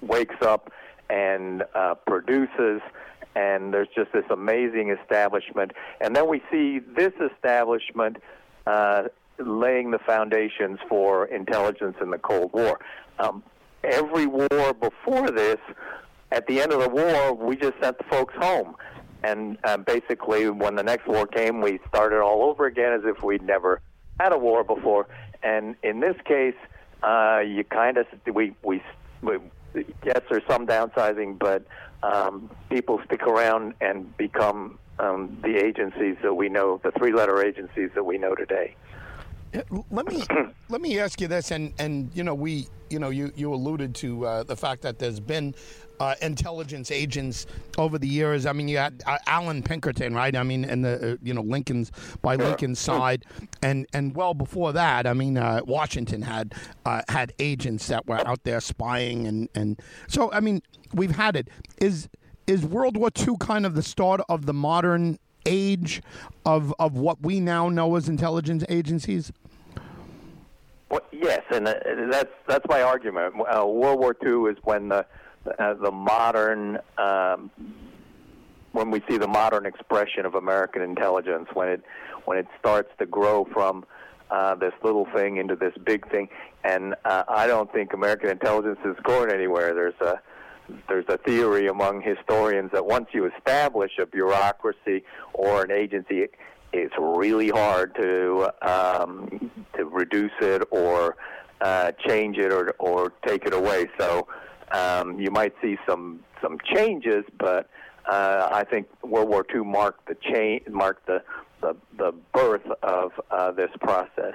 wakes 0.00 0.36
up 0.40 0.70
and 1.10 1.64
uh, 1.74 1.96
produces 2.06 2.80
and 3.34 3.74
there's 3.74 3.88
just 3.96 4.12
this 4.12 4.24
amazing 4.30 4.90
establishment. 4.90 5.72
And 6.00 6.14
then 6.14 6.28
we 6.28 6.40
see 6.52 6.78
this 6.78 7.12
establishment 7.32 8.18
uh, 8.64 9.04
laying 9.38 9.90
the 9.90 9.98
foundations 9.98 10.78
for 10.88 11.26
intelligence 11.26 11.96
in 12.00 12.10
the 12.10 12.18
Cold 12.18 12.52
War. 12.52 12.80
Um, 13.18 13.42
every 13.84 14.26
war 14.26 14.74
before 14.74 15.30
this 15.30 15.58
at 16.30 16.46
the 16.46 16.60
end 16.60 16.72
of 16.72 16.80
the 16.80 16.88
war, 16.88 17.34
we 17.34 17.56
just 17.56 17.74
sent 17.80 17.98
the 17.98 18.04
folks 18.04 18.34
home. 18.36 18.76
And 19.22 19.58
uh, 19.64 19.78
basically, 19.78 20.48
when 20.48 20.76
the 20.76 20.82
next 20.82 21.06
war 21.06 21.26
came, 21.26 21.60
we 21.60 21.80
started 21.88 22.20
all 22.20 22.42
over 22.44 22.66
again 22.66 22.92
as 22.92 23.00
if 23.04 23.22
we'd 23.22 23.42
never 23.42 23.80
had 24.20 24.32
a 24.32 24.38
war 24.38 24.62
before. 24.62 25.08
And 25.42 25.74
in 25.82 26.00
this 26.00 26.16
case, 26.24 26.54
uh, 27.02 27.40
you 27.40 27.64
kind 27.64 27.96
of 27.98 28.06
we, 28.32 28.54
we 28.62 28.82
we 29.22 29.38
yes, 30.04 30.20
there's 30.30 30.42
some 30.48 30.66
downsizing, 30.66 31.38
but 31.38 31.64
um, 32.02 32.50
people 32.70 33.00
stick 33.06 33.22
around 33.22 33.74
and 33.80 34.16
become 34.16 34.78
um, 34.98 35.38
the 35.42 35.56
agencies 35.56 36.16
that 36.22 36.34
we 36.34 36.48
know, 36.48 36.80
the 36.82 36.92
three-letter 36.92 37.44
agencies 37.44 37.90
that 37.94 38.04
we 38.04 38.18
know 38.18 38.34
today. 38.34 38.74
Let 39.90 40.06
me 40.06 40.22
let 40.68 40.80
me 40.80 40.98
ask 40.98 41.20
you 41.20 41.28
this, 41.28 41.50
and 41.50 41.72
and 41.78 42.10
you 42.14 42.22
know 42.22 42.34
we 42.34 42.66
you 42.90 42.98
know 42.98 43.10
you 43.10 43.32
you 43.36 43.52
alluded 43.52 43.94
to 43.96 44.26
uh, 44.26 44.42
the 44.42 44.56
fact 44.56 44.82
that 44.82 44.98
there's 44.98 45.20
been 45.20 45.54
uh, 46.00 46.14
intelligence 46.20 46.90
agents 46.90 47.46
over 47.76 47.98
the 47.98 48.08
years. 48.08 48.46
I 48.46 48.52
mean, 48.52 48.68
you 48.68 48.78
had 48.78 49.02
uh, 49.06 49.18
Allan 49.26 49.62
Pinkerton, 49.62 50.14
right? 50.14 50.34
I 50.36 50.42
mean, 50.42 50.64
and 50.64 50.84
the 50.84 51.12
uh, 51.12 51.16
you 51.22 51.34
know 51.34 51.42
Lincoln's 51.42 51.90
by 52.22 52.36
Lincoln's 52.36 52.78
side, 52.78 53.24
and 53.62 53.86
and 53.92 54.14
well 54.14 54.34
before 54.34 54.72
that, 54.72 55.06
I 55.06 55.14
mean, 55.14 55.38
uh, 55.38 55.60
Washington 55.64 56.22
had 56.22 56.54
uh, 56.84 57.02
had 57.08 57.32
agents 57.38 57.86
that 57.88 58.06
were 58.06 58.26
out 58.26 58.44
there 58.44 58.60
spying, 58.60 59.26
and 59.26 59.48
and 59.54 59.80
so 60.08 60.30
I 60.32 60.40
mean, 60.40 60.62
we've 60.92 61.16
had 61.16 61.36
it. 61.36 61.48
Is 61.80 62.08
is 62.46 62.64
World 62.64 62.96
War 62.96 63.10
II 63.16 63.36
kind 63.40 63.66
of 63.66 63.74
the 63.74 63.82
start 63.82 64.20
of 64.28 64.46
the 64.46 64.54
modern 64.54 65.18
age 65.48 66.02
of 66.46 66.74
of 66.78 66.96
what 66.96 67.20
we 67.20 67.40
now 67.40 67.68
know 67.68 67.96
as 67.96 68.08
intelligence 68.08 68.64
agencies? 68.68 69.32
Well, 70.90 71.02
yes, 71.12 71.42
and 71.50 71.68
uh, 71.68 71.74
that's 72.10 72.32
that's 72.46 72.66
my 72.68 72.82
argument. 72.82 73.36
World 73.36 73.98
War 73.98 74.16
II 74.24 74.50
is 74.50 74.56
when 74.62 74.88
the 74.88 75.04
uh, 75.58 75.74
the 75.74 75.90
modern 75.90 76.78
um, 76.96 77.50
when 78.72 78.90
we 78.90 79.02
see 79.08 79.18
the 79.18 79.28
modern 79.28 79.66
expression 79.66 80.24
of 80.24 80.34
American 80.34 80.82
intelligence 80.82 81.48
when 81.54 81.68
it 81.68 81.82
when 82.24 82.38
it 82.38 82.46
starts 82.58 82.90
to 82.98 83.06
grow 83.06 83.46
from 83.52 83.84
uh, 84.30 84.54
this 84.54 84.74
little 84.82 85.06
thing 85.14 85.38
into 85.38 85.56
this 85.56 85.72
big 85.84 86.08
thing, 86.10 86.28
and 86.64 86.94
uh, 87.04 87.24
I 87.28 87.46
don't 87.46 87.72
think 87.72 87.92
American 87.92 88.28
intelligence 88.30 88.78
is 88.84 88.96
going 89.02 89.30
anywhere. 89.30 89.74
There's 89.74 90.00
a 90.00 90.20
there's 90.88 91.04
a 91.08 91.18
theory 91.18 91.68
among 91.68 92.02
historians 92.02 92.70
that 92.72 92.84
once 92.84 93.08
you 93.12 93.30
establish 93.36 93.92
a 93.98 94.06
bureaucracy 94.06 95.04
or 95.32 95.64
an 95.64 95.70
agency, 95.70 96.26
it's 96.72 96.94
really 96.98 97.48
hard 97.48 97.94
to 97.96 98.50
um, 98.62 99.50
to 99.76 99.84
reduce 99.84 100.32
it 100.40 100.62
or 100.70 101.16
uh, 101.60 101.92
change 102.06 102.36
it 102.38 102.52
or 102.52 102.74
or 102.78 103.12
take 103.26 103.44
it 103.44 103.54
away. 103.54 103.88
So 103.98 104.28
um, 104.72 105.18
you 105.18 105.30
might 105.30 105.54
see 105.62 105.78
some 105.88 106.20
some 106.42 106.58
changes, 106.74 107.24
but 107.38 107.68
uh, 108.10 108.48
I 108.50 108.64
think 108.64 108.86
World 109.02 109.28
War 109.28 109.44
II 109.54 109.64
marked 109.64 110.06
the 110.08 110.16
change, 110.32 110.68
marked 110.68 111.06
the 111.06 111.22
the, 111.60 111.76
the 111.96 112.12
birth 112.32 112.66
of 112.82 113.12
uh, 113.30 113.52
this 113.52 113.70
process. 113.80 114.34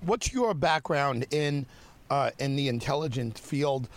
What's 0.00 0.32
your 0.32 0.54
background 0.54 1.26
in 1.30 1.66
uh, 2.10 2.30
in 2.38 2.56
the 2.56 2.68
intelligence 2.68 3.40
field? 3.40 3.88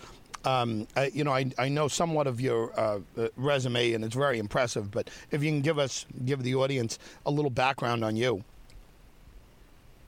Um, 0.45 0.87
I, 0.95 1.07
you 1.13 1.23
know, 1.23 1.33
I, 1.33 1.51
I 1.57 1.69
know 1.69 1.87
somewhat 1.87 2.27
of 2.27 2.39
your 2.39 2.77
uh, 2.79 2.99
uh, 3.17 3.27
resume, 3.35 3.93
and 3.93 4.03
it's 4.03 4.15
very 4.15 4.39
impressive. 4.39 4.89
But 4.89 5.09
if 5.31 5.43
you 5.43 5.49
can 5.49 5.61
give 5.61 5.77
us, 5.77 6.05
give 6.25 6.43
the 6.43 6.55
audience 6.55 6.97
a 7.25 7.31
little 7.31 7.51
background 7.51 8.05
on 8.05 8.15
you. 8.15 8.43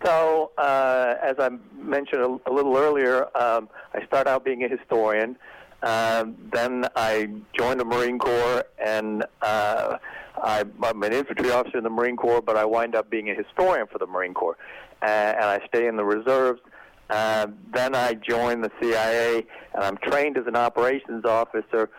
So, 0.03 0.51
uh, 0.57 1.15
as 1.21 1.35
I 1.37 1.49
mentioned 1.75 2.21
a, 2.21 2.49
a 2.49 2.51
little 2.51 2.75
earlier, 2.77 3.25
um, 3.37 3.69
I 3.93 4.03
started 4.05 4.29
out 4.29 4.43
being 4.43 4.63
a 4.63 4.67
historian. 4.67 5.35
Um, 5.83 6.35
then 6.51 6.87
I 6.95 7.29
joined 7.53 7.79
the 7.79 7.85
Marine 7.85 8.19
Corps, 8.19 8.63
and 8.83 9.23
uh, 9.41 9.97
I, 10.37 10.63
I'm 10.83 11.03
an 11.03 11.13
infantry 11.13 11.51
officer 11.51 11.77
in 11.77 11.83
the 11.83 11.89
Marine 11.89 12.15
Corps, 12.15 12.41
but 12.41 12.55
I 12.55 12.65
wind 12.65 12.95
up 12.95 13.09
being 13.09 13.29
a 13.29 13.35
historian 13.35 13.87
for 13.87 13.97
the 13.97 14.07
Marine 14.07 14.33
Corps, 14.33 14.57
uh, 15.01 15.05
and 15.05 15.45
I 15.45 15.65
stay 15.67 15.87
in 15.87 15.97
the 15.97 16.05
reserves. 16.05 16.61
Uh, 17.11 17.47
then 17.73 17.93
I 17.93 18.13
joined 18.15 18.63
the 18.63 18.71
CIA, 18.81 19.45
and 19.75 19.83
I'm 19.83 19.97
trained 19.97 20.37
as 20.37 20.47
an 20.47 20.55
operations 20.55 21.25
officer 21.25 21.89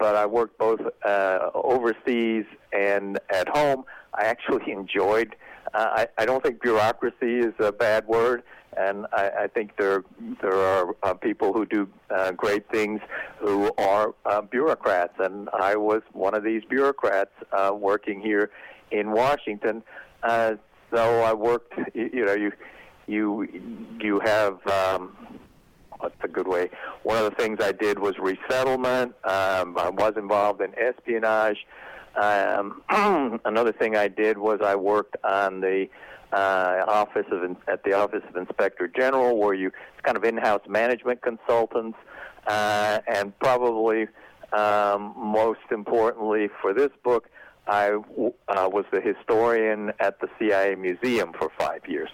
but 0.00 0.16
I 0.16 0.26
worked 0.26 0.58
both 0.58 0.80
uh, 1.04 1.50
overseas 1.54 2.46
and 2.72 3.20
at 3.28 3.48
home. 3.48 3.84
I 4.14 4.24
actually 4.24 4.72
enjoyed. 4.72 5.36
Uh, 5.72 5.88
I, 5.92 6.08
I 6.18 6.26
don't 6.26 6.42
think 6.42 6.60
bureaucracy 6.60 7.38
is 7.38 7.54
a 7.60 7.70
bad 7.70 8.06
word, 8.08 8.42
and 8.76 9.06
I, 9.12 9.30
I 9.42 9.46
think 9.46 9.76
there 9.78 10.02
there 10.40 10.56
are 10.56 10.96
uh, 11.04 11.14
people 11.14 11.52
who 11.52 11.66
do 11.66 11.86
uh, 12.10 12.32
great 12.32 12.68
things 12.72 13.00
who 13.38 13.70
are 13.78 14.14
uh, 14.24 14.40
bureaucrats, 14.40 15.14
and 15.18 15.48
I 15.52 15.76
was 15.76 16.02
one 16.12 16.34
of 16.34 16.42
these 16.42 16.62
bureaucrats 16.68 17.30
uh, 17.52 17.72
working 17.72 18.20
here 18.20 18.50
in 18.90 19.12
Washington. 19.12 19.82
Uh, 20.22 20.54
so 20.92 21.22
I 21.22 21.34
worked. 21.34 21.74
You, 21.94 22.10
you 22.12 22.24
know, 22.24 22.34
you 22.34 22.52
you 23.10 23.48
you 24.00 24.20
have. 24.20 24.64
Um, 24.66 25.16
what's 25.98 26.14
a 26.22 26.28
good 26.28 26.48
way? 26.48 26.70
One 27.02 27.18
of 27.18 27.24
the 27.24 27.36
things 27.36 27.58
I 27.60 27.72
did 27.72 27.98
was 27.98 28.18
resettlement. 28.18 29.14
Um, 29.24 29.76
I 29.76 29.90
was 29.90 30.14
involved 30.16 30.62
in 30.62 30.72
espionage. 30.78 31.66
Um, 32.16 32.82
another 33.44 33.72
thing 33.72 33.96
I 33.96 34.08
did 34.08 34.38
was 34.38 34.60
I 34.64 34.74
worked 34.74 35.16
on 35.24 35.60
the 35.60 35.88
uh, 36.32 36.84
office 36.86 37.26
of 37.30 37.56
at 37.68 37.84
the 37.84 37.92
office 37.92 38.22
of 38.28 38.36
Inspector 38.36 38.86
General, 38.88 39.36
where 39.36 39.54
you 39.54 39.68
it's 39.68 40.04
kind 40.04 40.16
of 40.16 40.24
in-house 40.24 40.62
management 40.68 41.22
consultants, 41.22 41.98
uh, 42.46 43.00
and 43.06 43.38
probably 43.40 44.06
um, 44.52 45.14
most 45.16 45.60
importantly 45.70 46.48
for 46.60 46.72
this 46.72 46.90
book, 47.04 47.28
I 47.66 47.90
uh, 47.90 48.68
was 48.72 48.84
the 48.92 49.00
historian 49.00 49.92
at 50.00 50.20
the 50.20 50.28
CIA 50.38 50.74
Museum 50.74 51.32
for 51.38 51.50
five 51.58 51.86
years. 51.86 52.10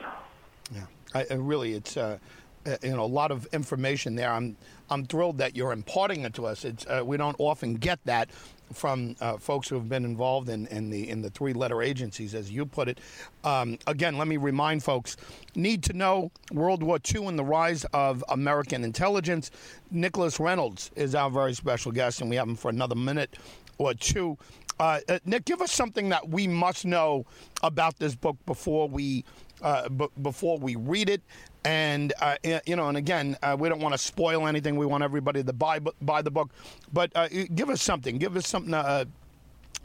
I 1.22 1.34
really, 1.34 1.74
it's 1.74 1.96
uh, 1.96 2.18
uh, 2.66 2.76
you 2.82 2.96
know 2.96 3.04
a 3.04 3.06
lot 3.06 3.30
of 3.30 3.46
information 3.52 4.14
there. 4.16 4.30
I'm 4.32 4.56
I'm 4.90 5.04
thrilled 5.06 5.38
that 5.38 5.56
you're 5.56 5.72
imparting 5.72 6.22
it 6.22 6.34
to 6.34 6.46
us. 6.46 6.64
It's 6.64 6.86
uh, 6.86 7.02
we 7.04 7.16
don't 7.16 7.36
often 7.38 7.74
get 7.74 7.98
that 8.04 8.30
from 8.72 9.14
uh, 9.20 9.36
folks 9.36 9.68
who 9.68 9.76
have 9.76 9.88
been 9.88 10.04
involved 10.04 10.48
in, 10.48 10.66
in 10.68 10.90
the 10.90 11.08
in 11.08 11.22
the 11.22 11.30
three 11.30 11.52
letter 11.52 11.82
agencies, 11.82 12.34
as 12.34 12.50
you 12.50 12.66
put 12.66 12.88
it. 12.88 12.98
Um, 13.44 13.78
again, 13.86 14.18
let 14.18 14.28
me 14.28 14.36
remind 14.36 14.82
folks: 14.82 15.16
need 15.54 15.82
to 15.84 15.92
know 15.92 16.30
World 16.52 16.82
War 16.82 16.98
II 17.14 17.26
and 17.26 17.38
the 17.38 17.44
rise 17.44 17.84
of 17.92 18.24
American 18.28 18.84
intelligence. 18.84 19.50
Nicholas 19.90 20.40
Reynolds 20.40 20.90
is 20.96 21.14
our 21.14 21.30
very 21.30 21.54
special 21.54 21.92
guest, 21.92 22.20
and 22.20 22.30
we 22.30 22.36
have 22.36 22.48
him 22.48 22.56
for 22.56 22.68
another 22.68 22.96
minute 22.96 23.36
or 23.78 23.94
two. 23.94 24.36
Uh, 24.78 25.00
uh, 25.08 25.18
Nick, 25.24 25.46
give 25.46 25.62
us 25.62 25.72
something 25.72 26.10
that 26.10 26.28
we 26.28 26.46
must 26.46 26.84
know 26.84 27.24
about 27.62 27.98
this 27.98 28.14
book 28.14 28.36
before 28.44 28.88
we 28.88 29.24
uh, 29.62 29.88
b- 29.88 30.08
before 30.22 30.58
we 30.58 30.76
read 30.76 31.08
it. 31.08 31.22
And 31.64 32.12
uh, 32.20 32.36
you 32.64 32.76
know, 32.76 32.88
and 32.88 32.96
again, 32.96 33.36
uh, 33.42 33.56
we 33.58 33.68
don't 33.68 33.80
want 33.80 33.92
to 33.92 33.98
spoil 33.98 34.46
anything. 34.46 34.76
We 34.76 34.86
want 34.86 35.02
everybody 35.02 35.42
to 35.42 35.52
buy 35.52 35.80
buy 36.00 36.22
the 36.22 36.30
book, 36.30 36.50
but 36.92 37.10
uh, 37.16 37.28
give 37.54 37.70
us 37.70 37.82
something. 37.82 38.18
Give 38.18 38.36
us 38.36 38.46
something 38.46 38.72
uh, 38.72 39.06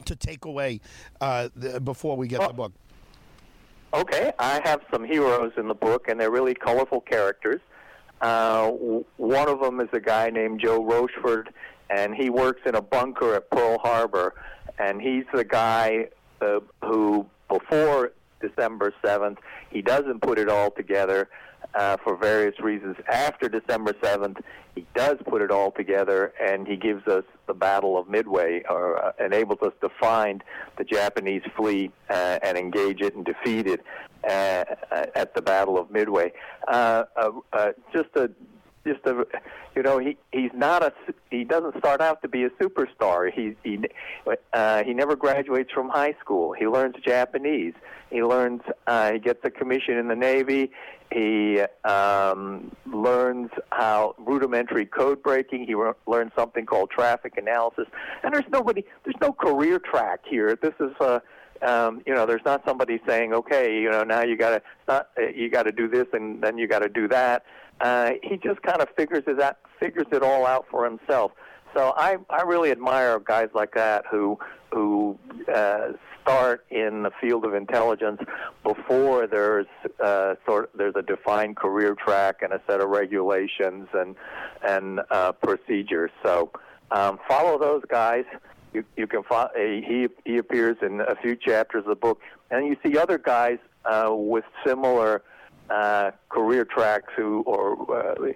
to 0.06 0.16
take 0.16 0.46
away 0.46 0.80
the, 1.20 1.82
before 1.84 2.18
we 2.18 2.28
get 2.28 2.40
well, 2.40 2.50
the 2.50 2.54
book. 2.54 2.72
Okay, 3.96 4.32
I 4.38 4.62
have 4.64 4.82
some 4.92 5.04
heroes 5.04 5.54
in 5.58 5.68
the 5.68 5.74
book, 5.74 6.08
and 6.08 6.20
they're 6.20 6.30
really 6.30 6.54
colorful 6.54 7.02
characters. 7.02 7.62
one 8.20 9.50
of 9.50 9.60
them 9.60 9.80
is 9.80 9.90
a 9.92 10.00
guy 10.00 10.30
named 10.30 10.60
Joe 10.60 10.86
Rochefort, 10.86 11.50
and 11.90 12.14
he 12.14 12.30
works 12.30 12.62
in 12.68 12.76
a 12.76 12.82
bunker 12.82 13.34
at 13.34 13.50
Pearl 13.50 13.80
Harbor, 13.80 14.36
and 14.78 15.02
he's 15.02 15.26
the 15.34 15.44
guy 15.44 16.10
who, 16.40 17.26
before 17.50 18.12
December 18.42 18.94
7th. 19.04 19.38
He 19.70 19.82
doesn't 19.82 20.22
put 20.22 20.40
it 20.40 20.50
all 20.50 20.72
together 20.72 21.30
uh, 21.76 21.98
for 22.04 22.18
various 22.18 22.60
reasons. 22.60 22.98
After 23.08 23.48
December 23.48 23.94
7th, 23.94 24.42
he 24.76 24.86
does 24.96 25.18
put 25.28 25.42
it 25.42 25.52
all 25.52 25.72
together, 25.72 26.34
and 26.42 26.68
he 26.68 26.76
gives 26.76 27.08
us 27.08 27.24
the 27.48 27.54
Battle 27.54 27.98
of 27.98 28.10
Midway, 28.10 28.64
or 28.70 29.04
uh, 29.04 29.12
enables 29.24 29.60
us 29.62 29.74
to 29.82 29.90
find 30.00 30.44
the 30.78 30.84
Japanese 30.84 31.44
fleet 31.56 31.92
uh, 32.10 32.40
and 32.44 32.58
engage 32.58 33.02
it 33.02 33.16
and 33.16 33.26
defeat 33.26 33.68
it 33.68 33.82
uh, 34.30 34.64
at 35.16 35.34
the 35.36 35.42
Battle 35.42 35.78
of 35.78 35.92
Midway. 35.92 36.32
Uh, 36.68 37.04
uh, 37.16 37.72
just 37.94 38.10
a 38.16 38.30
just 38.86 39.06
a 39.06 39.26
you 39.76 39.84
know 39.84 39.98
he 40.00 40.18
he's 40.32 40.52
not 40.54 40.84
a 40.84 40.94
he 41.30 41.44
doesn't 41.44 41.78
start 41.78 42.02
out 42.02 42.22
to 42.22 42.28
be 42.28 42.44
a 42.44 42.50
superstar. 42.52 43.32
He 43.32 43.56
he 43.64 43.80
uh 44.54 44.84
he 44.84 44.94
never 44.94 45.16
graduates 45.16 45.72
from 45.72 45.90
high 45.90 46.16
school. 46.20 46.54
He 46.54 46.68
learns 46.68 46.96
japanese. 47.06 47.74
He 48.10 48.24
learns 48.24 48.62
uh 48.88 49.14
he 49.14 49.20
gets 49.20 49.40
a 49.44 49.50
commission 49.50 49.98
in 49.98 50.08
the 50.08 50.16
navy. 50.16 50.72
He 51.12 51.62
um 51.84 52.76
learns 52.92 53.52
how 53.72 54.16
rudimentary 54.18 54.86
code 54.86 55.22
breaking. 55.22 55.66
He 55.66 55.74
re- 55.74 55.94
learns 56.08 56.32
something 56.36 56.66
called 56.66 56.90
traffic 56.90 57.38
analysis. 57.38 57.88
And 58.24 58.34
there's 58.34 58.50
nobody 58.52 58.84
there's 59.04 59.20
no 59.22 59.32
career 59.32 59.80
track 59.80 60.22
here. 60.28 60.58
This 60.62 60.74
is 60.80 60.92
a 61.00 61.22
um, 61.62 62.02
you 62.06 62.14
know, 62.14 62.26
there's 62.26 62.46
not 62.46 62.64
somebody 62.66 63.00
saying, 63.08 63.34
okay, 63.34 63.80
you 63.80 63.90
know, 63.90 64.04
now 64.04 64.24
you 64.24 64.36
got 64.38 64.50
to 64.50 64.62
not 64.88 65.08
you 65.36 65.50
got 65.50 65.64
to 65.64 65.72
do 65.72 65.88
this 65.88 66.08
and 66.14 66.42
then 66.42 66.58
you 66.58 66.68
got 66.68 66.80
to 66.80 66.90
do 66.90 67.08
that. 67.08 67.44
Uh, 67.80 68.12
he 68.24 68.38
just 68.38 68.62
kind 68.62 68.82
of 68.82 68.90
figures 68.96 69.24
it 69.28 69.40
out, 69.42 69.58
figures 69.80 70.08
it 70.12 70.24
all 70.24 70.46
out 70.46 70.66
for 70.70 70.86
himself. 70.86 71.32
So 71.76 71.94
I 71.96 72.18
I 72.30 72.42
really 72.42 72.72
admire 72.72 73.20
guys 73.20 73.50
like 73.54 73.74
that 73.76 74.06
who 74.10 74.38
who 74.72 75.18
uh, 75.54 75.94
start 76.22 76.66
in 76.70 77.04
the 77.04 77.12
field 77.20 77.46
of 77.46 77.54
intelligence 77.54 78.22
before 78.64 79.28
there's 79.28 79.68
uh, 80.04 80.36
sort 80.46 80.66
of, 80.66 80.70
there's 80.78 80.96
a 80.96 81.02
defined 81.02 81.56
career 81.58 81.96
track 81.96 82.38
and 82.42 82.54
a 82.54 82.62
set 82.68 82.82
of 82.82 82.90
regulations 82.90 83.88
and 83.94 84.16
and 84.64 85.02
uh, 85.10 85.32
procedures. 85.32 86.12
So 86.24 86.52
um, 86.92 87.20
follow 87.28 87.58
those 87.58 87.84
guys. 87.90 88.26
You 88.74 88.84
you 88.96 89.08
can 89.08 89.24
find 89.24 89.50
uh, 89.56 89.60
he 89.60 90.08
he 90.26 90.38
appears 90.38 90.78
in 90.82 91.02
a 91.02 91.16
few 91.16 91.36
chapters 91.36 91.84
of 91.84 91.90
the 91.90 91.96
book, 91.96 92.22
and 92.50 92.66
you 92.68 92.78
see 92.84 92.98
other 92.98 93.18
guys 93.18 93.60
uh, 93.86 94.10
with 94.12 94.46
similar 94.66 95.24
uh, 95.70 96.12
career 96.30 96.66
tracks 96.66 97.12
who 97.16 97.42
or 97.42 98.16
uh, 98.16 98.32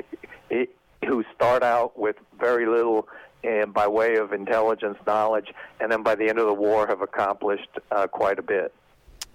who 1.06 1.24
start 1.36 1.64
out 1.64 1.98
with 1.98 2.16
very 2.40 2.66
little 2.66 3.08
and 3.44 3.74
by 3.74 3.88
way 3.88 4.16
of 4.16 4.34
intelligence 4.34 4.98
knowledge, 5.06 5.54
and 5.80 5.92
then 5.92 6.02
by 6.02 6.16
the 6.16 6.28
end 6.28 6.40
of 6.40 6.48
the 6.48 6.54
war 6.54 6.88
have 6.88 7.02
accomplished 7.02 7.70
uh, 7.92 8.08
quite 8.08 8.40
a 8.40 8.42
bit. 8.42 8.74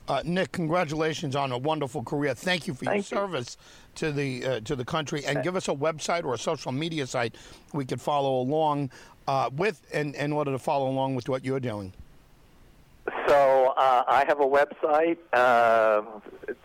Uh, 0.09 0.23
Nick, 0.25 0.53
congratulations 0.53 1.37
on 1.37 1.53
a 1.53 1.59
wonderful 1.59 2.03
career. 2.03 2.35
Thank 2.35 2.67
you 2.67 2.73
for 2.75 2.87
Thank 2.87 3.11
your 3.11 3.21
you. 3.21 3.27
service 3.27 3.57
to 3.97 4.11
the 4.11 4.45
uh, 4.45 4.61
to 4.61 4.75
the 4.75 4.85
country, 4.85 5.25
and 5.25 5.43
give 5.43 5.57
us 5.57 5.69
a 5.69 5.75
website 5.75 6.25
or 6.25 6.35
a 6.35 6.39
social 6.39 6.73
media 6.73 7.07
site 7.07 7.37
we 7.73 7.85
could 7.85 8.01
follow 8.01 8.41
along 8.41 8.91
uh, 9.29 9.51
with, 9.57 9.83
in, 9.95 10.15
in 10.15 10.33
order 10.33 10.51
to 10.51 10.59
follow 10.59 10.89
along 10.89 11.15
with 11.15 11.29
what 11.29 11.45
you're 11.45 11.61
doing. 11.61 11.93
So 13.29 13.75
uh, 13.77 14.03
I 14.09 14.25
have 14.27 14.41
a 14.41 14.45
website. 14.45 15.19
Uh, 15.33 16.03
it's 16.49 16.59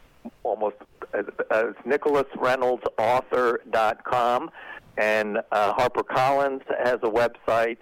almost 0.43 0.77
uh, 1.13 1.21
it's 1.51 1.79
nicholasreynoldsauthor.com, 1.85 4.51
and 4.97 5.37
uh, 5.51 5.73
HarperCollins 5.75 6.63
has 6.83 6.95
a 7.03 7.09
website, 7.09 7.77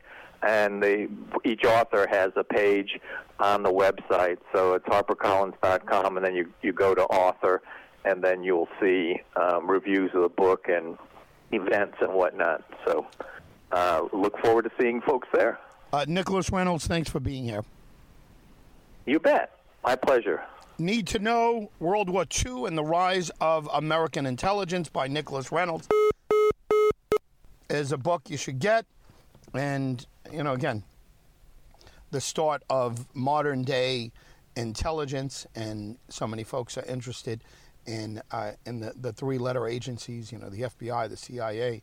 and 0.46 0.82
they, 0.82 1.08
each 1.46 1.64
author 1.64 2.08
has 2.10 2.32
a 2.36 2.44
page 2.44 3.00
on 3.40 3.64
the 3.64 3.72
website. 3.72 4.38
So 4.54 4.74
it's 4.74 4.86
harpercollins.com, 4.86 6.18
and 6.18 6.26
then 6.26 6.36
you, 6.36 6.52
you 6.62 6.74
go 6.74 6.94
to 6.94 7.04
author, 7.04 7.62
and 8.06 8.24
then 8.24 8.44
you'll 8.44 8.70
see 8.82 9.22
um, 9.36 9.70
reviews 9.70 10.12
of 10.14 10.22
the 10.22 10.30
book 10.30 10.68
and 10.68 10.98
events 11.52 11.98
and 12.02 12.14
whatnot. 12.14 12.64
So 12.86 13.06
uh, 13.72 14.08
look 14.12 14.38
forward 14.40 14.64
to 14.64 14.72
seeing 14.80 15.02
folks 15.02 15.28
there. 15.34 15.60
Uh, 15.92 16.06
Nicholas 16.08 16.52
Reynolds, 16.52 16.88
thanks 16.88 17.10
for 17.10 17.20
being 17.20 17.44
here. 17.44 17.64
You 19.06 19.20
bet. 19.20 19.60
My 19.84 19.96
pleasure. 19.96 20.42
Need 20.80 21.08
to 21.08 21.20
Know 21.20 21.70
World 21.80 22.10
War 22.10 22.26
II 22.46 22.66
and 22.66 22.78
the 22.78 22.84
Rise 22.84 23.30
of 23.42 23.70
American 23.74 24.26
Intelligence 24.26 24.90
by 24.90 25.08
Nicholas 25.08 25.52
Reynolds 25.52 25.88
is 27.70 27.92
a 27.92 27.98
book 27.98 28.24
you 28.30 28.38
should 28.38 28.60
get. 28.60 28.86
And, 29.54 30.06
you 30.32 30.44
know, 30.44 30.54
again, 30.54 30.84
the 32.12 32.22
start 32.22 32.64
of 32.70 33.08
modern 33.16 33.64
day 33.64 34.12
intelligence, 34.56 35.46
and 35.56 35.98
so 36.10 36.28
many 36.28 36.44
folks 36.44 36.78
are 36.78 36.86
interested 36.86 37.44
in 37.86 38.22
uh, 38.32 38.52
in 38.66 38.80
the, 38.80 38.94
the 39.00 39.12
three 39.12 39.38
letter 39.38 39.68
agencies, 39.68 40.32
you 40.32 40.38
know, 40.38 40.50
the 40.50 40.62
FBI, 40.62 41.10
the 41.10 41.18
CIA, 41.18 41.82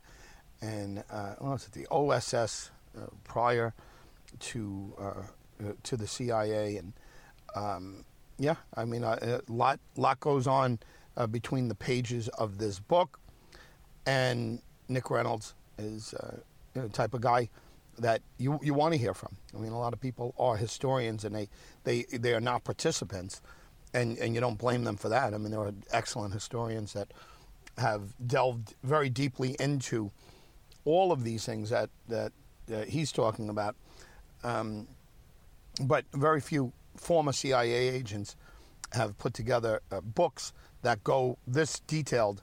and 0.62 1.04
uh, 1.10 1.34
what 1.38 1.52
was 1.52 1.66
it, 1.66 1.72
the 1.72 1.86
OSS 1.90 2.70
uh, 2.96 3.06
prior 3.24 3.74
to 4.38 4.94
uh, 4.98 5.02
uh, 5.04 5.72
to 5.82 5.96
the 5.96 6.06
CIA, 6.06 6.76
and 6.76 6.92
um, 7.54 8.04
yeah, 8.38 8.56
I 8.74 8.84
mean, 8.84 9.04
uh, 9.04 9.40
a 9.48 9.52
lot 9.52 9.80
lot 9.96 10.20
goes 10.20 10.46
on 10.46 10.78
uh, 11.16 11.26
between 11.26 11.68
the 11.68 11.74
pages 11.74 12.28
of 12.28 12.58
this 12.58 12.78
book, 12.78 13.18
and 14.06 14.62
Nick 14.88 15.10
Reynolds 15.10 15.54
is 15.78 16.14
you 16.74 16.82
know, 16.82 16.88
the 16.88 16.92
type 16.92 17.14
of 17.14 17.20
guy 17.20 17.48
that 17.98 18.22
you 18.38 18.58
you 18.62 18.74
want 18.74 18.92
to 18.92 18.98
hear 18.98 19.14
from. 19.14 19.36
I 19.54 19.58
mean, 19.58 19.72
a 19.72 19.78
lot 19.78 19.92
of 19.92 20.00
people 20.00 20.34
are 20.38 20.56
historians, 20.56 21.24
and 21.24 21.34
they 21.34 21.48
they 21.84 22.02
they 22.18 22.34
are 22.34 22.40
not 22.40 22.64
participants, 22.64 23.42
and 23.92 24.18
and 24.18 24.34
you 24.34 24.40
don't 24.40 24.58
blame 24.58 24.84
them 24.84 24.96
for 24.96 25.08
that. 25.08 25.34
I 25.34 25.38
mean, 25.38 25.50
there 25.50 25.60
are 25.60 25.72
excellent 25.92 26.32
historians 26.34 26.92
that 26.94 27.12
have 27.78 28.14
delved 28.26 28.74
very 28.82 29.10
deeply 29.10 29.56
into 29.60 30.10
all 30.84 31.12
of 31.12 31.24
these 31.24 31.44
things 31.44 31.70
that 31.70 31.90
that 32.08 32.32
uh, 32.72 32.82
he's 32.82 33.12
talking 33.12 33.48
about 33.48 33.76
Um, 34.42 34.86
but 35.82 36.04
very 36.12 36.40
few 36.40 36.72
former 36.96 37.32
CIA 37.32 37.88
agents 37.88 38.36
have 38.92 39.16
put 39.18 39.34
together 39.34 39.80
uh, 39.90 40.00
books 40.00 40.52
that 40.82 41.04
go 41.04 41.38
this 41.46 41.80
detailed 41.80 42.42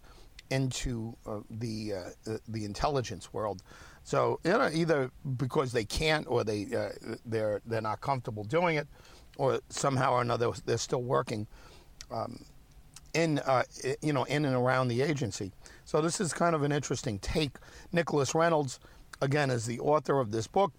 into 0.49 1.15
uh, 1.25 1.39
the 1.49 1.93
uh, 1.93 2.37
the 2.47 2.65
intelligence 2.65 3.33
world. 3.33 3.63
So 4.07 4.39
you 4.45 4.51
know, 4.51 4.69
either 4.73 5.11
because 5.35 5.73
they 5.73 5.83
can't, 5.83 6.25
or 6.29 6.45
they 6.45 6.65
uh, 6.73 6.91
they're 7.25 7.61
they're 7.65 7.81
not 7.81 7.99
comfortable 7.99 8.45
doing 8.45 8.77
it, 8.77 8.87
or 9.35 9.59
somehow 9.67 10.13
or 10.13 10.21
another 10.21 10.49
they're 10.65 10.77
still 10.77 11.03
working 11.03 11.45
um, 12.09 12.45
in 13.13 13.39
uh, 13.39 13.63
you 14.01 14.13
know 14.13 14.23
in 14.23 14.45
and 14.45 14.55
around 14.55 14.87
the 14.87 15.01
agency. 15.01 15.51
So 15.83 15.99
this 15.99 16.21
is 16.21 16.31
kind 16.31 16.55
of 16.55 16.63
an 16.63 16.71
interesting 16.71 17.19
take. 17.19 17.57
Nicholas 17.91 18.33
Reynolds, 18.33 18.79
again, 19.19 19.49
is 19.49 19.65
the 19.65 19.81
author 19.81 20.21
of 20.21 20.31
this 20.31 20.47
book, 20.47 20.71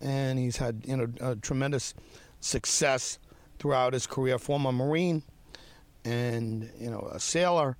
and 0.00 0.38
he's 0.38 0.58
had 0.58 0.84
you 0.86 0.96
know 0.96 1.34
tremendous 1.42 1.92
success 2.38 3.18
throughout 3.58 3.94
his 3.94 4.06
career. 4.06 4.38
Former 4.38 4.70
Marine, 4.70 5.24
and 6.04 6.70
you 6.78 6.88
know 6.88 7.10
a 7.12 7.18
sailor, 7.18 7.76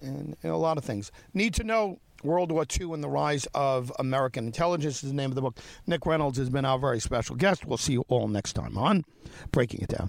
and 0.00 0.36
know, 0.44 0.54
a 0.54 0.56
lot 0.56 0.78
of 0.78 0.84
things. 0.84 1.10
Need 1.34 1.52
to 1.54 1.64
know 1.64 1.98
World 2.22 2.52
War 2.52 2.64
II 2.78 2.92
and 2.92 3.02
the 3.02 3.08
Rise 3.08 3.46
of 3.54 3.92
American 3.98 4.46
Intelligence 4.46 5.02
is 5.02 5.10
the 5.10 5.16
name 5.16 5.30
of 5.30 5.34
the 5.34 5.42
book. 5.42 5.58
Nick 5.86 6.06
Reynolds 6.06 6.38
has 6.38 6.50
been 6.50 6.64
our 6.64 6.78
very 6.78 7.00
special 7.00 7.36
guest. 7.36 7.66
We'll 7.66 7.78
see 7.78 7.92
you 7.92 8.04
all 8.08 8.28
next 8.28 8.54
time 8.54 8.76
on 8.76 9.04
Breaking 9.52 9.80
It 9.80 9.88
Down. 9.88 10.08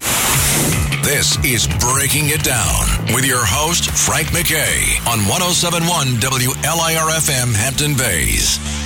This 1.04 1.38
is 1.44 1.68
Breaking 1.80 2.30
It 2.30 2.44
Down 2.44 3.14
with 3.14 3.26
your 3.26 3.44
host, 3.44 3.90
Frank 3.92 4.28
McKay, 4.30 5.00
on 5.08 5.20
1071 5.28 6.08
WLIRFM 6.20 7.54
Hampton 7.56 7.96
Bays. 7.98 8.81